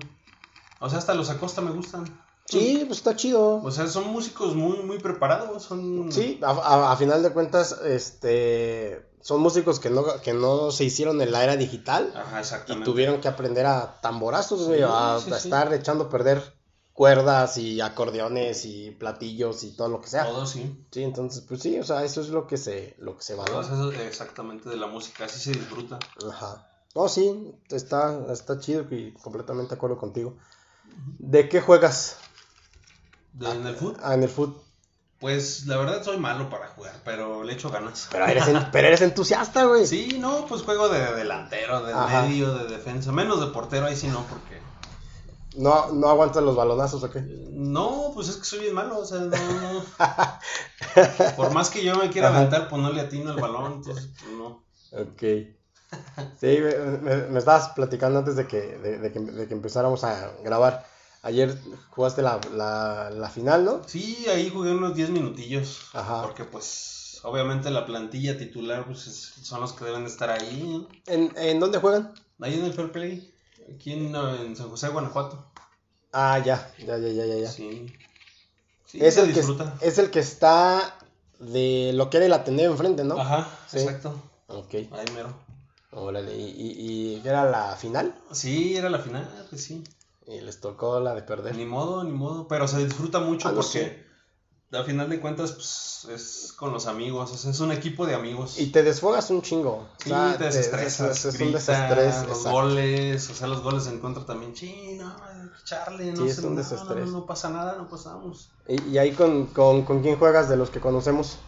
O 0.79 0.91
sea, 0.91 0.99
hasta 0.99 1.15
los 1.15 1.31
Acosta 1.31 1.63
me 1.63 1.71
gustan. 1.71 2.05
Sí, 2.45 2.83
pues 2.87 2.99
está 2.99 3.17
chido. 3.17 3.63
O 3.63 3.71
sea, 3.71 3.87
son 3.87 4.09
músicos 4.09 4.55
muy, 4.55 4.83
muy 4.83 4.99
preparados. 4.99 5.63
Son... 5.63 6.13
Sí, 6.13 6.39
a, 6.43 6.93
a, 6.93 6.97
final 6.99 7.23
de 7.23 7.31
cuentas, 7.31 7.81
este, 7.83 9.09
son 9.23 9.41
músicos 9.41 9.81
que 9.81 9.89
no, 9.89 10.05
que 10.23 10.35
no 10.35 10.71
se 10.71 10.85
hicieron 10.85 11.23
en 11.23 11.33
la 11.33 11.43
era 11.45 11.57
digital. 11.57 12.13
Ajá, 12.15 12.41
exactamente. 12.41 12.91
Y 12.91 12.93
tuvieron 12.93 13.23
que 13.23 13.29
aprender 13.29 13.65
a 13.65 14.03
tamborazos, 14.03 14.67
güey, 14.67 14.83
a, 14.83 15.17
estar 15.17 15.73
echando 15.73 16.05
a 16.05 16.09
perder 16.11 16.56
cuerdas 16.97 17.59
y 17.59 17.83
acordeones 17.83 18.65
y 18.65 18.91
platillos 18.91 19.63
y 19.65 19.77
todo 19.77 19.89
lo 19.89 20.01
que 20.01 20.09
sea. 20.09 20.25
Todo, 20.25 20.47
sí. 20.47 20.87
Sí, 20.91 21.03
entonces, 21.03 21.45
pues 21.47 21.61
sí, 21.61 21.79
o 21.79 21.85
sea, 21.85 22.03
eso 22.03 22.23
es 22.23 22.31
lo 22.31 22.47
que 22.47 22.57
se, 22.57 22.97
lo 22.99 23.19
que 23.19 23.23
se 23.23 23.35
valora. 23.35 23.67
Eso 23.67 23.93
exactamente 23.93 24.71
de 24.71 24.79
la 24.79 24.87
música, 24.87 25.27
así 25.27 25.39
se 25.39 25.53
disfruta. 25.53 25.99
Ajá. 26.27 26.67
No, 26.95 27.07
sí, 27.09 27.55
está, 27.69 28.33
está 28.33 28.59
chido 28.59 28.87
y 28.91 29.13
completamente 29.13 29.71
de 29.71 29.77
acuerdo 29.77 29.99
contigo. 29.99 30.39
¿De 31.19 31.51
qué 31.51 31.61
juegas? 31.61 32.17
¿De, 33.35 33.51
¿En 33.51 33.67
el 33.67 33.77
fútbol? 33.77 33.97
Ah, 34.03 34.15
en 34.15 34.23
el 34.23 34.31
fútbol. 34.31 34.63
Pues 35.21 35.67
la 35.67 35.77
verdad 35.77 36.03
soy 36.03 36.17
malo 36.17 36.49
para 36.49 36.69
jugar, 36.69 36.95
pero 37.05 37.45
le 37.45 37.53
echo 37.53 37.69
ganas. 37.69 38.09
Pero 38.11 38.27
eres, 38.27 38.45
pero 38.73 38.89
eres 38.89 39.03
entusiasta, 39.03 39.65
güey. 39.65 39.87
Sí, 39.87 40.17
no, 40.19 40.47
pues 40.47 40.63
juego 40.63 40.89
de 40.89 41.15
delantero, 41.15 41.83
de 41.83 41.95
medio, 41.95 42.55
de 42.55 42.69
defensa. 42.69 43.13
Menos 43.13 43.41
de 43.41 43.49
portero, 43.49 43.85
ahí 43.85 43.97
sí 43.97 44.09
no, 44.09 44.25
porque 44.25 44.56
¿No, 45.57 45.91
¿No 45.93 46.09
aguantan 46.09 46.45
los 46.45 46.55
balonazos 46.55 47.03
o 47.03 47.11
qué? 47.11 47.21
No, 47.51 48.13
pues 48.15 48.29
es 48.29 48.37
que 48.37 48.45
soy 48.45 48.61
bien 48.61 48.75
malo, 48.75 48.99
o 48.99 49.05
sea, 49.05 49.21
no, 49.21 49.37
Por 51.37 51.53
más 51.53 51.71
que 51.71 51.83
yo 51.83 51.97
me 51.97 52.11
quiera 52.11 52.29
aventar, 52.29 52.69
pues 52.69 52.81
no 52.81 52.93
le 52.93 53.01
atino 53.01 53.33
el 53.33 53.41
balón, 53.41 53.75
entonces, 53.75 54.11
pues 54.19 54.33
no. 54.33 54.65
Ok. 54.93 55.23
Sí, 56.39 56.59
me, 57.31 57.39
estabas 57.39 57.71
platicando 57.71 58.19
antes 58.19 58.37
de 58.37 58.47
que, 58.47 58.61
de, 58.61 59.13
que, 59.13 59.21
de 59.21 59.49
que 59.49 59.55
empezáramos 59.55 60.05
a 60.05 60.33
grabar. 60.45 60.85
Ayer 61.23 61.59
jugaste 61.91 62.23
la, 62.23 62.41
la, 62.53 63.11
la, 63.11 63.29
final, 63.29 63.65
¿no? 63.65 63.83
Sí, 63.87 64.27
ahí 64.29 64.51
jugué 64.51 64.73
unos 64.73 64.95
10 64.95 65.11
minutillos. 65.11 65.89
Ajá. 65.93 66.23
Porque 66.23 66.45
pues 66.45 67.21
obviamente 67.25 67.71
la 67.71 67.85
plantilla 67.85 68.39
titular 68.39 68.85
pues 68.85 69.01
son 69.43 69.61
los 69.61 69.73
que 69.73 69.85
deben 69.85 70.07
estar 70.07 70.31
ahí. 70.31 70.87
¿En, 71.07 71.33
¿En 71.37 71.59
dónde 71.59 71.79
juegan? 71.79 72.13
Ahí 72.41 72.55
en 72.55 72.65
el 72.65 72.73
Fair 72.73 72.93
Play. 72.93 73.35
Aquí 73.75 73.93
en, 73.93 74.13
San 74.57 74.71
José, 74.71 74.89
Guanajuato. 74.89 75.45
Ah, 76.13 76.39
ya, 76.39 76.73
ya, 76.79 76.99
ya, 76.99 77.09
ya, 77.09 77.37
ya. 77.37 77.51
Sí. 77.51 77.93
es, 78.95 79.17
el 79.19 79.35
que, 79.35 79.41
es 79.81 79.99
el 79.99 80.11
que 80.11 80.21
está 80.21 80.97
de 81.39 81.93
lo 81.95 82.09
que 82.09 82.19
era 82.19 82.27
el 82.27 82.33
Ateneo 82.33 82.71
enfrente, 82.71 83.05
¿no? 83.05 83.19
Ajá, 83.19 83.49
exacto. 83.73 84.15
Ok. 84.47 84.75
Ahí 84.75 85.07
mero. 85.15 85.35
Órale, 85.93 86.37
¿y, 86.37 86.45
y, 86.45 87.23
era 87.27 87.45
la 87.51 87.75
final? 87.77 88.15
Sí, 88.33 88.77
era 88.77 88.91
la 88.91 88.99
final, 88.99 89.47
pues 89.49 89.65
sí. 89.65 89.83
Y 90.27 90.41
les 90.41 90.61
tocó 90.61 91.01
la 91.01 91.15
de 91.15 91.23
perder. 91.23 91.55
Ni 91.57 91.65
modo, 91.65 92.05
ni 92.05 92.13
modo, 92.13 92.49
pero 92.49 92.69
se 92.69 92.85
disfruta 92.85 93.21
mucho 93.21 93.49
ah, 93.49 93.53
porque 93.55 94.06
al 94.73 94.85
final 94.85 95.09
de 95.09 95.21
cuentas, 95.21 95.53
pues 95.53 96.07
es 96.13 96.53
con 96.53 96.73
los 96.73 96.87
amigos, 96.87 97.31
o 97.31 97.37
sea, 97.37 97.51
es 97.51 97.61
un 97.61 97.71
equipo 97.71 98.07
de 98.07 98.15
amigos. 98.15 98.59
Y 98.59 98.67
te 98.73 98.83
desfogas 98.83 99.31
un 99.31 99.43
chingo. 99.43 99.87
Sí, 99.99 100.11
te 100.11 100.45
desestresas. 100.45 101.25
Es, 101.25 101.41
un 101.41 101.53
desestrés. 101.53 102.27
Los 102.27 102.45
goles, 102.45 103.31
o 103.31 103.35
sea, 103.35 103.47
los 103.47 103.63
goles 103.63 103.87
en 103.87 104.01
contra 104.01 104.25
también. 104.25 104.55
chino 104.55 105.15
Charlie, 105.65 106.13
no, 106.13 106.29
sé, 106.29 106.47
un 106.47 106.57
desestrés. 106.57 107.11
No, 107.11 107.27
pasa 107.27 107.51
nada, 107.51 107.77
no 107.77 107.89
pasamos. 107.89 108.51
¿Y, 108.69 108.83
y 108.91 108.99
ahí 108.99 109.13
con, 109.13 109.47
con, 109.47 109.83
con, 109.85 110.03
quién 110.03 110.19
juegas 110.19 110.49
de 110.49 110.57
los 110.57 110.71
que 110.71 110.81
conocemos? 110.81 111.39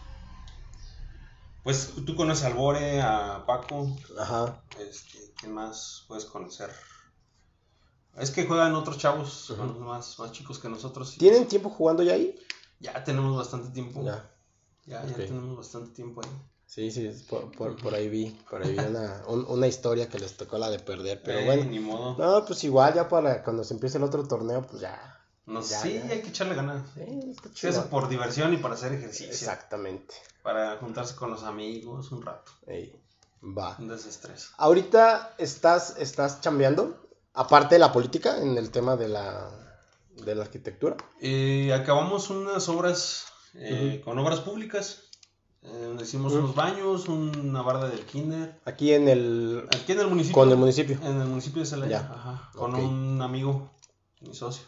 Pues 1.63 1.93
tú 2.05 2.15
conoces 2.15 2.45
a 2.45 2.47
Albore, 2.47 3.01
a 3.01 3.43
Paco. 3.45 3.95
Ajá. 4.17 4.61
Este, 4.79 5.33
¿Quién 5.37 5.53
más 5.53 6.05
puedes 6.07 6.25
conocer? 6.25 6.69
Es 8.17 8.31
que 8.31 8.45
juegan 8.45 8.75
otros 8.75 8.97
chavos, 8.97 9.53
más, 9.79 10.19
más 10.19 10.31
chicos 10.31 10.59
que 10.59 10.67
nosotros. 10.67 11.15
¿Tienen 11.17 11.47
tiempo 11.47 11.69
jugando 11.69 12.03
ya 12.03 12.13
ahí? 12.13 12.35
Ya 12.79 13.03
tenemos 13.03 13.35
bastante 13.35 13.69
tiempo. 13.69 14.03
Ya. 14.03 14.29
Ya, 14.85 15.05
ya 15.05 15.15
tenemos 15.15 15.57
bastante 15.57 15.91
tiempo 15.91 16.21
ahí. 16.23 16.29
Sí, 16.65 16.91
sí, 16.91 17.11
por, 17.27 17.51
por, 17.51 17.75
por 17.81 17.95
ahí 17.95 18.09
vi, 18.09 18.29
por 18.47 18.61
ahí 18.61 18.73
vi 18.73 18.79
una, 18.79 19.23
una 19.27 19.67
historia 19.67 20.07
que 20.07 20.19
les 20.19 20.37
tocó 20.37 20.59
la 20.59 20.69
de 20.69 20.77
perder, 20.79 21.21
pero 21.23 21.39
eh, 21.39 21.45
bueno. 21.45 21.63
Ni 21.65 21.79
modo. 21.79 22.15
No, 22.17 22.45
pues 22.45 22.63
igual 22.63 22.93
ya 22.93 23.09
para 23.09 23.43
cuando 23.43 23.63
se 23.63 23.73
empiece 23.73 23.97
el 23.97 24.03
otro 24.03 24.27
torneo, 24.27 24.61
pues 24.61 24.81
ya. 24.81 25.19
No, 25.47 25.63
sí, 25.63 25.97
hay 25.97 26.21
que 26.21 26.29
echarle 26.29 26.53
ganas. 26.53 26.83
Sí, 27.55 27.67
Eso 27.67 27.87
por 27.87 28.07
diversión 28.07 28.53
y 28.53 28.57
para 28.57 28.75
hacer 28.75 28.93
ejercicio. 28.93 29.31
Exactamente. 29.31 30.13
Para 30.43 30.77
juntarse 30.77 31.15
con 31.15 31.31
los 31.31 31.41
amigos 31.43 32.11
un 32.11 32.21
rato. 32.21 32.51
va. 33.41 33.75
Un 33.79 33.87
desestrés. 33.87 34.51
Ahorita 34.57 35.33
estás, 35.39 35.95
estás 35.97 36.41
chambeando, 36.41 37.03
aparte 37.33 37.75
de 37.75 37.79
la 37.79 37.91
política, 37.91 38.37
en 38.37 38.59
el 38.59 38.69
tema 38.69 38.95
de 38.95 39.07
la, 39.07 39.68
de 40.25 40.35
la 40.35 40.43
arquitectura. 40.43 40.97
Eh, 41.21 41.73
acabamos 41.73 42.29
unas 42.29 42.67
obras 42.69 43.25
eh, 43.55 44.01
con 44.03 44.17
obras 44.19 44.39
públicas. 44.41 45.03
Eh, 45.61 45.97
hicimos 46.01 46.33
unos 46.33 46.55
baños, 46.55 47.07
una 47.07 47.61
barda 47.61 47.89
del 47.89 48.05
kinder. 48.05 48.59
Aquí 48.65 48.93
en 48.93 49.09
el... 49.09 49.67
Aquí 49.75 49.91
en 49.91 49.99
el 49.99 50.07
municipio. 50.07 50.33
Con 50.33 50.49
el 50.49 50.57
municipio. 50.57 50.97
En 51.03 51.21
el 51.21 51.27
municipio 51.27 51.61
de 51.61 51.67
Celaya. 51.67 51.99
Ajá, 51.99 52.49
con 52.55 52.75
un 52.75 53.21
amigo, 53.21 53.69
mi 54.21 54.33
socio. 54.33 54.63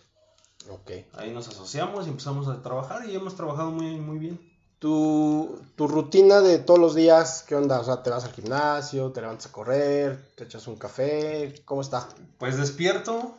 Ok. 0.70 0.92
Ahí 1.14 1.32
nos 1.32 1.48
asociamos 1.48 2.08
y 2.08 2.10
empezamos 2.10 2.48
a 2.48 2.62
trabajar 2.62 3.10
y 3.10 3.16
hemos 3.16 3.36
trabajado 3.36 3.72
muy, 3.72 3.96
muy 3.96 4.20
bien. 4.20 4.52
Tu, 4.80 5.62
tu 5.76 5.88
rutina 5.88 6.42
de 6.42 6.58
todos 6.58 6.80
los 6.80 6.96
días, 6.96 7.46
¿qué 7.48 7.56
onda? 7.56 7.80
O 7.80 7.84
sea, 7.84 8.02
¿te 8.02 8.10
vas 8.10 8.24
al 8.26 8.34
gimnasio, 8.34 9.12
te 9.12 9.22
levantas 9.22 9.46
a 9.46 9.52
correr, 9.52 10.32
te 10.36 10.44
echas 10.46 10.68
un 10.68 10.76
café? 10.76 11.54
¿Cómo 11.66 11.82
está? 11.82 12.10
Pues 12.40 12.58
despierto, 12.58 13.36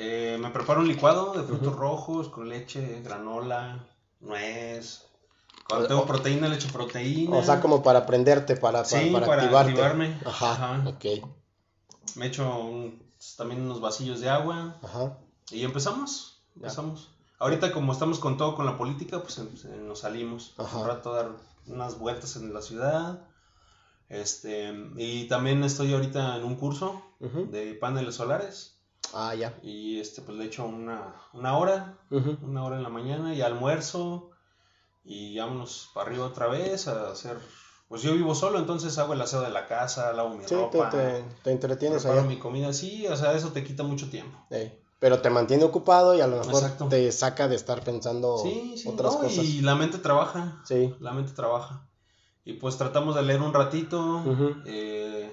eh, 0.00 0.38
me 0.38 0.50
preparo 0.50 0.80
un 0.80 0.86
licuado 0.86 1.32
de 1.32 1.42
frutos 1.42 1.74
rojos 1.74 2.28
con 2.28 2.48
leche, 2.48 3.02
granola, 3.02 3.84
nuez. 4.20 5.04
Cuando 5.68 5.88
tengo 5.88 6.06
proteína, 6.06 6.48
le 6.48 6.54
echo 6.54 6.68
proteína. 6.68 7.36
O 7.36 7.42
sea, 7.42 7.60
como 7.60 7.82
para 7.82 8.06
prenderte, 8.06 8.54
para, 8.54 8.84
para, 8.84 9.60
activarme. 9.60 10.16
Ajá, 10.24 10.84
ok. 10.86 11.04
Me 12.14 12.26
echo 12.26 12.92
también 13.36 13.62
unos 13.62 13.80
vasillos 13.80 14.20
de 14.20 14.30
agua. 14.30 14.78
Ajá. 14.84 15.18
Y 15.50 15.64
empezamos, 15.64 16.44
empezamos. 16.54 17.10
Ahorita 17.40 17.72
como 17.72 17.92
estamos 17.92 18.20
con 18.20 18.36
todo 18.36 18.54
con 18.54 18.66
la 18.66 18.78
política, 18.78 19.20
pues 19.20 19.38
em, 19.38 19.48
nos 19.86 20.00
salimos 20.00 20.54
un 20.58 20.86
rato 20.86 21.12
a 21.12 21.16
dar 21.16 21.30
unas 21.66 21.98
vueltas 21.98 22.36
en 22.36 22.54
la 22.54 22.62
ciudad. 22.62 23.26
Este, 24.08 24.72
y 24.96 25.26
también 25.26 25.64
estoy 25.64 25.92
ahorita 25.92 26.36
en 26.36 26.44
un 26.44 26.54
curso 26.54 27.02
de 27.18 27.74
paneles 27.74 28.14
solares. 28.14 28.77
Ah, 29.14 29.34
ya. 29.34 29.58
Y 29.62 30.00
este, 30.00 30.22
pues 30.22 30.36
le 30.38 30.44
echo 30.44 30.64
una, 30.64 31.14
una 31.32 31.56
hora, 31.56 31.98
una 32.10 32.64
hora 32.64 32.76
en 32.76 32.82
la 32.82 32.88
mañana 32.88 33.34
y 33.34 33.42
almuerzo 33.42 34.30
y 35.04 35.38
vámonos 35.38 35.90
para 35.94 36.08
arriba 36.10 36.26
otra 36.26 36.48
vez 36.48 36.88
a 36.88 37.10
hacer 37.10 37.38
pues 37.88 38.02
yo 38.02 38.12
vivo 38.12 38.34
solo, 38.34 38.58
entonces 38.58 38.98
hago 38.98 39.14
el 39.14 39.20
aseo 39.22 39.40
de 39.40 39.48
la 39.48 39.66
casa, 39.66 40.12
lavo 40.12 40.36
mi 40.36 40.44
ropa. 40.44 40.90
Te, 40.90 41.24
te, 41.42 41.50
entretienes 41.50 42.04
allá. 42.04 42.20
mi 42.22 42.38
comida, 42.38 42.74
sí, 42.74 43.06
o 43.06 43.16
sea, 43.16 43.32
eso 43.32 43.48
te 43.52 43.64
quita 43.64 43.82
mucho 43.82 44.10
tiempo. 44.10 44.38
Pero 44.98 45.22
te 45.22 45.30
mantiene 45.30 45.64
ocupado 45.64 46.14
y 46.14 46.20
a 46.20 46.26
lo 46.26 46.44
mejor 46.44 46.88
te 46.90 47.10
saca 47.12 47.48
de 47.48 47.56
estar 47.56 47.82
pensando 47.82 48.38
sí, 48.38 48.74
sí, 48.76 48.88
otras 48.88 49.16
cosas. 49.16 49.44
Y 49.44 49.62
la 49.62 49.74
mente 49.74 49.98
trabaja. 49.98 50.60
Sí. 50.64 50.94
La 51.00 51.12
mente 51.12 51.32
trabaja. 51.32 51.88
Y 52.44 52.54
pues 52.54 52.76
tratamos 52.76 53.14
de 53.14 53.22
leer 53.22 53.40
un 53.40 53.54
ratito. 53.54 54.22
Eh, 54.66 55.32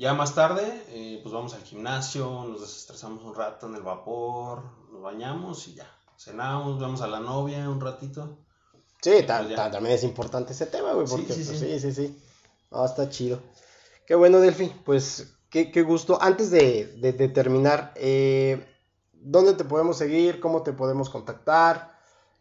ya 0.00 0.14
más 0.14 0.34
tarde, 0.34 0.62
eh, 0.88 1.20
pues 1.22 1.34
vamos 1.34 1.52
al 1.52 1.62
gimnasio, 1.62 2.46
nos 2.48 2.62
desestresamos 2.62 3.22
un 3.22 3.34
rato 3.34 3.66
en 3.66 3.74
el 3.74 3.82
vapor, 3.82 4.62
nos 4.90 5.02
bañamos 5.02 5.68
y 5.68 5.74
ya. 5.74 5.94
Cenamos, 6.16 6.80
vamos 6.80 7.02
a 7.02 7.06
la 7.06 7.20
novia 7.20 7.68
un 7.68 7.82
ratito. 7.82 8.38
Sí, 9.02 9.10
pues 9.26 9.26
también 9.26 9.94
es 9.94 10.02
importante 10.02 10.54
ese 10.54 10.66
tema, 10.66 10.94
güey, 10.94 11.06
porque 11.06 11.34
sí, 11.34 11.44
sí, 11.44 11.54
pues, 11.58 11.82
sí. 11.82 11.92
sí, 11.92 12.18
está 12.82 13.10
chido. 13.10 13.40
Qué 14.06 14.14
bueno, 14.14 14.40
Delphi, 14.40 14.72
pues 14.86 15.34
qué, 15.50 15.70
qué 15.70 15.82
gusto. 15.82 16.18
Antes 16.20 16.50
de, 16.50 16.86
de 16.96 17.28
terminar, 17.28 17.92
eh, 17.96 18.66
¿dónde 19.12 19.52
te 19.52 19.64
podemos 19.64 19.98
seguir? 19.98 20.40
¿Cómo 20.40 20.62
te 20.62 20.72
podemos 20.72 21.10
contactar? 21.10 21.90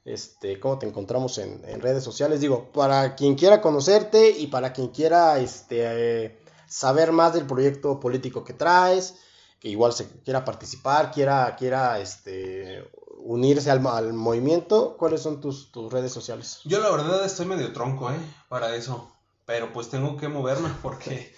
Este, 0.06 0.60
¿Cómo 0.60 0.80
te 0.80 0.88
encontramos 0.88 1.38
en, 1.38 1.62
redes 1.82 2.04
sociales? 2.04 2.42
Digo, 2.42 2.72
para 2.74 3.16
quien 3.16 3.36
quiera 3.36 3.62
conocerte 3.62 4.32
y 4.32 4.48
para 4.48 4.74
quien 4.74 4.88
quiera 4.88 5.40
este, 5.40 6.39
saber 6.70 7.12
más 7.12 7.34
del 7.34 7.46
proyecto 7.46 8.00
político 8.00 8.44
que 8.44 8.54
traes, 8.54 9.16
que 9.60 9.68
igual 9.68 9.94
se 9.94 10.10
quiera 10.24 10.46
participar, 10.46 11.12
quiera, 11.12 11.56
quiera 11.58 12.00
este, 12.00 12.90
unirse 13.18 13.70
al, 13.70 13.86
al 13.88 14.14
movimiento, 14.14 14.96
¿cuáles 14.98 15.22
son 15.22 15.42
tus, 15.42 15.72
tus 15.72 15.92
redes 15.92 16.14
sociales? 16.14 16.62
Yo 16.64 16.80
la 16.80 16.90
verdad 16.90 17.26
estoy 17.26 17.46
medio 17.46 17.74
tronco, 17.74 18.10
¿eh? 18.10 18.18
Para 18.48 18.76
eso. 18.76 19.12
Pero 19.46 19.74
pues 19.74 19.90
tengo 19.90 20.16
que 20.16 20.28
moverme 20.28 20.70
porque, 20.82 21.34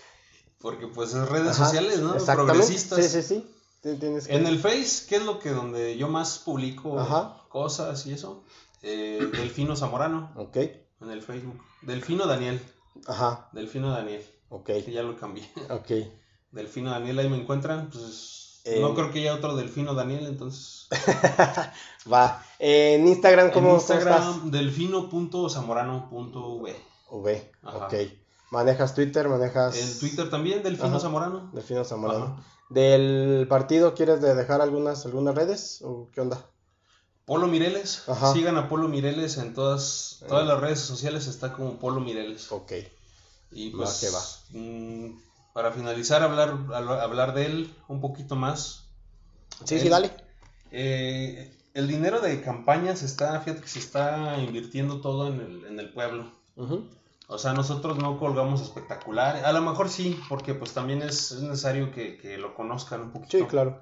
porque 0.59 0.87
pues 0.87 1.13
es 1.13 1.27
redes 1.29 1.55
sociales, 1.55 1.99
¿no? 2.01 2.13
Progresistas. 2.13 3.03
Sí, 3.03 3.09
sí, 3.09 3.23
sí. 3.23 3.55
En 3.83 4.45
el 4.45 4.59
Face, 4.59 5.07
¿qué 5.09 5.15
es 5.15 5.25
lo 5.25 5.39
que 5.39 5.49
donde 5.49 5.97
yo 5.97 6.07
más 6.07 6.37
publico 6.37 7.03
cosas 7.49 8.05
y 8.05 8.13
eso? 8.13 8.43
Eh, 8.83 9.27
Delfino 9.31 9.75
Zamorano. 9.75 10.31
Ok. 10.35 10.57
En 10.57 11.09
el 11.09 11.23
Facebook. 11.23 11.59
Delfino 11.81 12.27
Daniel. 12.27 12.61
Ajá. 13.07 13.49
Delfino 13.53 13.89
Daniel. 13.91 14.23
Ok. 14.51 14.65
Que 14.65 14.91
ya 14.91 15.01
lo 15.01 15.17
cambié. 15.17 15.49
Ok. 15.69 15.89
Delfino 16.51 16.91
Daniel, 16.91 17.17
ahí 17.19 17.29
me 17.29 17.37
encuentran. 17.37 17.89
Pues 17.89 18.61
no 18.65 18.89
eh, 18.89 18.93
creo 18.93 19.09
que 19.11 19.19
haya 19.19 19.33
otro 19.33 19.55
Delfino 19.55 19.93
Daniel, 19.95 20.25
entonces. 20.27 20.89
Va. 22.11 22.43
en 22.59 23.07
Instagram, 23.07 23.51
¿cómo 23.51 23.69
en 23.69 23.75
Instagram, 23.75 24.51
delfino.zamorano.v. 24.51 26.75
V. 27.09 27.51
Ok. 27.63 27.93
¿Manejas 28.51 28.93
Twitter? 28.93 29.29
¿Manejas...? 29.29 29.77
En 29.77 29.99
Twitter 29.99 30.29
también, 30.29 30.61
Delfino 30.61 30.99
Zamorano. 30.99 31.49
Delfino 31.53 31.85
Zamorano. 31.85 32.43
¿Del 32.69 33.47
partido 33.49 33.93
quieres 33.93 34.21
dejar 34.21 34.59
algunas, 34.61 35.05
algunas 35.05 35.33
redes 35.33 35.81
o 35.83 36.09
qué 36.11 36.19
onda? 36.19 36.45
Polo 37.23 37.47
Mireles. 37.47 38.03
Sigan 38.33 38.57
a 38.57 38.67
Polo 38.67 38.89
Mireles 38.89 39.37
en 39.37 39.53
todas, 39.53 40.25
todas 40.27 40.45
las 40.45 40.59
redes 40.59 40.81
sociales, 40.81 41.27
está 41.27 41.53
como 41.53 41.79
Polo 41.79 42.01
Mireles. 42.01 42.51
Ok. 42.51 42.73
Y 43.51 43.71
pues, 43.71 44.13
va. 44.13 44.59
Mm, 44.59 45.19
para 45.53 45.71
finalizar, 45.71 46.23
hablar, 46.23 46.57
hablar 46.73 47.33
de 47.33 47.45
él 47.45 47.75
un 47.87 48.01
poquito 48.01 48.35
más. 48.35 48.89
Sí, 49.65 49.79
sí, 49.79 49.89
dale. 49.89 50.11
Eh, 50.71 51.57
el 51.73 51.87
dinero 51.87 52.21
de 52.21 52.41
campañas 52.41 53.03
está, 53.03 53.39
fíjate 53.41 53.61
que 53.61 53.67
se 53.67 53.79
está 53.79 54.37
invirtiendo 54.39 55.01
todo 55.01 55.27
en 55.27 55.41
el, 55.41 55.65
en 55.65 55.79
el 55.79 55.91
pueblo. 55.91 56.31
O 57.27 57.37
sea, 57.37 57.53
nosotros 57.53 57.97
no 57.97 58.19
colgamos 58.19 58.61
espectaculares. 58.61 59.43
A 59.45 59.53
lo 59.53 59.61
mejor 59.61 59.89
sí, 59.89 60.19
porque 60.27 60.53
pues 60.53 60.73
también 60.73 61.01
es, 61.01 61.31
necesario 61.41 61.91
que, 61.91 62.37
lo 62.37 62.53
conozcan 62.53 63.01
un 63.01 63.11
poquito. 63.11 63.37
Sí, 63.37 63.45
claro. 63.45 63.79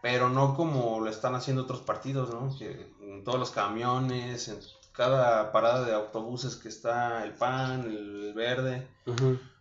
Pero 0.00 0.30
no 0.30 0.56
como 0.56 1.00
lo 1.00 1.10
están 1.10 1.34
haciendo 1.34 1.62
otros 1.62 1.82
partidos, 1.82 2.30
¿no? 2.30 2.56
Que 2.58 2.92
en 3.02 3.24
todos 3.24 3.38
los 3.38 3.50
camiones, 3.50 4.48
en 4.48 4.58
cada 4.92 5.52
parada 5.52 5.84
de 5.84 5.94
autobuses 5.94 6.56
que 6.56 6.68
está 6.68 7.24
el 7.24 7.32
PAN, 7.32 7.84
el 7.84 8.32
verde. 8.34 8.86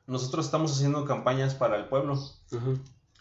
Nosotros 0.08 0.46
estamos 0.46 0.72
haciendo 0.74 1.06
campañas 1.06 1.56
para 1.56 1.78
el 1.78 1.86
pueblo, 1.86 2.20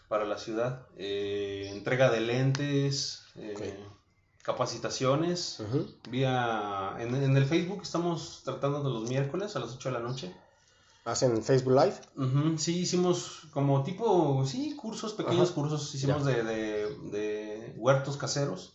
para 0.07 0.25
la 0.25 0.37
ciudad. 0.37 0.85
Eh, 0.97 1.69
entrega 1.71 2.09
de 2.09 2.21
lentes. 2.21 3.23
Eh, 3.35 3.77
capacitaciones 4.43 5.61
vía 6.09 6.95
en, 6.99 7.37
el 7.37 7.45
Facebook 7.45 7.81
estamos 7.83 8.41
tratando 8.43 8.83
de 8.83 8.89
los 8.89 9.07
miércoles 9.07 9.55
a 9.55 9.59
las 9.59 9.73
8 9.75 9.89
de 9.89 9.93
la 9.93 9.99
noche. 9.99 10.35
Hacen 11.05 11.43
Facebook 11.43 11.73
Live 11.73 12.57
sí 12.57 12.79
hicimos 12.79 13.47
como 13.51 13.83
tipo 13.83 14.43
sí 14.45 14.75
cursos 14.75 15.13
pequeños 15.13 15.51
cursos 15.51 15.93
hicimos 15.95 16.25
de, 16.25 16.43
de, 16.43 17.73
huertos 17.77 18.17
caseros 18.17 18.71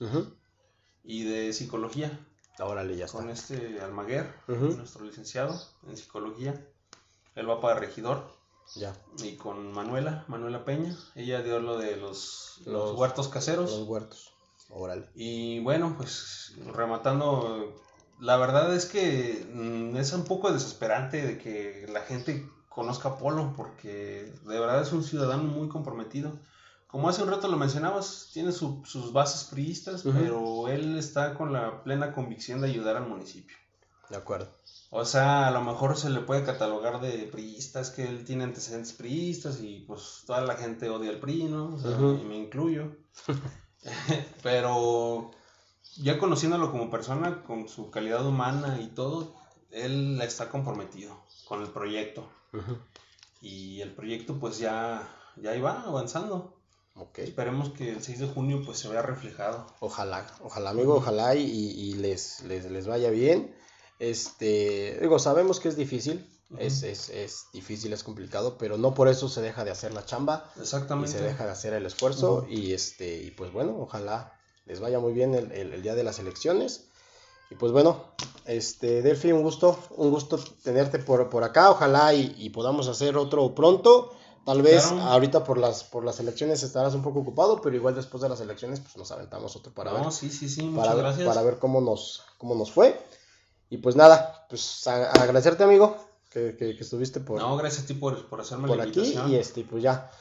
y 1.05 1.25
de 1.25 1.53
psicología 1.53 2.19
Órale, 2.59 2.97
ya 2.97 3.05
está. 3.05 3.19
con 3.19 3.31
este 3.31 3.81
Almaguer 3.81 4.35
nuestro 4.49 5.05
licenciado 5.05 5.61
en 5.87 5.97
psicología. 5.97 6.67
Él 7.35 7.49
va 7.49 7.61
para 7.61 7.79
regidor. 7.79 8.35
Ya. 8.75 8.95
Y 9.23 9.37
con 9.37 9.73
Manuela 9.73 10.25
Manuela 10.27 10.65
Peña. 10.65 10.97
Ella 11.15 11.43
dio 11.43 11.61
lo 11.61 11.79
de 11.79 11.97
los, 11.97 12.61
los 12.65 12.99
huertos 12.99 13.29
caseros. 13.29 13.71
los 13.71 13.89
huertos. 13.89 14.37
Y 15.15 15.61
bueno, 15.61 15.95
pues 15.97 16.55
rematando, 16.75 17.75
la 18.19 18.37
verdad 18.37 18.75
es 18.75 18.87
que 18.87 19.47
mm, 19.53 19.97
es 19.97 20.13
un 20.13 20.25
poco 20.25 20.53
desesperante 20.53 21.23
de 21.23 21.39
que 21.39 21.87
la 21.89 22.01
gente 22.01 22.49
conozca 22.69 23.11
a 23.11 23.19
Polo, 23.19 23.55
porque 23.57 24.35
de 24.43 24.61
verdad 24.61 24.83
es 24.83 24.93
un 24.93 25.05
ciudadano 25.05 25.45
muy 25.45 25.69
comprometido. 25.69 26.33
Como 26.97 27.11
hace 27.11 27.23
un 27.23 27.29
rato 27.29 27.47
lo 27.49 27.59
mencionabas, 27.59 28.31
tiene 28.33 28.53
sus 28.53 29.13
bases 29.13 29.45
priistas, 29.51 30.03
pero 30.03 30.67
él 30.69 30.97
está 30.97 31.35
con 31.35 31.53
la 31.53 31.83
plena 31.85 32.15
convicción 32.15 32.63
de 32.63 32.69
ayudar 32.69 32.97
al 32.97 33.07
municipio. 33.07 33.55
De 34.09 34.17
acuerdo. 34.17 34.49
O 34.89 35.05
sea, 35.05 35.47
a 35.47 35.51
lo 35.51 35.61
mejor 35.61 35.99
se 35.99 36.09
le 36.09 36.21
puede 36.21 36.43
catalogar 36.43 37.03
de 37.03 37.29
priistas, 37.31 37.91
que 37.91 38.09
él 38.09 38.25
tiene 38.25 38.45
antecedentes 38.45 38.95
priistas 38.95 39.61
y 39.61 39.81
pues 39.81 40.23
toda 40.27 40.41
la 40.41 40.57
gente 40.57 40.89
odia 40.89 41.11
al 41.11 41.21
PRI, 41.21 41.45
¿no? 41.45 41.77
y 42.19 42.25
me 42.25 42.39
incluyo. 42.39 42.97
Pero 44.43 45.33
ya 45.97 46.19
conociéndolo 46.19 46.71
como 46.71 46.91
persona, 46.91 47.43
con 47.43 47.69
su 47.69 47.91
calidad 47.91 48.27
humana 48.27 48.81
y 48.81 48.87
todo, 48.87 49.35
él 49.71 50.19
está 50.23 50.49
comprometido 50.49 51.15
con 51.45 51.61
el 51.61 51.69
proyecto. 51.69 52.27
Y 53.43 53.83
el 53.83 53.93
proyecto 53.93 54.39
pues 54.39 54.59
ya, 54.59 55.07
ya 55.37 55.55
iba 55.55 55.83
avanzando. 55.83 56.57
Esperemos 57.17 57.71
que 57.71 57.91
el 57.91 58.03
6 58.03 58.21
de 58.21 58.27
junio 58.27 58.63
pues 58.65 58.79
se 58.79 58.89
vea 58.89 59.03
reflejado. 59.03 59.67
Ojalá, 59.81 60.27
ojalá 60.43 60.71
amigo, 60.71 60.95
ojalá 60.95 61.35
y, 61.35 61.93
les, 61.95 62.43
les, 62.45 62.87
vaya 62.87 63.11
bien. 63.11 63.55
Este, 63.99 64.99
digo, 65.01 65.19
sabemos 65.19 65.61
que 65.61 65.69
es 65.69 65.77
difícil, 65.77 66.27
es, 66.59 66.83
es, 66.83 67.11
es, 67.11 67.47
difícil, 67.53 67.93
es 67.93 68.03
complicado, 68.03 68.57
pero 68.57 68.79
no 68.79 68.95
por 68.95 69.09
eso 69.09 69.29
se 69.29 69.43
deja 69.43 69.65
de 69.65 69.71
hacer 69.71 69.93
la 69.93 70.07
chamba. 70.07 70.51
Exactamente. 70.59 71.11
Y 71.11 71.15
se 71.15 71.23
deja 71.23 71.45
de 71.45 71.53
hacer 71.53 71.75
el 71.75 71.85
esfuerzo 71.85 72.47
y 72.49 72.73
este, 72.73 73.23
y 73.23 73.31
pues 73.31 73.53
bueno, 73.53 73.77
ojalá 73.79 74.33
les 74.65 74.81
vaya 74.81 74.99
muy 74.99 75.13
bien 75.13 75.35
el, 75.35 75.53
el, 75.53 75.83
día 75.83 75.95
de 75.95 76.05
las 76.05 76.19
elecciones. 76.19 76.89
Y 77.51 77.57
pues 77.57 77.73
bueno, 77.73 78.05
este, 78.47 79.03
Delphi, 79.03 79.33
un 79.33 79.43
gusto, 79.43 79.79
un 79.97 80.11
gusto 80.11 80.39
tenerte 80.63 80.99
por, 80.99 81.29
por 81.29 81.45
acá, 81.45 81.71
ojalá 81.71 82.15
y, 82.15 82.35
y 82.39 82.51
podamos 82.51 82.89
hacer 82.89 83.17
otro 83.17 83.55
pronto. 83.55 84.17
Tal 84.47 84.63
vez 84.63 84.85
ahorita 84.93 85.43
por 85.43 85.59
las 85.59 85.83
por 85.83 86.05
las 86.05 86.21
elecciones 86.21 86.63
estarás 86.63 86.95
un 86.95 87.03
poco 87.03 87.19
ocupado, 87.19 87.61
pero 87.61 87.75
igual 87.75 87.97
después 87.97 88.23
de 88.23 88.29
las 88.29 88.41
elecciones 88.41 88.79
pues 88.79 88.97
nos 88.97 89.11
aventamos 89.11 89.57
otro 89.57 89.73
para 89.73 89.93
ver. 89.93 90.13
sí, 90.13 90.31
sí, 90.31 90.49
sí, 90.49 90.63
muchas 90.63 90.87
para, 90.87 90.99
gracias. 91.01 91.27
Para 91.27 91.43
ver 91.43 91.59
cómo 91.59 91.81
nos 91.81 92.23
cómo 92.39 92.55
nos 92.55 92.71
fue. 92.71 92.97
Y 93.71 93.79
pues 93.79 93.97
nada, 93.97 94.47
pues 94.49 94.87
agradecerte 94.87 95.65
amigo 95.65 95.97
que, 96.31 96.57
que, 96.57 96.71
estuviste 96.79 97.19
por 97.19 97.41
No, 97.41 97.57
gracias 97.57 97.83
a 97.83 97.87
ti 97.89 97.95
por, 97.95 98.29
por 98.29 98.41
hacerme 98.41 98.69
por 98.69 98.81
aquí 98.81 99.19
y 99.29 99.35
este 99.35 99.65
pues 99.65 99.83
ya. 99.83 100.13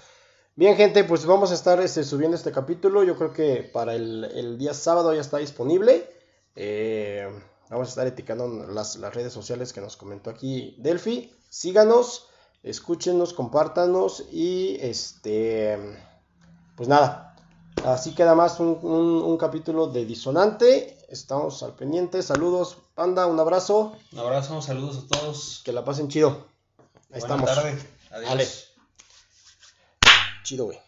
Bien, 0.55 0.75
gente, 0.75 1.03
pues 1.03 1.23
vamos 1.27 1.51
a 1.51 1.53
estar 1.53 1.79
este, 1.79 2.03
subiendo 2.03 2.35
este 2.35 2.51
capítulo. 2.51 3.03
Yo 3.03 3.15
creo 3.17 3.31
que 3.31 3.69
para 3.71 3.93
el, 3.93 4.23
el 4.33 4.57
día 4.57 4.73
sábado 4.73 5.13
ya 5.13 5.21
está 5.21 5.37
disponible. 5.37 6.09
Eh, 6.55 7.29
vamos 7.69 7.89
a 7.89 7.89
estar 7.89 8.07
etiquetando 8.07 8.65
las, 8.73 8.95
las 8.95 9.13
redes 9.13 9.33
sociales 9.33 9.71
que 9.71 9.81
nos 9.81 9.97
comentó 9.97 10.31
aquí 10.31 10.75
Delphi. 10.79 11.31
Síganos 11.47 12.29
escúchenos, 12.65 13.33
compártanos 13.33 14.25
y 14.31 14.77
este, 14.81 15.77
pues 16.75 16.89
nada, 16.89 17.35
así 17.85 18.15
queda 18.15 18.33
más 18.33 18.59
un, 18.59 19.37
capítulo 19.37 19.87
de 19.87 20.05
Disonante, 20.05 20.97
estamos 21.09 21.61
al 21.61 21.75
pendiente, 21.75 22.23
saludos, 22.23 22.77
Panda, 22.95 23.27
un 23.27 23.39
abrazo. 23.39 23.95
Un 24.11 24.19
abrazo, 24.19 24.61
saludos 24.61 25.03
a 25.03 25.07
todos. 25.07 25.61
Que 25.63 25.73
la 25.73 25.83
pasen 25.83 26.07
chido. 26.07 26.47
Ahí 27.11 27.19
estamos. 27.19 27.53
Tarde. 27.53 27.77
Adiós. 28.09 28.71
Chido, 30.43 30.65
güey. 30.65 30.79